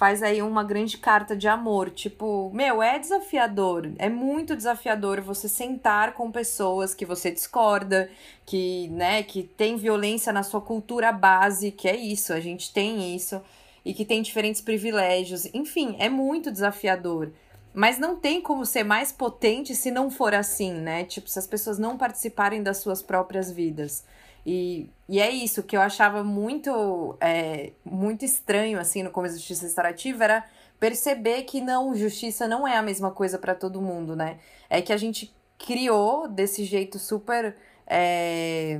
faz 0.01 0.23
aí 0.23 0.41
uma 0.41 0.63
grande 0.63 0.97
carta 0.97 1.35
de 1.35 1.47
amor. 1.47 1.91
Tipo, 1.91 2.49
meu, 2.55 2.81
é 2.81 2.97
desafiador. 2.97 3.87
É 3.99 4.09
muito 4.09 4.55
desafiador 4.55 5.21
você 5.21 5.47
sentar 5.47 6.15
com 6.15 6.31
pessoas 6.31 6.95
que 6.95 7.05
você 7.05 7.29
discorda, 7.29 8.09
que, 8.43 8.87
né, 8.87 9.21
que 9.21 9.43
tem 9.43 9.77
violência 9.77 10.33
na 10.33 10.41
sua 10.41 10.59
cultura 10.59 11.11
base, 11.11 11.69
que 11.69 11.87
é 11.87 11.95
isso, 11.95 12.33
a 12.33 12.39
gente 12.39 12.73
tem 12.73 13.15
isso, 13.15 13.39
e 13.85 13.93
que 13.93 14.03
tem 14.03 14.23
diferentes 14.23 14.59
privilégios. 14.59 15.45
Enfim, 15.53 15.95
é 15.99 16.09
muito 16.09 16.51
desafiador. 16.51 17.31
Mas 17.71 17.99
não 17.99 18.15
tem 18.15 18.41
como 18.41 18.65
ser 18.65 18.83
mais 18.83 19.11
potente 19.11 19.75
se 19.75 19.91
não 19.91 20.09
for 20.09 20.33
assim, 20.33 20.73
né? 20.73 21.03
Tipo, 21.03 21.29
se 21.29 21.37
as 21.37 21.45
pessoas 21.45 21.77
não 21.77 21.95
participarem 21.95 22.63
das 22.63 22.77
suas 22.77 23.03
próprias 23.03 23.51
vidas. 23.51 24.03
E, 24.45 24.89
e 25.07 25.19
é 25.19 25.29
isso 25.29 25.63
que 25.63 25.77
eu 25.77 25.81
achava 25.81 26.23
muito, 26.23 27.15
é, 27.19 27.73
muito 27.85 28.25
estranho, 28.25 28.79
assim, 28.79 29.03
no 29.03 29.11
começo 29.11 29.35
da 29.35 29.39
justiça 29.39 29.65
restaurativa, 29.65 30.23
era 30.23 30.45
perceber 30.79 31.43
que 31.43 31.61
não, 31.61 31.95
justiça 31.95 32.47
não 32.47 32.67
é 32.67 32.75
a 32.75 32.81
mesma 32.81 33.11
coisa 33.11 33.37
para 33.37 33.53
todo 33.53 33.81
mundo, 33.81 34.15
né? 34.15 34.39
É 34.69 34.81
que 34.81 34.91
a 34.91 34.97
gente 34.97 35.33
criou 35.57 36.27
desse 36.27 36.63
jeito 36.63 36.97
super 36.97 37.55
é, 37.85 38.79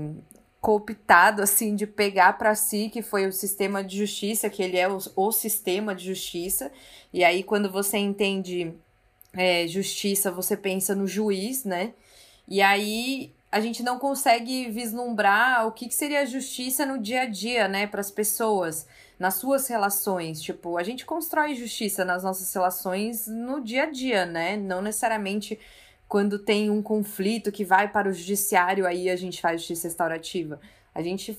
cooptado, 0.59 1.43
assim, 1.43 1.75
de 1.75 1.85
pegar 1.85 2.37
para 2.39 2.55
si, 2.55 2.89
que 2.89 3.03
foi 3.03 3.27
o 3.27 3.31
sistema 3.31 3.83
de 3.83 3.97
justiça, 3.97 4.49
que 4.49 4.63
ele 4.63 4.77
é 4.77 4.87
o, 4.87 4.97
o 5.15 5.31
sistema 5.31 5.93
de 5.93 6.05
justiça. 6.05 6.71
E 7.13 7.23
aí, 7.23 7.43
quando 7.43 7.71
você 7.71 7.97
entende 7.97 8.73
é, 9.33 9.67
justiça, 9.67 10.31
você 10.31 10.57
pensa 10.57 10.95
no 10.95 11.05
juiz, 11.05 11.63
né? 11.65 11.93
E 12.47 12.61
aí 12.61 13.31
a 13.51 13.59
gente 13.59 13.83
não 13.83 13.99
consegue 13.99 14.69
vislumbrar 14.69 15.67
o 15.67 15.71
que, 15.71 15.87
que 15.87 15.93
seria 15.93 16.25
justiça 16.25 16.85
no 16.85 16.97
dia 16.97 17.23
a 17.23 17.25
dia, 17.25 17.67
né, 17.67 17.85
para 17.85 17.99
as 17.99 18.09
pessoas, 18.09 18.87
nas 19.19 19.35
suas 19.35 19.67
relações. 19.67 20.41
Tipo, 20.41 20.77
a 20.77 20.83
gente 20.83 21.05
constrói 21.05 21.53
justiça 21.53 22.05
nas 22.05 22.23
nossas 22.23 22.53
relações 22.53 23.27
no 23.27 23.61
dia 23.61 23.83
a 23.83 23.91
dia, 23.91 24.25
né? 24.25 24.55
Não 24.55 24.81
necessariamente 24.81 25.59
quando 26.07 26.39
tem 26.39 26.69
um 26.69 26.81
conflito 26.81 27.51
que 27.51 27.65
vai 27.65 27.91
para 27.91 28.09
o 28.09 28.13
judiciário, 28.13 28.87
aí 28.87 29.09
a 29.09 29.15
gente 29.15 29.41
faz 29.41 29.61
justiça 29.61 29.87
restaurativa. 29.87 30.59
A 30.95 31.01
gente 31.01 31.37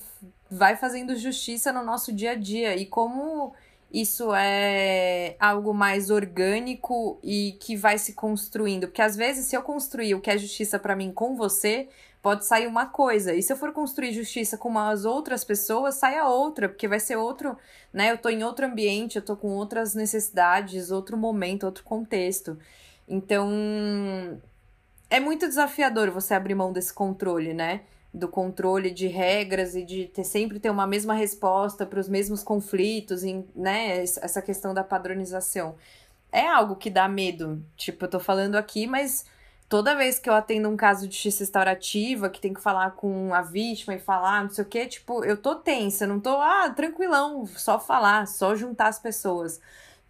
vai 0.49 0.75
fazendo 0.75 1.15
justiça 1.15 1.73
no 1.73 1.83
nosso 1.83 2.11
dia 2.13 2.31
a 2.31 2.35
dia. 2.35 2.75
E 2.75 2.85
como 2.85 3.53
isso 3.93 4.33
é 4.33 5.35
algo 5.39 5.71
mais 5.71 6.09
orgânico 6.09 7.19
e 7.21 7.55
que 7.59 7.75
vai 7.75 7.99
se 7.99 8.13
construindo? 8.13 8.87
Porque 8.87 9.03
às 9.03 9.15
vezes, 9.15 9.45
se 9.45 9.55
eu 9.55 9.61
construir 9.61 10.15
o 10.15 10.19
que 10.19 10.31
é 10.31 10.37
justiça 10.37 10.79
para 10.79 10.95
mim 10.95 11.11
com 11.11 11.35
você, 11.35 11.87
pode 12.19 12.45
sair 12.45 12.65
uma 12.65 12.87
coisa. 12.87 13.35
E 13.35 13.43
se 13.43 13.53
eu 13.53 13.57
for 13.57 13.71
construir 13.71 14.11
justiça 14.11 14.57
com 14.57 14.69
umas 14.69 15.05
outras 15.05 15.43
pessoas, 15.43 15.95
sai 15.95 16.17
a 16.17 16.27
outra, 16.27 16.67
porque 16.67 16.87
vai 16.87 16.99
ser 16.99 17.17
outro, 17.17 17.55
né? 17.93 18.11
Eu 18.11 18.17
tô 18.17 18.29
em 18.29 18.43
outro 18.43 18.65
ambiente, 18.65 19.17
eu 19.17 19.21
tô 19.21 19.35
com 19.35 19.49
outras 19.49 19.93
necessidades, 19.93 20.89
outro 20.89 21.15
momento, 21.15 21.65
outro 21.65 21.83
contexto. 21.83 22.57
Então, 23.07 23.51
é 25.09 25.19
muito 25.19 25.47
desafiador 25.47 26.09
você 26.09 26.33
abrir 26.33 26.55
mão 26.55 26.73
desse 26.73 26.93
controle, 26.93 27.53
né? 27.53 27.81
Do 28.13 28.27
controle 28.27 28.91
de 28.91 29.07
regras 29.07 29.75
e 29.75 29.83
de 29.83 30.05
ter 30.05 30.23
sempre 30.23 30.59
ter 30.59 30.69
uma 30.69 30.85
mesma 30.85 31.13
resposta 31.13 31.85
para 31.85 31.99
os 31.99 32.07
mesmos 32.07 32.43
conflitos, 32.43 33.23
né? 33.55 34.03
Essa 34.03 34.41
questão 34.41 34.73
da 34.73 34.83
padronização. 34.83 35.75
É 36.31 36.47
algo 36.47 36.75
que 36.75 36.89
dá 36.89 37.07
medo. 37.07 37.63
Tipo, 37.75 38.05
eu 38.05 38.09
tô 38.09 38.19
falando 38.19 38.55
aqui, 38.55 38.85
mas 38.85 39.25
toda 39.67 39.95
vez 39.95 40.19
que 40.19 40.29
eu 40.29 40.33
atendo 40.35 40.69
um 40.69 40.77
caso 40.77 41.07
de 41.07 41.15
justiça 41.15 41.43
restaurativa, 41.43 42.29
que 42.29 42.39
tem 42.39 42.53
que 42.53 42.61
falar 42.61 42.91
com 42.91 43.33
a 43.33 43.41
vítima 43.41 43.95
e 43.95 43.99
falar, 43.99 44.43
não 44.43 44.49
sei 44.51 44.63
o 44.63 44.67
quê, 44.67 44.85
tipo, 44.85 45.23
eu 45.25 45.35
tô 45.35 45.55
tensa, 45.55 46.05
não 46.05 46.19
tô, 46.19 46.37
ah, 46.39 46.69
tranquilão, 46.75 47.45
só 47.47 47.79
falar, 47.79 48.27
só 48.27 48.55
juntar 48.55 48.87
as 48.89 48.99
pessoas. 48.99 49.59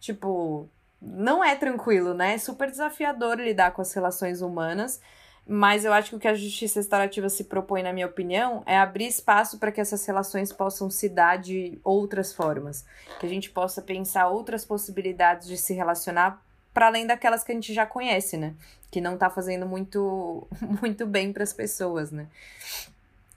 Tipo, 0.02 0.68
não 1.02 1.44
é 1.44 1.56
tranquilo, 1.56 2.14
né? 2.14 2.34
É 2.34 2.38
super 2.38 2.70
desafiador 2.70 3.40
lidar 3.40 3.72
com 3.72 3.82
as 3.82 3.94
relações 3.94 4.42
humanas. 4.42 5.00
Mas 5.46 5.84
eu 5.84 5.92
acho 5.92 6.12
que 6.12 6.16
o 6.16 6.20
que 6.20 6.28
a 6.28 6.34
justiça 6.34 6.80
restaurativa 6.80 7.28
se 7.28 7.44
propõe, 7.44 7.84
na 7.84 7.92
minha 7.92 8.08
opinião, 8.08 8.64
é 8.66 8.78
abrir 8.78 9.08
espaço 9.08 9.60
para 9.60 9.72
que 9.72 9.82
essas 9.82 10.06
relações 10.06 10.54
possam 10.54 10.90
se 10.90 11.10
dar 11.10 11.38
de 11.38 11.80
outras 11.84 12.34
formas. 12.34 12.86
Que 13.20 13.26
a 13.26 13.30
gente 13.30 13.50
possa 13.50 13.82
pensar 13.82 14.30
outras 14.30 14.64
possibilidades 14.64 15.48
de 15.48 15.58
se 15.58 15.74
relacionar 15.74 16.42
para 16.74 16.88
além 16.88 17.06
daquelas 17.06 17.44
que 17.44 17.52
a 17.52 17.56
gente 17.56 17.74
já 17.74 17.86
conhece, 17.86 18.38
né? 18.38 18.56
Que 18.90 19.02
não 19.02 19.18
tá 19.18 19.30
fazendo 19.30 19.66
muito, 19.66 20.48
muito 20.82 21.06
bem 21.06 21.34
para 21.34 21.44
as 21.44 21.52
pessoas, 21.52 22.10
né? 22.10 22.28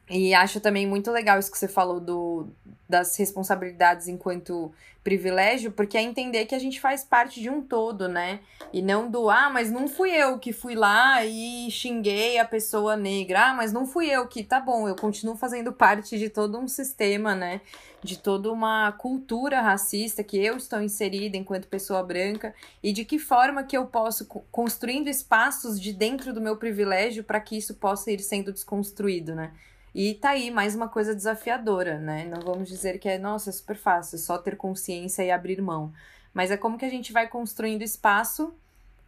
E 0.08 0.32
acho 0.34 0.60
também 0.60 0.86
muito 0.86 1.10
legal 1.10 1.38
isso 1.38 1.50
que 1.50 1.58
você 1.58 1.66
falou 1.66 1.98
do, 1.98 2.48
das 2.88 3.16
responsabilidades 3.16 4.06
enquanto 4.06 4.72
privilégio, 5.02 5.70
porque 5.72 5.96
é 5.96 6.02
entender 6.02 6.46
que 6.46 6.54
a 6.54 6.58
gente 6.58 6.80
faz 6.80 7.04
parte 7.04 7.40
de 7.40 7.50
um 7.50 7.60
todo, 7.60 8.08
né? 8.08 8.40
E 8.72 8.82
não 8.82 9.10
do, 9.10 9.28
ah, 9.30 9.50
mas 9.50 9.70
não 9.70 9.88
fui 9.88 10.10
eu 10.10 10.38
que 10.38 10.52
fui 10.52 10.74
lá 10.74 11.24
e 11.24 11.68
xinguei 11.70 12.38
a 12.38 12.44
pessoa 12.44 12.96
negra, 12.96 13.50
ah, 13.50 13.54
mas 13.54 13.72
não 13.72 13.86
fui 13.86 14.08
eu 14.08 14.26
que, 14.26 14.44
tá 14.44 14.60
bom, 14.60 14.88
eu 14.88 14.94
continuo 14.94 15.36
fazendo 15.36 15.72
parte 15.72 16.18
de 16.18 16.28
todo 16.28 16.58
um 16.58 16.68
sistema, 16.68 17.34
né? 17.34 17.60
De 18.02 18.18
toda 18.18 18.52
uma 18.52 18.92
cultura 18.92 19.60
racista 19.60 20.22
que 20.22 20.38
eu 20.38 20.56
estou 20.56 20.80
inserida 20.80 21.36
enquanto 21.36 21.66
pessoa 21.66 22.02
branca 22.02 22.54
e 22.80 22.92
de 22.92 23.04
que 23.04 23.18
forma 23.18 23.64
que 23.64 23.76
eu 23.76 23.86
posso, 23.86 24.26
construindo 24.52 25.08
espaços 25.08 25.80
de 25.80 25.92
dentro 25.92 26.32
do 26.32 26.40
meu 26.40 26.56
privilégio 26.56 27.24
para 27.24 27.40
que 27.40 27.56
isso 27.56 27.74
possa 27.74 28.10
ir 28.12 28.20
sendo 28.20 28.52
desconstruído, 28.52 29.34
né? 29.34 29.52
E 29.98 30.12
tá 30.12 30.32
aí 30.32 30.50
mais 30.50 30.74
uma 30.74 30.90
coisa 30.90 31.14
desafiadora, 31.14 31.98
né? 31.98 32.26
Não 32.26 32.42
vamos 32.42 32.68
dizer 32.68 32.98
que 32.98 33.08
é, 33.08 33.16
nossa, 33.16 33.48
é 33.48 33.52
super 33.54 33.78
fácil, 33.78 34.18
só 34.18 34.36
ter 34.36 34.54
consciência 34.54 35.22
e 35.22 35.30
abrir 35.30 35.58
mão. 35.62 35.90
Mas 36.34 36.50
é 36.50 36.56
como 36.58 36.76
que 36.76 36.84
a 36.84 36.90
gente 36.90 37.14
vai 37.14 37.26
construindo 37.26 37.80
espaço 37.80 38.52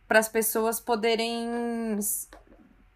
para 0.06 0.18
as 0.18 0.30
pessoas 0.30 0.80
poderem 0.80 1.98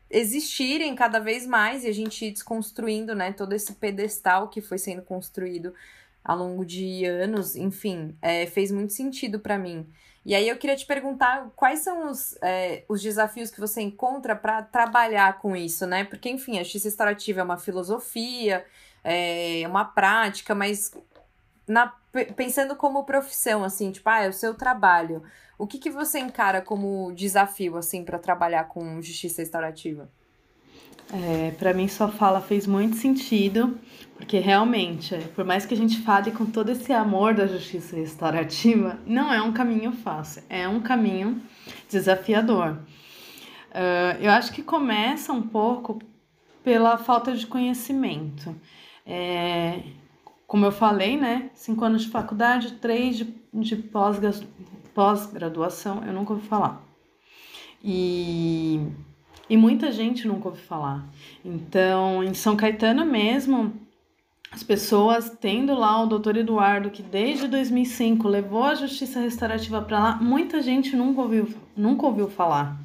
existirem 0.08 0.94
cada 0.94 1.18
vez 1.18 1.46
mais 1.46 1.84
e 1.84 1.88
a 1.88 1.92
gente 1.92 2.30
desconstruindo, 2.30 3.14
né, 3.14 3.30
todo 3.30 3.52
esse 3.52 3.74
pedestal 3.74 4.48
que 4.48 4.62
foi 4.62 4.78
sendo 4.78 5.02
construído 5.02 5.74
ao 6.24 6.38
longo 6.38 6.64
de 6.64 7.04
anos, 7.04 7.56
enfim, 7.56 8.16
é, 8.22 8.46
fez 8.46 8.72
muito 8.72 8.94
sentido 8.94 9.38
para 9.38 9.58
mim. 9.58 9.86
E 10.24 10.34
aí 10.34 10.48
eu 10.48 10.56
queria 10.56 10.76
te 10.76 10.86
perguntar 10.86 11.50
quais 11.56 11.80
são 11.80 12.08
os, 12.08 12.36
é, 12.42 12.84
os 12.88 13.02
desafios 13.02 13.50
que 13.50 13.58
você 13.58 13.80
encontra 13.80 14.36
para 14.36 14.62
trabalhar 14.62 15.38
com 15.38 15.56
isso, 15.56 15.86
né? 15.86 16.04
Porque, 16.04 16.30
enfim, 16.30 16.58
a 16.58 16.62
justiça 16.62 16.88
restaurativa 16.88 17.40
é 17.40 17.44
uma 17.44 17.58
filosofia, 17.58 18.64
é 19.02 19.64
uma 19.66 19.84
prática, 19.84 20.54
mas 20.54 20.92
na, 21.66 21.92
pensando 22.36 22.76
como 22.76 23.04
profissão, 23.04 23.64
assim, 23.64 23.90
tipo, 23.90 24.08
ah, 24.08 24.22
é 24.22 24.28
o 24.28 24.32
seu 24.32 24.54
trabalho. 24.54 25.22
O 25.58 25.66
que, 25.66 25.78
que 25.78 25.90
você 25.90 26.18
encara 26.20 26.62
como 26.62 27.12
desafio, 27.12 27.76
assim, 27.76 28.04
para 28.04 28.18
trabalhar 28.18 28.64
com 28.64 29.02
justiça 29.02 29.42
restaurativa? 29.42 30.08
É, 31.12 31.50
para 31.58 31.74
mim, 31.74 31.88
sua 31.88 32.08
fala 32.08 32.40
fez 32.40 32.66
muito 32.66 32.96
sentido, 32.96 33.78
porque 34.16 34.38
realmente, 34.38 35.16
por 35.34 35.44
mais 35.44 35.66
que 35.66 35.74
a 35.74 35.76
gente 35.76 36.00
fale 36.00 36.30
com 36.30 36.46
todo 36.46 36.70
esse 36.70 36.92
amor 36.92 37.34
da 37.34 37.46
justiça 37.46 37.96
restaurativa, 37.96 38.98
não 39.06 39.32
é 39.32 39.42
um 39.42 39.52
caminho 39.52 39.92
fácil, 39.92 40.42
é 40.48 40.66
um 40.66 40.80
caminho 40.80 41.42
desafiador. 41.90 42.78
Uh, 43.70 44.16
eu 44.20 44.30
acho 44.30 44.52
que 44.52 44.62
começa 44.62 45.32
um 45.32 45.42
pouco 45.42 45.98
pela 46.64 46.96
falta 46.96 47.34
de 47.34 47.46
conhecimento. 47.46 48.54
É, 49.04 49.80
como 50.46 50.64
eu 50.64 50.72
falei, 50.72 51.16
né? 51.16 51.50
Cinco 51.54 51.84
anos 51.84 52.02
de 52.02 52.10
faculdade, 52.10 52.72
três 52.74 53.16
de, 53.16 53.34
de 53.52 53.76
pós-graduação, 54.94 56.04
eu 56.06 56.12
nunca 56.12 56.34
ouvi 56.34 56.46
falar. 56.46 56.82
E 57.82 58.86
e 59.52 59.56
muita 59.58 59.92
gente 59.92 60.26
nunca 60.26 60.48
ouviu 60.48 60.64
falar. 60.64 61.06
Então, 61.44 62.24
em 62.24 62.32
São 62.32 62.56
Caetano 62.56 63.04
mesmo, 63.04 63.70
as 64.50 64.62
pessoas 64.62 65.28
tendo 65.28 65.74
lá 65.74 66.02
o 66.02 66.06
doutor 66.06 66.38
Eduardo, 66.38 66.88
que 66.88 67.02
desde 67.02 67.46
2005 67.48 68.26
levou 68.28 68.64
a 68.64 68.74
justiça 68.74 69.20
restaurativa 69.20 69.82
para 69.82 69.98
lá, 69.98 70.16
muita 70.16 70.62
gente 70.62 70.96
nunca 70.96 71.20
ouviu, 71.20 71.54
nunca 71.76 72.06
ouviu 72.06 72.30
falar. 72.30 72.80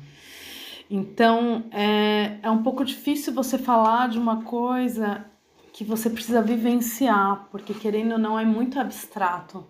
Então, 0.92 1.64
é, 1.72 2.36
é 2.44 2.52
um 2.52 2.62
pouco 2.62 2.84
difícil 2.84 3.34
você 3.34 3.58
falar 3.58 4.10
de 4.10 4.20
uma 4.20 4.44
coisa 4.44 5.26
que 5.72 5.86
você 5.86 6.10
precisa 6.10 6.42
vivenciar, 6.42 7.48
porque 7.50 7.74
querendo 7.74 8.12
ou 8.12 8.20
não 8.20 8.38
é 8.38 8.44
muito 8.44 8.78
abstrato. 8.78 9.66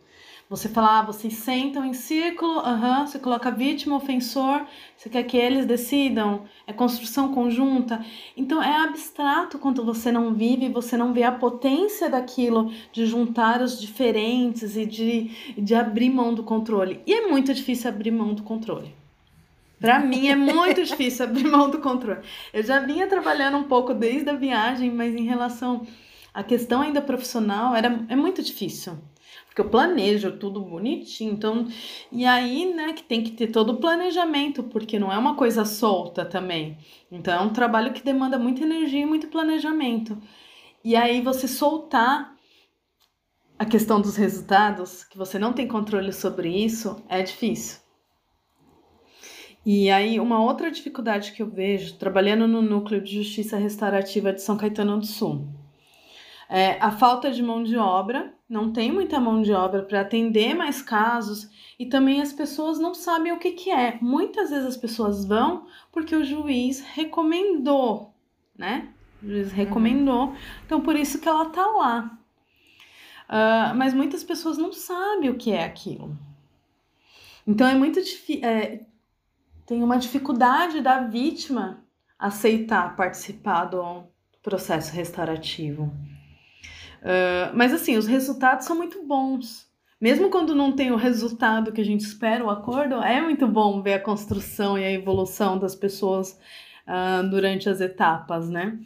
Você 0.49 0.69
fala, 0.69 0.99
ah, 0.99 1.01
vocês 1.01 1.33
sentam 1.33 1.83
em 1.83 1.93
círculo, 1.93 2.59
uhum, 2.59 3.05
você 3.05 3.19
coloca 3.19 3.51
vítima, 3.51 3.97
ofensor, 3.97 4.65
você 4.95 5.09
quer 5.09 5.23
que 5.23 5.35
eles 5.35 5.65
decidam, 5.65 6.45
é 6.65 6.71
construção 6.71 7.33
conjunta. 7.33 8.03
Então 8.35 8.63
é 8.63 8.77
abstrato 8.77 9.59
quando 9.59 9.83
você 9.83 10.09
não 10.09 10.33
vive, 10.33 10.69
você 10.69 10.95
não 10.95 11.11
vê 11.11 11.23
a 11.23 11.33
potência 11.33 12.09
daquilo 12.09 12.71
de 12.93 13.05
juntar 13.05 13.61
os 13.61 13.77
diferentes 13.77 14.77
e 14.77 14.85
de, 14.85 15.31
de 15.57 15.75
abrir 15.75 16.09
mão 16.09 16.33
do 16.33 16.43
controle. 16.43 17.01
E 17.05 17.13
é 17.13 17.27
muito 17.27 17.53
difícil 17.53 17.89
abrir 17.89 18.11
mão 18.11 18.33
do 18.33 18.43
controle. 18.43 18.95
Para 19.81 19.99
mim 19.99 20.29
é 20.29 20.35
muito 20.35 20.81
difícil 20.81 21.25
abrir 21.25 21.43
mão 21.45 21.69
do 21.69 21.79
controle. 21.79 22.21
Eu 22.53 22.63
já 22.63 22.79
vinha 22.79 23.05
trabalhando 23.05 23.57
um 23.57 23.63
pouco 23.63 23.93
desde 23.93 24.29
a 24.29 24.33
viagem, 24.33 24.91
mas 24.91 25.13
em 25.13 25.25
relação 25.25 25.85
à 26.33 26.41
questão 26.41 26.81
ainda 26.81 27.01
profissional, 27.01 27.75
era, 27.75 28.05
é 28.07 28.15
muito 28.15 28.41
difícil 28.41 28.97
porque 29.45 29.61
eu 29.61 29.69
planejo 29.69 30.37
tudo 30.37 30.61
bonitinho. 30.61 31.33
Então, 31.33 31.67
e 32.11 32.25
aí, 32.25 32.73
né, 32.73 32.93
que 32.93 33.03
tem 33.03 33.23
que 33.23 33.31
ter 33.31 33.47
todo 33.47 33.73
o 33.73 33.77
planejamento, 33.77 34.63
porque 34.63 34.99
não 34.99 35.11
é 35.11 35.17
uma 35.17 35.35
coisa 35.35 35.65
solta 35.65 36.23
também. 36.23 36.77
Então, 37.11 37.33
é 37.33 37.41
um 37.41 37.51
trabalho 37.51 37.93
que 37.93 38.03
demanda 38.03 38.37
muita 38.37 38.63
energia 38.63 39.01
e 39.01 39.05
muito 39.05 39.27
planejamento. 39.27 40.17
E 40.83 40.95
aí, 40.95 41.21
você 41.21 41.47
soltar 41.47 42.35
a 43.57 43.65
questão 43.65 43.99
dos 43.99 44.15
resultados, 44.15 45.03
que 45.03 45.17
você 45.17 45.39
não 45.39 45.53
tem 45.53 45.67
controle 45.67 46.13
sobre 46.13 46.49
isso, 46.49 47.03
é 47.09 47.23
difícil. 47.23 47.79
E 49.65 49.89
aí, 49.89 50.19
uma 50.19 50.39
outra 50.41 50.71
dificuldade 50.71 51.31
que 51.33 51.41
eu 51.41 51.49
vejo 51.49 51.97
trabalhando 51.97 52.47
no 52.47 52.61
núcleo 52.61 53.01
de 53.01 53.15
justiça 53.15 53.57
restaurativa 53.57 54.31
de 54.31 54.41
São 54.41 54.55
Caetano 54.55 54.99
do 54.99 55.05
Sul 55.05 55.56
é 56.49 56.77
a 56.79 56.91
falta 56.91 57.31
de 57.31 57.43
mão 57.43 57.63
de 57.63 57.77
obra 57.77 58.33
não 58.49 58.71
tem 58.71 58.91
muita 58.91 59.19
mão 59.19 59.41
de 59.41 59.51
obra 59.51 59.83
para 59.83 60.01
atender 60.01 60.55
mais 60.55 60.81
casos 60.81 61.49
e 61.77 61.85
também 61.85 62.21
as 62.21 62.31
pessoas 62.31 62.79
não 62.79 62.93
sabem 62.93 63.33
o 63.33 63.39
que, 63.39 63.51
que 63.51 63.69
é. 63.69 63.97
Muitas 64.01 64.49
vezes 64.49 64.65
as 64.65 64.77
pessoas 64.77 65.25
vão 65.25 65.67
porque 65.91 66.15
o 66.15 66.23
juiz 66.23 66.79
recomendou, 66.79 68.13
né? 68.57 68.89
O 69.21 69.27
juiz 69.27 69.51
recomendou, 69.51 70.33
então 70.65 70.79
por 70.79 70.95
isso 70.95 71.19
que 71.19 71.27
ela 71.27 71.49
tá 71.49 71.65
lá. 71.65 72.17
Uh, 73.27 73.75
mas 73.75 73.93
muitas 73.93 74.23
pessoas 74.23 74.57
não 74.57 74.71
sabem 74.71 75.29
o 75.29 75.35
que 75.35 75.51
é 75.51 75.65
aquilo. 75.65 76.17
Então 77.45 77.67
é 77.67 77.75
muito 77.75 78.01
difícil. 78.01 78.45
É, 78.45 78.85
tem 79.65 79.83
uma 79.83 79.97
dificuldade 79.97 80.79
da 80.79 81.01
vítima 81.01 81.83
aceitar 82.17 82.95
participar 82.95 83.65
do 83.65 84.05
processo 84.41 84.93
restaurativo. 84.93 85.91
Uh, 87.01 87.55
mas 87.55 87.73
assim, 87.73 87.97
os 87.97 88.07
resultados 88.07 88.65
são 88.65 88.75
muito 88.75 89.05
bons. 89.05 89.67
Mesmo 89.99 90.29
quando 90.29 90.53
não 90.53 90.71
tem 90.73 90.91
o 90.91 90.95
resultado 90.95 91.71
que 91.71 91.81
a 91.81 91.85
gente 91.85 92.01
espera, 92.01 92.45
o 92.45 92.49
acordo, 92.49 92.95
é 92.95 93.19
muito 93.19 93.47
bom 93.47 93.81
ver 93.81 93.93
a 93.93 93.99
construção 93.99 94.77
e 94.77 94.83
a 94.83 94.91
evolução 94.91 95.57
das 95.57 95.75
pessoas 95.75 96.39
uh, 96.87 97.27
durante 97.29 97.67
as 97.67 97.81
etapas, 97.81 98.47
né? 98.49 98.77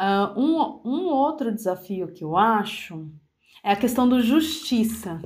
Uh, 0.00 0.40
um, 0.40 0.80
um 0.84 1.04
outro 1.06 1.52
desafio 1.52 2.08
que 2.12 2.24
eu 2.24 2.36
acho 2.36 3.08
é 3.62 3.72
a 3.72 3.76
questão 3.76 4.08
do 4.08 4.20
justiça. 4.20 5.22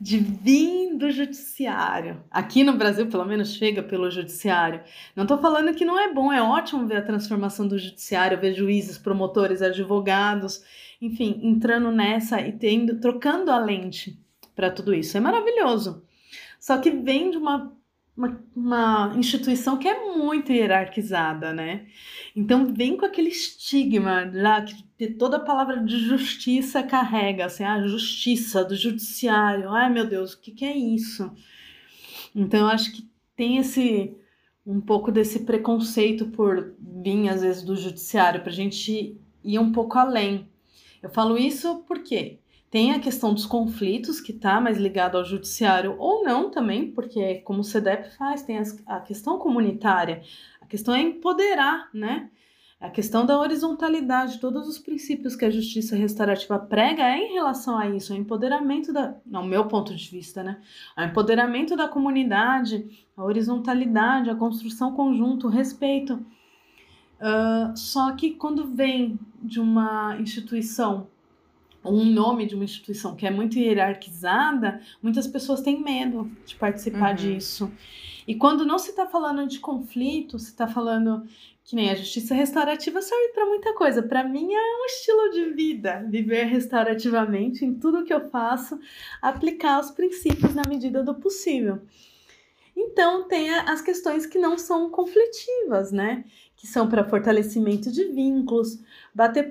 De 0.00 0.18
vir 0.18 0.96
do 0.96 1.10
judiciário. 1.10 2.24
Aqui 2.30 2.64
no 2.64 2.72
Brasil, 2.72 3.06
pelo 3.08 3.26
menos, 3.26 3.52
chega 3.52 3.82
pelo 3.82 4.10
judiciário. 4.10 4.80
Não 5.14 5.24
estou 5.24 5.36
falando 5.36 5.74
que 5.74 5.84
não 5.84 5.98
é 5.98 6.12
bom, 6.12 6.32
é 6.32 6.42
ótimo 6.42 6.86
ver 6.86 6.96
a 6.96 7.04
transformação 7.04 7.68
do 7.68 7.78
judiciário, 7.78 8.40
ver 8.40 8.54
juízes, 8.54 8.96
promotores, 8.96 9.60
advogados, 9.60 10.64
enfim, 11.02 11.38
entrando 11.42 11.92
nessa 11.92 12.40
e 12.40 12.52
tendo, 12.52 12.98
trocando 12.98 13.50
a 13.50 13.58
lente 13.58 14.18
para 14.56 14.70
tudo 14.70 14.94
isso. 14.94 15.16
É 15.16 15.20
maravilhoso. 15.20 16.02
Só 16.58 16.78
que 16.78 16.90
vem 16.90 17.30
de 17.30 17.36
uma 17.36 17.70
uma, 18.16 18.44
uma 18.54 19.14
instituição 19.16 19.76
que 19.76 19.88
é 19.88 20.16
muito 20.16 20.52
hierarquizada, 20.52 21.52
né? 21.52 21.86
Então 22.34 22.72
vem 22.72 22.96
com 22.96 23.06
aquele 23.06 23.28
estigma 23.28 24.30
já 24.32 24.62
que 24.62 25.06
toda 25.08 25.38
a 25.38 25.44
palavra 25.44 25.82
de 25.82 25.98
justiça 25.98 26.82
carrega, 26.82 27.46
assim, 27.46 27.64
a 27.64 27.86
justiça 27.86 28.64
do 28.64 28.76
judiciário. 28.76 29.70
Ai 29.70 29.90
meu 29.90 30.06
Deus, 30.06 30.34
o 30.34 30.40
que, 30.40 30.50
que 30.52 30.64
é 30.64 30.76
isso? 30.76 31.30
Então 32.34 32.60
eu 32.60 32.66
acho 32.66 32.92
que 32.92 33.08
tem 33.36 33.58
esse 33.58 34.14
um 34.66 34.80
pouco 34.80 35.10
desse 35.10 35.40
preconceito 35.40 36.26
por 36.26 36.74
vir 36.78 37.28
às 37.28 37.40
vezes 37.40 37.62
do 37.62 37.74
judiciário 37.74 38.42
para 38.42 38.50
a 38.50 38.54
gente 38.54 39.18
ir 39.42 39.58
um 39.58 39.72
pouco 39.72 39.98
além. 39.98 40.48
Eu 41.02 41.08
falo 41.08 41.38
isso 41.38 41.82
porque 41.88 42.38
tem 42.70 42.92
a 42.92 43.00
questão 43.00 43.34
dos 43.34 43.44
conflitos, 43.44 44.20
que 44.20 44.30
está 44.30 44.60
mais 44.60 44.78
ligado 44.78 45.18
ao 45.18 45.24
judiciário 45.24 45.96
ou 45.98 46.22
não 46.22 46.50
também, 46.50 46.92
porque 46.92 47.36
como 47.40 47.60
o 47.60 47.64
CEDEP 47.64 48.16
faz, 48.16 48.42
tem 48.42 48.58
a 48.86 49.00
questão 49.00 49.38
comunitária. 49.38 50.22
A 50.60 50.66
questão 50.66 50.94
é 50.94 51.00
empoderar, 51.00 51.90
né? 51.92 52.30
A 52.80 52.88
questão 52.88 53.26
da 53.26 53.38
horizontalidade, 53.38 54.38
todos 54.38 54.66
os 54.66 54.78
princípios 54.78 55.36
que 55.36 55.44
a 55.44 55.50
justiça 55.50 55.96
restaurativa 55.96 56.58
prega 56.58 57.02
é 57.02 57.18
em 57.18 57.32
relação 57.34 57.76
a 57.76 57.86
isso, 57.88 58.14
o 58.14 58.16
empoderamento 58.16 58.90
da, 58.92 59.16
no 59.26 59.44
meu 59.44 59.66
ponto 59.66 59.94
de 59.94 60.08
vista, 60.08 60.42
né? 60.42 60.62
O 60.96 61.02
empoderamento 61.02 61.76
da 61.76 61.88
comunidade, 61.88 63.06
a 63.16 63.24
horizontalidade, 63.24 64.30
a 64.30 64.34
construção 64.34 64.94
conjunto, 64.94 65.48
o 65.48 65.50
respeito. 65.50 66.24
Uh, 67.20 67.76
só 67.76 68.12
que 68.12 68.30
quando 68.30 68.68
vem 68.68 69.18
de 69.42 69.60
uma 69.60 70.16
instituição 70.18 71.08
um 71.84 72.04
nome 72.04 72.46
de 72.46 72.54
uma 72.54 72.64
instituição 72.64 73.14
que 73.14 73.26
é 73.26 73.30
muito 73.30 73.58
hierarquizada, 73.58 74.80
muitas 75.02 75.26
pessoas 75.26 75.60
têm 75.60 75.82
medo 75.82 76.30
de 76.44 76.54
participar 76.56 77.10
uhum. 77.10 77.16
disso. 77.16 77.72
E 78.26 78.34
quando 78.34 78.64
não 78.64 78.78
se 78.78 78.90
está 78.90 79.06
falando 79.06 79.46
de 79.48 79.58
conflito, 79.58 80.38
se 80.38 80.50
está 80.50 80.68
falando 80.68 81.24
que 81.64 81.76
nem 81.76 81.90
a 81.90 81.94
justiça 81.94 82.34
restaurativa 82.34 83.00
serve 83.00 83.28
para 83.32 83.46
muita 83.46 83.74
coisa. 83.74 84.02
Para 84.02 84.24
mim 84.24 84.52
é 84.52 84.82
um 84.82 84.84
estilo 84.86 85.30
de 85.30 85.54
vida, 85.54 86.04
viver 86.08 86.44
restaurativamente 86.44 87.64
em 87.64 87.74
tudo 87.74 88.04
que 88.04 88.12
eu 88.12 88.28
faço, 88.28 88.78
aplicar 89.22 89.80
os 89.80 89.90
princípios 89.90 90.54
na 90.54 90.62
medida 90.68 91.02
do 91.02 91.14
possível. 91.14 91.80
Então 92.76 93.26
tem 93.28 93.50
as 93.50 93.80
questões 93.80 94.26
que 94.26 94.38
não 94.38 94.58
são 94.58 94.90
conflitivas, 94.90 95.92
né? 95.92 96.24
Que 96.56 96.66
são 96.66 96.88
para 96.88 97.08
fortalecimento 97.08 97.90
de 97.90 98.04
vínculos, 98.04 98.78
bater, 99.14 99.50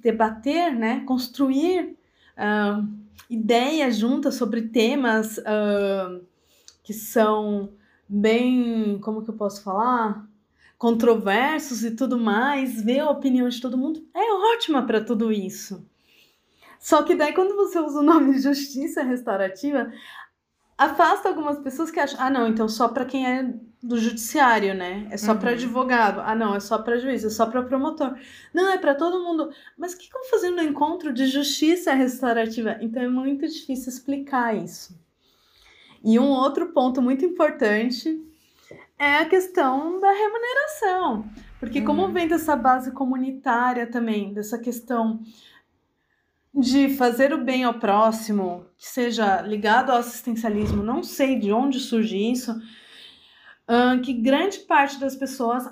debater, 0.00 0.74
né? 0.74 1.04
Construir 1.06 1.96
uh, 2.36 2.86
ideias 3.28 3.96
juntas 3.96 4.34
sobre 4.34 4.62
temas 4.62 5.38
uh, 5.38 6.24
que 6.82 6.92
são 6.92 7.70
bem, 8.08 8.98
como 9.00 9.22
que 9.22 9.30
eu 9.30 9.36
posso 9.36 9.62
falar? 9.62 10.26
Controversos 10.76 11.84
e 11.84 11.90
tudo 11.92 12.18
mais, 12.18 12.82
ver 12.82 13.00
a 13.00 13.10
opinião 13.10 13.48
de 13.48 13.60
todo 13.60 13.78
mundo 13.78 14.04
é 14.14 14.54
ótima 14.54 14.84
para 14.84 15.04
tudo 15.04 15.30
isso. 15.30 15.86
Só 16.80 17.02
que 17.02 17.14
daí, 17.14 17.34
quando 17.34 17.54
você 17.54 17.78
usa 17.78 18.00
o 18.00 18.02
nome 18.02 18.38
justiça 18.38 19.02
restaurativa, 19.02 19.92
afasta 20.80 21.28
algumas 21.28 21.58
pessoas 21.58 21.90
que 21.90 22.00
acham, 22.00 22.18
ah, 22.18 22.30
não, 22.30 22.48
então 22.48 22.66
só 22.66 22.88
para 22.88 23.04
quem 23.04 23.26
é 23.26 23.54
do 23.82 23.98
judiciário, 23.98 24.74
né? 24.74 25.06
É 25.10 25.16
só 25.18 25.32
uhum. 25.32 25.38
para 25.38 25.50
advogado. 25.50 26.20
Ah, 26.20 26.34
não, 26.34 26.54
é 26.54 26.60
só 26.60 26.78
para 26.78 26.98
juiz, 26.98 27.22
é 27.22 27.28
só 27.28 27.44
para 27.46 27.62
promotor. 27.62 28.14
Não, 28.52 28.70
é 28.72 28.78
para 28.78 28.94
todo 28.94 29.22
mundo. 29.22 29.50
Mas 29.76 29.92
o 29.92 29.98
que 29.98 30.04
estão 30.04 30.24
fazendo 30.24 30.56
no 30.56 30.62
encontro 30.62 31.12
de 31.12 31.26
justiça 31.26 31.92
restaurativa? 31.92 32.78
Então 32.80 33.02
é 33.02 33.08
muito 33.08 33.46
difícil 33.46 33.90
explicar 33.90 34.56
isso. 34.56 34.98
E 36.02 36.18
um 36.18 36.30
outro 36.30 36.72
ponto 36.72 37.02
muito 37.02 37.26
importante 37.26 38.18
é 38.98 39.16
a 39.16 39.26
questão 39.26 40.00
da 40.00 40.10
remuneração. 40.12 41.24
Porque, 41.58 41.80
uhum. 41.80 41.84
como 41.84 42.08
vem 42.08 42.26
dessa 42.26 42.56
base 42.56 42.90
comunitária 42.90 43.86
também, 43.86 44.32
dessa 44.32 44.58
questão 44.58 45.20
de 46.52 46.88
fazer 46.96 47.32
o 47.32 47.44
bem 47.44 47.64
ao 47.64 47.74
próximo, 47.74 48.66
que 48.76 48.88
seja 48.88 49.40
ligado 49.42 49.90
ao 49.90 49.98
assistencialismo, 49.98 50.82
não 50.82 51.02
sei 51.02 51.38
de 51.38 51.52
onde 51.52 51.78
surge 51.78 52.16
isso, 52.16 52.60
que 54.02 54.12
grande 54.12 54.58
parte 54.60 54.98
das 54.98 55.14
pessoas 55.14 55.70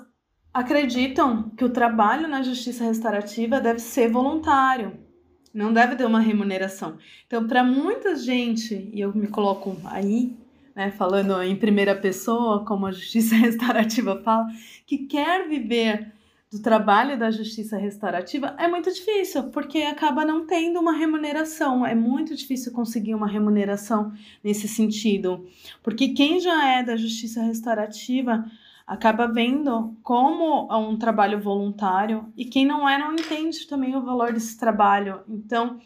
acreditam 0.53 1.49
que 1.51 1.65
o 1.65 1.69
trabalho 1.69 2.27
na 2.27 2.41
justiça 2.41 2.85
restaurativa 2.85 3.59
deve 3.59 3.79
ser 3.79 4.09
voluntário, 4.09 4.97
não 5.53 5.73
deve 5.73 5.95
ter 5.95 6.05
uma 6.05 6.19
remuneração. 6.19 6.97
Então, 7.27 7.45
para 7.45 7.63
muita 7.63 8.15
gente, 8.15 8.89
e 8.93 9.01
eu 9.01 9.13
me 9.13 9.27
coloco 9.27 9.75
aí, 9.85 10.35
né, 10.75 10.91
falando 10.91 11.41
em 11.43 11.55
primeira 11.55 11.93
pessoa, 11.93 12.63
como 12.63 12.87
a 12.87 12.91
justiça 12.91 13.35
restaurativa 13.37 14.21
fala, 14.23 14.47
que 14.85 14.99
quer 14.99 15.47
viver 15.47 16.13
do 16.51 16.59
trabalho 16.59 17.17
da 17.17 17.29
justiça 17.29 17.77
restaurativa 17.77 18.55
é 18.57 18.67
muito 18.67 18.91
difícil, 18.91 19.43
porque 19.51 19.79
acaba 19.79 20.25
não 20.25 20.47
tendo 20.47 20.79
uma 20.79 20.93
remuneração. 20.93 21.85
É 21.85 21.93
muito 21.93 22.35
difícil 22.35 22.71
conseguir 22.71 23.13
uma 23.13 23.27
remuneração 23.27 24.11
nesse 24.43 24.67
sentido. 24.67 25.47
Porque 25.83 26.09
quem 26.09 26.39
já 26.39 26.67
é 26.67 26.83
da 26.83 26.95
justiça 26.95 27.43
restaurativa 27.43 28.45
acaba 28.87 29.27
vendo 29.27 29.95
como 30.01 30.67
um 30.75 30.97
trabalho 30.97 31.39
voluntário 31.39 32.33
e 32.35 32.43
quem 32.45 32.65
não 32.65 32.89
é 32.89 32.97
não 32.97 33.13
entende 33.13 33.67
também 33.67 33.95
o 33.95 34.03
valor 34.03 34.33
desse 34.33 34.57
trabalho. 34.57 35.21
Então, 35.29 35.79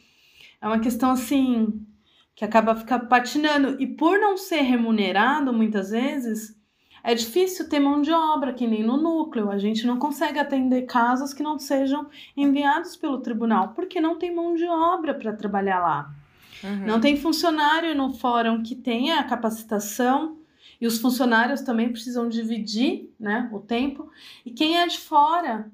é 0.61 0.65
uma 0.65 0.79
questão 0.79 1.11
assim 1.11 1.85
que 2.33 2.45
acaba 2.45 2.73
ficar 2.73 2.99
patinando 2.99 3.75
e 3.81 3.85
por 3.85 4.17
não 4.17 4.37
ser 4.37 4.61
remunerado 4.61 5.51
muitas 5.51 5.89
vezes, 5.89 6.57
é 7.03 7.13
difícil 7.13 7.67
ter 7.67 7.79
mão 7.79 8.01
de 8.01 8.11
obra, 8.11 8.53
que 8.53 8.65
nem 8.65 8.81
no 8.81 8.95
núcleo. 8.95 9.51
A 9.51 9.57
gente 9.57 9.85
não 9.85 9.99
consegue 9.99 10.39
atender 10.39 10.83
casos 10.83 11.33
que 11.33 11.43
não 11.43 11.59
sejam 11.59 12.07
enviados 12.35 12.95
pelo 12.95 13.19
tribunal, 13.19 13.73
porque 13.75 13.99
não 13.99 14.17
tem 14.17 14.33
mão 14.33 14.55
de 14.55 14.65
obra 14.65 15.13
para 15.13 15.33
trabalhar 15.33 15.79
lá. 15.79 16.15
Uhum. 16.63 16.85
Não 16.87 17.01
tem 17.01 17.17
funcionário 17.17 17.93
no 17.93 18.13
fórum 18.13 18.63
que 18.63 18.73
tenha 18.73 19.19
a 19.19 19.23
capacitação 19.23 20.37
e 20.79 20.87
os 20.87 20.97
funcionários 20.97 21.61
também 21.61 21.91
precisam 21.91 22.29
dividir 22.29 23.13
né, 23.19 23.49
o 23.51 23.59
tempo. 23.59 24.09
E 24.45 24.51
quem 24.51 24.79
é 24.79 24.87
de 24.87 24.97
fora 24.97 25.69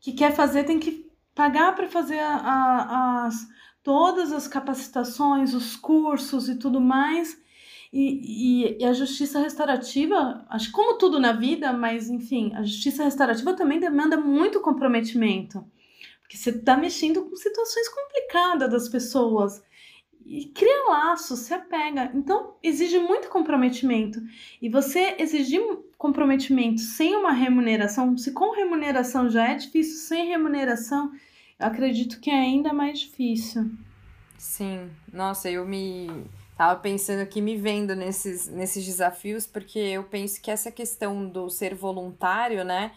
que 0.00 0.12
quer 0.12 0.34
fazer 0.34 0.64
tem 0.64 0.78
que 0.78 1.10
pagar 1.34 1.74
para 1.74 1.88
fazer 1.88 2.20
a, 2.20 2.36
a, 2.36 3.26
as, 3.26 3.46
todas 3.82 4.32
as 4.32 4.48
capacitações, 4.48 5.52
os 5.52 5.76
cursos 5.76 6.48
e 6.48 6.56
tudo 6.56 6.80
mais. 6.80 7.38
E, 7.92 8.74
e, 8.74 8.82
e, 8.82 8.84
a 8.84 8.92
justiça 8.92 9.40
restaurativa, 9.40 10.44
acho 10.50 10.70
como 10.72 10.98
tudo 10.98 11.18
na 11.18 11.32
vida, 11.32 11.72
mas 11.72 12.10
enfim, 12.10 12.52
a 12.54 12.62
justiça 12.62 13.04
restaurativa 13.04 13.54
também 13.54 13.80
demanda 13.80 14.16
muito 14.16 14.60
comprometimento. 14.60 15.64
Porque 16.20 16.36
você 16.36 16.50
está 16.50 16.76
mexendo 16.76 17.24
com 17.24 17.34
situações 17.34 17.88
complicadas 17.88 18.70
das 18.70 18.88
pessoas. 18.88 19.62
E 20.26 20.44
cria 20.46 20.84
laços, 20.90 21.38
se 21.40 21.54
apega. 21.54 22.12
Então, 22.14 22.56
exige 22.62 22.98
muito 22.98 23.30
comprometimento. 23.30 24.20
E 24.60 24.68
você 24.68 25.16
exigir 25.18 25.62
comprometimento 25.96 26.82
sem 26.82 27.16
uma 27.16 27.32
remuneração, 27.32 28.16
se 28.18 28.32
com 28.32 28.54
remuneração 28.54 29.30
já 29.30 29.48
é 29.48 29.54
difícil, 29.54 29.96
sem 29.96 30.28
remuneração, 30.28 31.10
eu 31.58 31.66
acredito 31.66 32.20
que 32.20 32.30
é 32.30 32.38
ainda 32.38 32.74
mais 32.74 33.00
difícil. 33.00 33.70
Sim, 34.36 34.90
nossa, 35.10 35.50
eu 35.50 35.66
me 35.66 36.26
Tava 36.58 36.80
pensando 36.80 37.20
aqui, 37.20 37.40
me 37.40 37.56
vendo 37.56 37.94
nesses, 37.94 38.48
nesses 38.48 38.84
desafios, 38.84 39.46
porque 39.46 39.78
eu 39.78 40.02
penso 40.02 40.42
que 40.42 40.50
essa 40.50 40.72
questão 40.72 41.28
do 41.28 41.48
ser 41.48 41.72
voluntário, 41.72 42.64
né, 42.64 42.90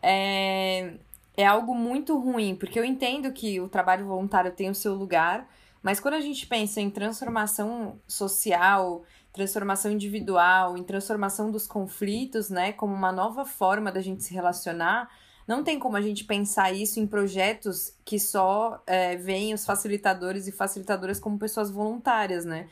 é, 0.00 0.94
é 1.36 1.44
algo 1.44 1.74
muito 1.74 2.16
ruim, 2.16 2.54
porque 2.54 2.78
eu 2.78 2.84
entendo 2.84 3.32
que 3.32 3.60
o 3.60 3.68
trabalho 3.68 4.06
voluntário 4.06 4.52
tem 4.52 4.70
o 4.70 4.74
seu 4.74 4.94
lugar, 4.94 5.48
mas 5.82 5.98
quando 5.98 6.14
a 6.14 6.20
gente 6.20 6.46
pensa 6.46 6.80
em 6.80 6.88
transformação 6.90 7.98
social, 8.06 9.02
transformação 9.32 9.90
individual, 9.90 10.78
em 10.78 10.84
transformação 10.84 11.50
dos 11.50 11.66
conflitos, 11.66 12.48
né, 12.48 12.72
como 12.72 12.94
uma 12.94 13.10
nova 13.10 13.44
forma 13.44 13.90
da 13.90 14.00
gente 14.00 14.22
se 14.22 14.32
relacionar, 14.32 15.10
não 15.44 15.64
tem 15.64 15.76
como 15.76 15.96
a 15.96 16.00
gente 16.00 16.22
pensar 16.22 16.72
isso 16.72 17.00
em 17.00 17.06
projetos 17.06 17.92
que 18.04 18.20
só 18.20 18.80
é, 18.86 19.16
veem 19.16 19.54
os 19.54 19.64
facilitadores 19.64 20.46
e 20.46 20.52
facilitadoras 20.52 21.18
como 21.18 21.36
pessoas 21.36 21.68
voluntárias, 21.68 22.44
né? 22.44 22.68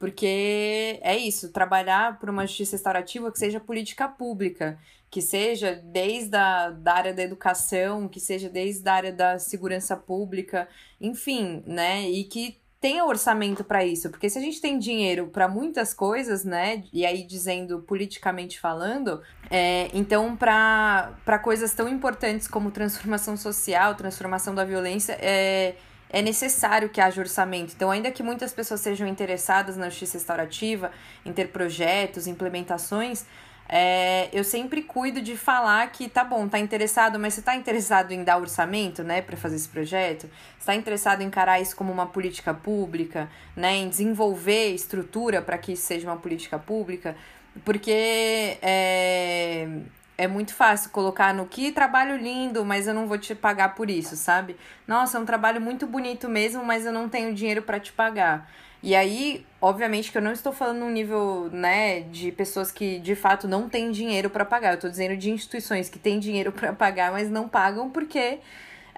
Porque 0.00 0.98
é 1.02 1.14
isso, 1.14 1.52
trabalhar 1.52 2.18
por 2.18 2.30
uma 2.30 2.46
justiça 2.46 2.72
restaurativa 2.72 3.30
que 3.30 3.38
seja 3.38 3.60
política 3.60 4.08
pública, 4.08 4.78
que 5.10 5.20
seja 5.20 5.74
desde 5.74 6.34
a 6.34 6.70
da 6.70 6.94
área 6.94 7.12
da 7.12 7.22
educação, 7.22 8.08
que 8.08 8.18
seja 8.18 8.48
desde 8.48 8.88
a 8.88 8.94
área 8.94 9.12
da 9.12 9.38
segurança 9.38 9.94
pública, 9.94 10.66
enfim, 10.98 11.62
né? 11.66 12.08
E 12.08 12.24
que 12.24 12.58
tenha 12.80 13.04
orçamento 13.04 13.62
para 13.62 13.84
isso, 13.84 14.08
porque 14.08 14.30
se 14.30 14.38
a 14.38 14.40
gente 14.40 14.58
tem 14.58 14.78
dinheiro 14.78 15.26
para 15.26 15.46
muitas 15.46 15.92
coisas, 15.92 16.44
né, 16.46 16.82
e 16.94 17.04
aí 17.04 17.26
dizendo 17.26 17.82
politicamente 17.82 18.58
falando, 18.58 19.20
é, 19.50 19.90
então 19.92 20.34
para 20.34 21.38
coisas 21.44 21.74
tão 21.74 21.86
importantes 21.86 22.48
como 22.48 22.70
transformação 22.70 23.36
social, 23.36 23.94
transformação 23.96 24.54
da 24.54 24.64
violência, 24.64 25.12
é, 25.20 25.74
é 26.12 26.20
necessário 26.20 26.88
que 26.88 27.00
haja 27.00 27.20
orçamento. 27.20 27.72
Então, 27.74 27.90
ainda 27.90 28.10
que 28.10 28.22
muitas 28.22 28.52
pessoas 28.52 28.80
sejam 28.80 29.06
interessadas 29.06 29.76
na 29.76 29.88
justiça 29.88 30.18
restaurativa, 30.18 30.90
em 31.24 31.32
ter 31.32 31.48
projetos, 31.48 32.26
implementações, 32.26 33.24
é, 33.72 34.28
eu 34.32 34.42
sempre 34.42 34.82
cuido 34.82 35.22
de 35.22 35.36
falar 35.36 35.88
que 35.92 36.08
tá 36.08 36.24
bom, 36.24 36.48
tá 36.48 36.58
interessado, 36.58 37.20
mas 37.20 37.34
você 37.34 37.42
tá 37.42 37.54
interessado 37.54 38.10
em 38.10 38.24
dar 38.24 38.36
orçamento, 38.38 39.04
né, 39.04 39.22
para 39.22 39.36
fazer 39.36 39.54
esse 39.54 39.68
projeto? 39.68 40.28
Está 40.58 40.74
interessado 40.74 41.22
em 41.22 41.26
encarar 41.26 41.60
isso 41.60 41.76
como 41.76 41.92
uma 41.92 42.06
política 42.06 42.52
pública, 42.52 43.30
né, 43.54 43.76
em 43.76 43.88
desenvolver 43.88 44.74
estrutura 44.74 45.40
para 45.40 45.56
que 45.56 45.72
isso 45.72 45.86
seja 45.86 46.08
uma 46.08 46.16
política 46.16 46.58
pública? 46.58 47.16
Porque 47.64 48.58
é, 48.60 49.68
é 50.20 50.28
muito 50.28 50.52
fácil 50.52 50.90
colocar 50.90 51.32
no 51.32 51.46
que 51.46 51.72
trabalho 51.72 52.14
lindo, 52.14 52.62
mas 52.62 52.86
eu 52.86 52.92
não 52.92 53.06
vou 53.06 53.16
te 53.16 53.34
pagar 53.34 53.74
por 53.74 53.88
isso, 53.88 54.16
sabe? 54.16 54.54
Nossa, 54.86 55.16
é 55.16 55.20
um 55.20 55.24
trabalho 55.24 55.62
muito 55.62 55.86
bonito 55.86 56.28
mesmo, 56.28 56.62
mas 56.62 56.84
eu 56.84 56.92
não 56.92 57.08
tenho 57.08 57.32
dinheiro 57.34 57.62
para 57.62 57.80
te 57.80 57.90
pagar. 57.90 58.46
E 58.82 58.94
aí, 58.94 59.46
obviamente 59.62 60.12
que 60.12 60.18
eu 60.18 60.22
não 60.22 60.30
estou 60.30 60.52
falando 60.52 60.80
num 60.80 60.90
nível, 60.90 61.48
né, 61.50 62.00
de 62.00 62.30
pessoas 62.32 62.70
que 62.70 62.98
de 62.98 63.14
fato 63.14 63.48
não 63.48 63.66
têm 63.66 63.90
dinheiro 63.90 64.28
para 64.28 64.44
pagar. 64.44 64.72
Eu 64.72 64.74
estou 64.74 64.90
dizendo 64.90 65.16
de 65.16 65.30
instituições 65.30 65.88
que 65.88 65.98
têm 65.98 66.18
dinheiro 66.18 66.52
para 66.52 66.74
pagar, 66.74 67.10
mas 67.12 67.30
não 67.30 67.48
pagam 67.48 67.88
porque 67.88 68.40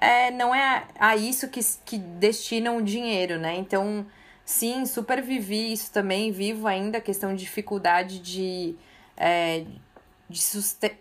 é, 0.00 0.32
não 0.32 0.52
é 0.52 0.88
a 0.98 1.14
isso 1.14 1.48
que, 1.48 1.60
que 1.84 1.98
destinam 1.98 2.78
o 2.78 2.82
dinheiro, 2.82 3.38
né? 3.38 3.54
Então, 3.54 4.04
sim, 4.44 4.84
super 4.86 5.22
vivi 5.22 5.72
isso 5.72 5.92
também, 5.92 6.32
vivo 6.32 6.66
ainda 6.66 6.98
a 6.98 7.00
questão 7.00 7.32
de 7.32 7.44
dificuldade 7.44 8.18
de, 8.18 8.74
é, 9.16 9.64
de, 10.32 10.40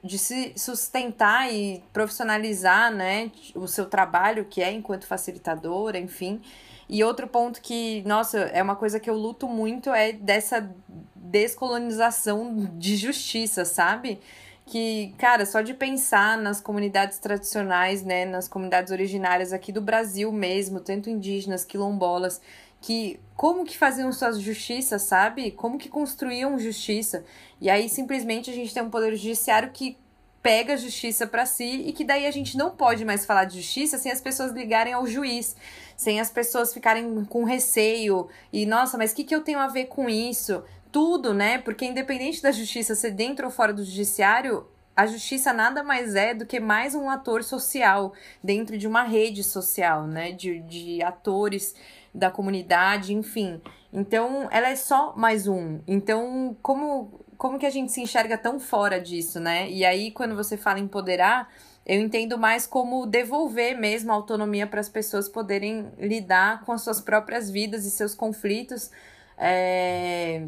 de 0.03 0.19
se 0.19 0.53
sustentar 0.55 1.51
e 1.51 1.83
profissionalizar, 1.93 2.93
né, 2.93 3.31
o 3.55 3.67
seu 3.67 3.85
trabalho, 3.85 4.45
que 4.45 4.61
é 4.61 4.71
enquanto 4.71 5.07
facilitadora, 5.07 5.97
enfim. 5.97 6.41
E 6.89 7.03
outro 7.03 7.25
ponto 7.25 7.61
que, 7.61 8.03
nossa, 8.05 8.37
é 8.37 8.61
uma 8.61 8.75
coisa 8.75 8.99
que 8.99 9.09
eu 9.09 9.15
luto 9.15 9.47
muito 9.47 9.89
é 9.91 10.11
dessa 10.11 10.69
descolonização 11.15 12.69
de 12.77 12.97
justiça, 12.97 13.63
sabe? 13.63 14.19
Que, 14.65 15.13
cara, 15.17 15.45
só 15.45 15.61
de 15.61 15.73
pensar 15.73 16.37
nas 16.37 16.59
comunidades 16.59 17.17
tradicionais, 17.17 18.03
né, 18.03 18.25
nas 18.25 18.47
comunidades 18.47 18.91
originárias 18.91 19.53
aqui 19.53 19.71
do 19.71 19.81
Brasil 19.81 20.31
mesmo, 20.33 20.81
tanto 20.81 21.09
indígenas, 21.09 21.63
quilombolas, 21.63 22.41
que 22.81 23.19
como 23.35 23.63
que 23.63 23.77
faziam 23.77 24.11
suas 24.11 24.39
justiças, 24.39 25.03
sabe? 25.03 25.51
Como 25.51 25.77
que 25.77 25.87
construíam 25.87 26.59
justiça. 26.59 27.23
E 27.59 27.69
aí 27.69 27.87
simplesmente 27.87 28.49
a 28.49 28.53
gente 28.53 28.73
tem 28.73 28.83
um 28.83 28.89
poder 28.89 29.15
judiciário 29.15 29.71
que 29.71 29.97
pega 30.41 30.73
a 30.73 30.77
justiça 30.77 31.27
para 31.27 31.45
si 31.45 31.83
e 31.85 31.93
que 31.93 32.03
daí 32.03 32.25
a 32.25 32.31
gente 32.31 32.57
não 32.57 32.71
pode 32.71 33.05
mais 33.05 33.25
falar 33.25 33.45
de 33.45 33.61
justiça 33.61 33.97
sem 33.97 34.11
as 34.11 34.19
pessoas 34.19 34.51
ligarem 34.51 34.93
ao 34.93 35.05
juiz, 35.05 35.55
sem 35.95 36.19
as 36.19 36.31
pessoas 36.31 36.73
ficarem 36.73 37.23
com 37.25 37.43
receio 37.43 38.27
e 38.51 38.65
nossa, 38.65 38.97
mas 38.97 39.11
o 39.11 39.15
que, 39.15 39.23
que 39.23 39.35
eu 39.35 39.43
tenho 39.43 39.59
a 39.59 39.67
ver 39.67 39.85
com 39.85 40.09
isso? 40.09 40.63
Tudo, 40.91 41.33
né? 41.33 41.59
Porque 41.59 41.85
independente 41.85 42.41
da 42.41 42.51
justiça 42.51 42.95
ser 42.95 43.11
dentro 43.11 43.45
ou 43.45 43.51
fora 43.51 43.71
do 43.71 43.85
judiciário, 43.85 44.67
a 44.95 45.05
justiça 45.05 45.53
nada 45.53 45.83
mais 45.83 46.15
é 46.15 46.33
do 46.33 46.45
que 46.45 46.59
mais 46.59 46.95
um 46.95 47.09
ator 47.09 47.43
social 47.43 48.13
dentro 48.43 48.77
de 48.77 48.87
uma 48.87 49.03
rede 49.03 49.43
social, 49.43 50.05
né? 50.05 50.31
De, 50.31 50.59
de 50.59 51.01
atores 51.01 51.75
da 52.13 52.29
comunidade, 52.29 53.13
enfim. 53.13 53.61
Então, 53.91 54.47
ela 54.51 54.69
é 54.69 54.75
só 54.75 55.13
mais 55.15 55.47
um. 55.47 55.79
Então, 55.87 56.55
como 56.61 57.21
como 57.41 57.57
que 57.57 57.65
a 57.65 57.71
gente 57.71 57.91
se 57.91 57.99
enxerga 57.99 58.37
tão 58.37 58.59
fora 58.59 59.01
disso, 59.01 59.39
né? 59.39 59.67
E 59.67 59.83
aí, 59.83 60.11
quando 60.11 60.35
você 60.35 60.55
fala 60.55 60.77
empoderar, 60.77 61.51
eu 61.83 61.99
entendo 61.99 62.37
mais 62.37 62.67
como 62.67 63.07
devolver 63.07 63.75
mesmo 63.75 64.11
a 64.11 64.13
autonomia 64.13 64.67
para 64.67 64.79
as 64.79 64.87
pessoas 64.87 65.27
poderem 65.27 65.91
lidar 65.97 66.63
com 66.63 66.71
as 66.71 66.83
suas 66.83 67.01
próprias 67.01 67.49
vidas 67.49 67.83
e 67.83 67.89
seus 67.89 68.13
conflitos, 68.13 68.91
é, 69.39 70.45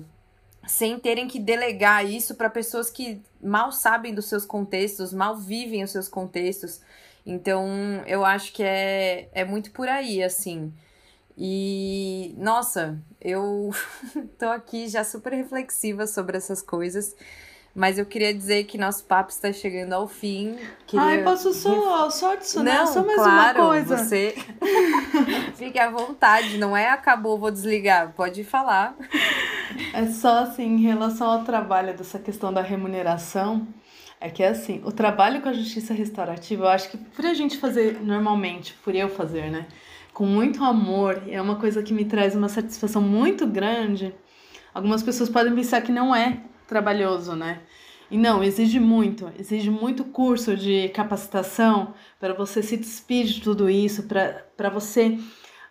sem 0.68 1.00
terem 1.00 1.28
que 1.28 1.40
delegar 1.40 2.06
isso 2.06 2.36
para 2.36 2.48
pessoas 2.48 2.92
que 2.92 3.20
mal 3.42 3.72
sabem 3.72 4.14
dos 4.14 4.26
seus 4.26 4.46
contextos, 4.46 5.12
mal 5.12 5.36
vivem 5.36 5.84
os 5.84 5.90
seus 5.90 6.08
contextos. 6.08 6.80
Então, 7.26 7.68
eu 8.06 8.24
acho 8.24 8.54
que 8.54 8.62
é, 8.62 9.30
é 9.34 9.44
muito 9.44 9.72
por 9.72 9.90
aí, 9.90 10.22
assim. 10.22 10.72
E, 11.38 12.36
nossa, 12.38 13.02
eu 13.20 13.72
tô 14.38 14.48
aqui 14.48 14.88
já 14.88 15.04
super 15.04 15.34
reflexiva 15.34 16.06
sobre 16.06 16.38
essas 16.38 16.62
coisas. 16.62 17.16
Mas 17.76 17.98
eu 17.98 18.06
queria 18.06 18.32
dizer 18.32 18.66
que 18.66 18.78
nosso 18.78 19.04
papo 19.06 19.32
está 19.32 19.52
chegando 19.52 19.94
ao 19.94 20.08
fim. 20.08 20.56
Queria... 20.86 21.06
Ai, 21.06 21.24
posso 21.24 21.52
só, 21.52 22.08
só 22.12 22.34
adicionar 22.34 22.86
não, 22.86 22.94
só 22.94 23.04
mais 23.04 23.16
claro, 23.16 23.62
uma 23.62 23.70
coisa? 23.70 23.98
Você 23.98 24.36
fique 25.58 25.80
à 25.80 25.90
vontade, 25.90 26.60
não 26.60 26.78
é 26.78 26.90
acabou, 26.90 27.40
vou 27.40 27.50
desligar. 27.50 28.14
Pode 28.16 28.44
falar. 28.44 28.96
É 29.92 30.06
só 30.06 30.44
assim, 30.44 30.66
em 30.66 30.82
relação 30.82 31.28
ao 31.28 31.44
trabalho 31.44 31.98
dessa 31.98 32.20
questão 32.20 32.54
da 32.54 32.62
remuneração, 32.62 33.68
é 34.22 34.30
que 34.30 34.44
é 34.44 34.50
assim, 34.50 34.80
o 34.86 34.92
trabalho 34.92 35.42
com 35.42 35.50
a 35.50 35.54
justiça 35.54 35.96
restaurativa, 35.96 36.66
eu 36.66 36.70
acho 36.70 36.92
que 36.92 36.98
por 36.98 37.26
a 37.26 37.34
gente 37.34 37.58
fazer 37.58 38.00
normalmente, 38.04 38.76
por 38.84 38.94
eu 38.94 39.10
fazer, 39.10 39.50
né? 39.50 39.66
Com 40.14 40.26
muito 40.26 40.64
amor, 40.64 41.24
é 41.28 41.42
uma 41.42 41.56
coisa 41.56 41.82
que 41.82 41.94
me 41.94 42.06
traz 42.06 42.36
uma 42.36 42.48
satisfação 42.48 43.02
muito 43.02 43.48
grande. 43.48 44.14
Algumas 44.74 45.02
pessoas 45.02 45.30
podem 45.30 45.54
pensar 45.56 45.82
que 45.82 45.92
não 45.92 46.16
é 46.16 46.44
trabalhoso, 46.68 47.36
né? 47.36 47.62
E 48.12 48.18
não, 48.18 48.44
exige 48.44 48.80
muito, 48.80 49.32
exige 49.40 49.72
muito 49.72 50.04
curso 50.04 50.56
de 50.56 50.90
capacitação 50.90 51.96
para 52.20 52.34
você 52.34 52.62
se 52.62 52.78
despir 52.78 53.26
de 53.26 53.42
tudo 53.42 53.68
isso, 53.68 54.04
para 54.04 54.70
você 54.70 55.18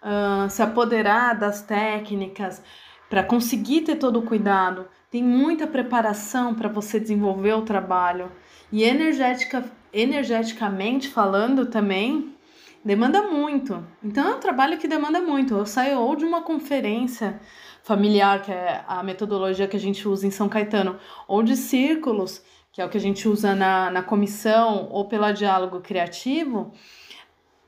uh, 0.02 0.50
se 0.50 0.60
apoderar 0.60 1.38
das 1.38 1.62
técnicas, 1.62 2.60
para 3.08 3.22
conseguir 3.22 3.82
ter 3.82 3.94
todo 3.94 4.18
o 4.18 4.22
cuidado. 4.22 4.86
Tem 5.08 5.22
muita 5.22 5.68
preparação 5.68 6.52
para 6.52 6.68
você 6.68 6.98
desenvolver 6.98 7.52
o 7.52 7.62
trabalho. 7.62 8.32
E 8.72 8.82
energética, 8.82 9.64
energeticamente 9.92 11.08
falando 11.08 11.66
também, 11.66 12.31
demanda 12.84 13.22
muito. 13.22 13.86
Então 14.02 14.28
é 14.28 14.34
um 14.34 14.40
trabalho 14.40 14.78
que 14.78 14.88
demanda 14.88 15.20
muito. 15.20 15.54
Eu 15.54 15.66
saio 15.66 16.00
ou 16.00 16.16
de 16.16 16.24
uma 16.24 16.42
conferência 16.42 17.40
familiar, 17.82 18.42
que 18.42 18.52
é 18.52 18.84
a 18.86 19.02
metodologia 19.02 19.66
que 19.66 19.76
a 19.76 19.80
gente 19.80 20.06
usa 20.06 20.26
em 20.26 20.30
São 20.30 20.48
Caetano, 20.48 20.98
ou 21.26 21.42
de 21.42 21.56
círculos, 21.56 22.42
que 22.70 22.80
é 22.80 22.84
o 22.84 22.88
que 22.88 22.96
a 22.96 23.00
gente 23.00 23.28
usa 23.28 23.54
na, 23.54 23.90
na 23.90 24.02
comissão, 24.02 24.88
ou 24.90 25.06
pela 25.06 25.32
diálogo 25.32 25.80
criativo, 25.80 26.72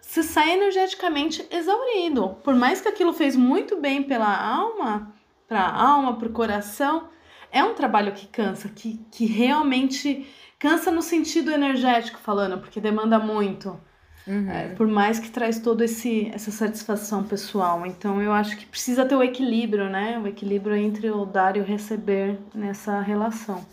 se 0.01 0.23
sai 0.23 0.53
energeticamente 0.53 1.47
exaurido. 1.51 2.37
Por 2.45 2.55
mais 2.55 2.81
que 2.81 2.89
aquilo 2.89 3.13
fez 3.13 3.35
muito 3.35 3.81
bem 3.81 4.03
pela 4.03 4.33
alma, 4.33 5.13
para 5.49 5.61
a 5.61 5.89
alma, 5.89 6.17
para 6.17 6.29
o 6.29 6.33
coração, 6.33 7.09
é 7.51 7.63
um 7.63 7.75
trabalho 7.75 8.13
que 8.13 8.27
cansa, 8.27 8.69
que, 8.69 9.05
que 9.11 9.27
realmente 9.27 10.27
cansa 10.59 10.91
no 10.91 11.03
sentido 11.03 11.51
energético 11.51 12.19
falando, 12.19 12.59
porque 12.59 12.81
demanda 12.81 13.19
muito. 13.19 13.79
Uhum. 14.27 14.51
É, 14.51 14.69
por 14.69 14.87
mais 14.87 15.19
que 15.19 15.31
traz 15.31 15.59
toda 15.59 15.85
essa 15.85 16.51
satisfação 16.51 17.23
pessoal. 17.25 17.85
Então 17.87 18.23
eu 18.23 18.33
acho 18.33 18.57
que 18.57 18.67
precisa 18.67 19.05
ter 19.05 19.15
o 19.15 19.23
equilíbrio, 19.23 19.91
né? 19.91 20.19
O 20.19 20.27
equilíbrio 20.27 20.75
entre 20.77 21.11
o 21.11 21.25
dar 21.25 21.57
e 21.57 21.61
o 21.61 21.65
receber 21.65 22.39
nessa 22.55 23.01
relação. 23.01 23.65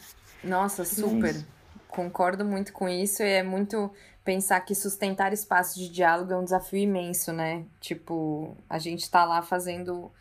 Nossa, 0.44 0.84
super. 0.84 1.36
É 1.36 1.62
Concordo 1.88 2.46
muito 2.46 2.72
com 2.72 2.88
isso 2.88 3.22
e 3.22 3.30
é 3.30 3.44
muito 3.44 3.92
pensar 4.24 4.62
que 4.62 4.74
sustentar 4.74 5.34
espaços 5.34 5.76
de 5.76 5.90
diálogo 5.90 6.32
é 6.32 6.38
um 6.38 6.44
desafio 6.44 6.80
imenso, 6.80 7.34
né? 7.34 7.66
Tipo, 7.80 8.56
a 8.70 8.80
gente 8.80 9.10
tá 9.10 9.26
lá 9.26 9.42
fazendo 9.42 10.12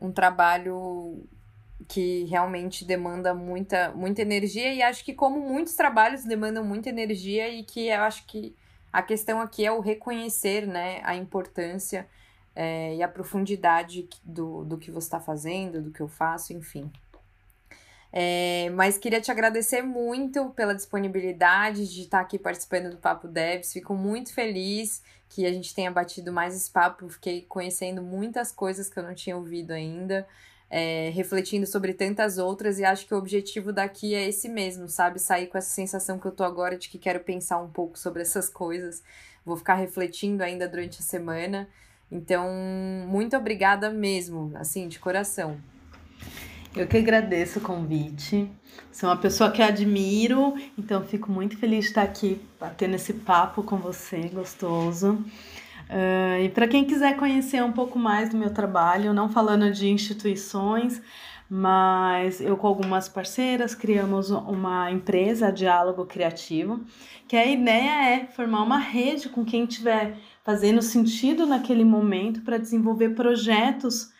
um 0.00 0.12
trabalho 0.12 1.26
que 1.88 2.24
realmente 2.24 2.84
demanda 2.84 3.32
muita, 3.32 3.92
muita 3.92 4.22
energia 4.22 4.74
e 4.74 4.82
acho 4.82 5.04
que 5.04 5.14
como 5.14 5.40
muitos 5.40 5.74
trabalhos 5.74 6.24
demandam 6.24 6.64
muita 6.64 6.88
energia 6.88 7.48
e 7.48 7.62
que 7.62 7.86
eu 7.86 8.00
acho 8.02 8.26
que 8.26 8.54
a 8.96 9.02
questão 9.02 9.42
aqui 9.42 9.62
é 9.62 9.70
o 9.70 9.80
reconhecer 9.80 10.66
né, 10.66 11.02
a 11.04 11.14
importância 11.14 12.08
é, 12.54 12.94
e 12.94 13.02
a 13.02 13.08
profundidade 13.08 14.08
do, 14.24 14.64
do 14.64 14.78
que 14.78 14.90
você 14.90 15.06
está 15.06 15.20
fazendo, 15.20 15.82
do 15.82 15.90
que 15.90 16.00
eu 16.00 16.08
faço, 16.08 16.54
enfim. 16.54 16.90
É, 18.10 18.70
mas 18.70 18.96
queria 18.96 19.20
te 19.20 19.30
agradecer 19.30 19.82
muito 19.82 20.48
pela 20.56 20.74
disponibilidade 20.74 21.92
de 21.92 22.00
estar 22.04 22.20
aqui 22.20 22.38
participando 22.38 22.88
do 22.88 22.96
Papo 22.96 23.28
Devs. 23.28 23.74
Fico 23.74 23.92
muito 23.92 24.32
feliz 24.32 25.02
que 25.28 25.44
a 25.44 25.52
gente 25.52 25.74
tenha 25.74 25.90
batido 25.90 26.32
mais 26.32 26.56
esse 26.56 26.70
papo. 26.70 27.06
Fiquei 27.10 27.42
conhecendo 27.42 28.00
muitas 28.00 28.50
coisas 28.50 28.88
que 28.88 28.98
eu 28.98 29.02
não 29.02 29.14
tinha 29.14 29.36
ouvido 29.36 29.72
ainda 29.72 30.26
é, 30.70 31.10
refletindo 31.14 31.66
sobre 31.66 31.94
tantas 31.94 32.38
outras, 32.38 32.78
e 32.78 32.84
acho 32.84 33.06
que 33.06 33.14
o 33.14 33.18
objetivo 33.18 33.72
daqui 33.72 34.14
é 34.14 34.28
esse 34.28 34.48
mesmo, 34.48 34.88
sabe? 34.88 35.18
Sair 35.18 35.46
com 35.46 35.58
essa 35.58 35.70
sensação 35.70 36.18
que 36.18 36.26
eu 36.26 36.32
tô 36.32 36.44
agora 36.44 36.76
de 36.76 36.88
que 36.88 36.98
quero 36.98 37.20
pensar 37.20 37.58
um 37.58 37.68
pouco 37.68 37.98
sobre 37.98 38.22
essas 38.22 38.48
coisas. 38.48 39.02
Vou 39.44 39.56
ficar 39.56 39.74
refletindo 39.74 40.42
ainda 40.42 40.68
durante 40.68 41.00
a 41.00 41.02
semana. 41.02 41.68
Então, 42.10 42.48
muito 43.08 43.36
obrigada 43.36 43.90
mesmo, 43.90 44.52
assim, 44.54 44.88
de 44.88 44.98
coração. 44.98 45.56
Eu 46.74 46.86
que 46.86 46.98
agradeço 46.98 47.58
o 47.58 47.62
convite. 47.62 48.50
Sou 48.92 49.08
uma 49.08 49.16
pessoa 49.16 49.50
que 49.50 49.62
admiro, 49.62 50.54
então 50.76 51.02
fico 51.02 51.30
muito 51.32 51.56
feliz 51.56 51.84
de 51.84 51.90
estar 51.90 52.02
aqui 52.02 52.40
batendo 52.60 52.96
esse 52.96 53.14
papo 53.14 53.62
com 53.62 53.78
você, 53.78 54.28
gostoso. 54.28 55.24
Uh, 55.88 56.42
e 56.42 56.48
para 56.48 56.66
quem 56.66 56.84
quiser 56.84 57.16
conhecer 57.16 57.62
um 57.62 57.72
pouco 57.72 57.98
mais 57.98 58.30
do 58.30 58.36
meu 58.36 58.52
trabalho, 58.52 59.14
não 59.14 59.28
falando 59.28 59.70
de 59.70 59.88
instituições, 59.88 61.00
mas 61.48 62.40
eu 62.40 62.56
com 62.56 62.66
algumas 62.66 63.08
parceiras 63.08 63.74
criamos 63.74 64.30
uma 64.30 64.90
empresa, 64.90 65.52
Diálogo 65.52 66.04
Criativo, 66.04 66.80
que 67.28 67.36
a 67.36 67.46
ideia 67.46 68.10
é 68.10 68.26
formar 68.26 68.62
uma 68.62 68.78
rede 68.78 69.28
com 69.28 69.44
quem 69.44 69.64
estiver 69.64 70.16
fazendo 70.44 70.82
sentido 70.82 71.46
naquele 71.46 71.84
momento 71.84 72.42
para 72.42 72.58
desenvolver 72.58 73.10
projetos. 73.10 74.10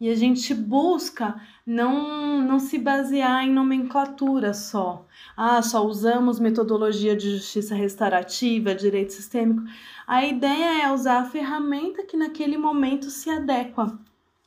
E 0.00 0.10
a 0.10 0.14
gente 0.14 0.52
busca 0.54 1.40
não, 1.66 2.42
não 2.42 2.58
se 2.58 2.78
basear 2.78 3.44
em 3.44 3.52
nomenclatura 3.52 4.52
só. 4.52 5.06
Ah, 5.36 5.62
só 5.62 5.84
usamos 5.86 6.38
metodologia 6.38 7.16
de 7.16 7.30
justiça 7.30 7.74
restaurativa, 7.74 8.74
direito 8.74 9.12
sistêmico. 9.12 9.62
A 10.06 10.24
ideia 10.24 10.84
é 10.84 10.92
usar 10.92 11.20
a 11.20 11.24
ferramenta 11.24 12.04
que 12.04 12.16
naquele 12.16 12.58
momento 12.58 13.10
se 13.10 13.30
adequa 13.30 13.98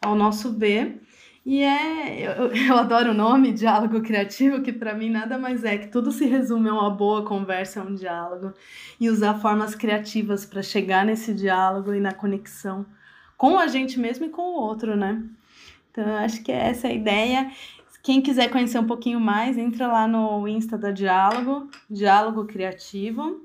ao 0.01 0.15
nosso 0.15 0.53
ver. 0.53 1.01
E 1.45 1.63
é, 1.63 2.19
eu, 2.19 2.47
eu 2.53 2.77
adoro 2.77 3.11
o 3.11 3.13
nome, 3.13 3.53
diálogo 3.53 4.01
criativo, 4.01 4.61
que 4.61 4.73
para 4.73 4.93
mim 4.93 5.09
nada 5.09 5.37
mais 5.37 5.63
é 5.63 5.77
que 5.77 5.87
tudo 5.87 6.11
se 6.11 6.25
resume 6.25 6.69
a 6.69 6.73
uma 6.73 6.89
boa 6.89 7.23
conversa, 7.25 7.81
a 7.81 7.83
um 7.83 7.95
diálogo. 7.95 8.53
E 8.99 9.09
usar 9.09 9.35
formas 9.39 9.73
criativas 9.73 10.45
para 10.45 10.61
chegar 10.61 11.05
nesse 11.05 11.33
diálogo 11.33 11.93
e 11.93 11.99
na 11.99 12.13
conexão 12.13 12.85
com 13.37 13.57
a 13.57 13.67
gente 13.67 13.99
mesmo 13.99 14.25
e 14.25 14.29
com 14.29 14.41
o 14.41 14.59
outro, 14.59 14.95
né? 14.95 15.23
Então, 15.97 16.15
acho 16.17 16.43
que 16.43 16.51
é 16.51 16.69
essa 16.69 16.87
a 16.87 16.93
ideia. 16.93 17.51
Quem 18.03 18.21
quiser 18.21 18.51
conhecer 18.51 18.77
um 18.77 18.85
pouquinho 18.85 19.19
mais, 19.19 19.57
entra 19.57 19.87
lá 19.87 20.07
no 20.07 20.47
Insta 20.47 20.77
da 20.77 20.91
Diálogo, 20.91 21.67
Diálogo 21.89 22.45
Criativo. 22.45 23.41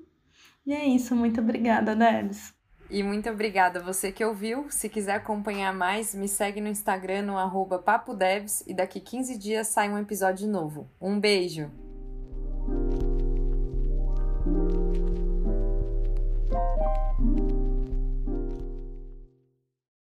E 0.66 0.74
é 0.74 0.84
isso, 0.84 1.16
muito 1.16 1.40
obrigada, 1.40 1.96
Debs. 1.96 2.52
E 2.90 3.02
muito 3.02 3.30
obrigada 3.30 3.80
a 3.80 3.82
você 3.82 4.12
que 4.12 4.22
ouviu. 4.22 4.66
Se 4.68 4.86
quiser 4.86 5.14
acompanhar 5.14 5.72
mais, 5.72 6.14
me 6.14 6.28
segue 6.28 6.60
no 6.60 6.68
Instagram 6.68 7.22
no 7.22 7.38
arroba 7.38 7.78
papodevs 7.78 8.62
e 8.66 8.74
daqui 8.74 9.00
15 9.00 9.38
dias 9.38 9.68
sai 9.68 9.88
um 9.88 9.98
episódio 9.98 10.46
novo. 10.46 10.86
Um 11.00 11.18
beijo! 11.18 11.70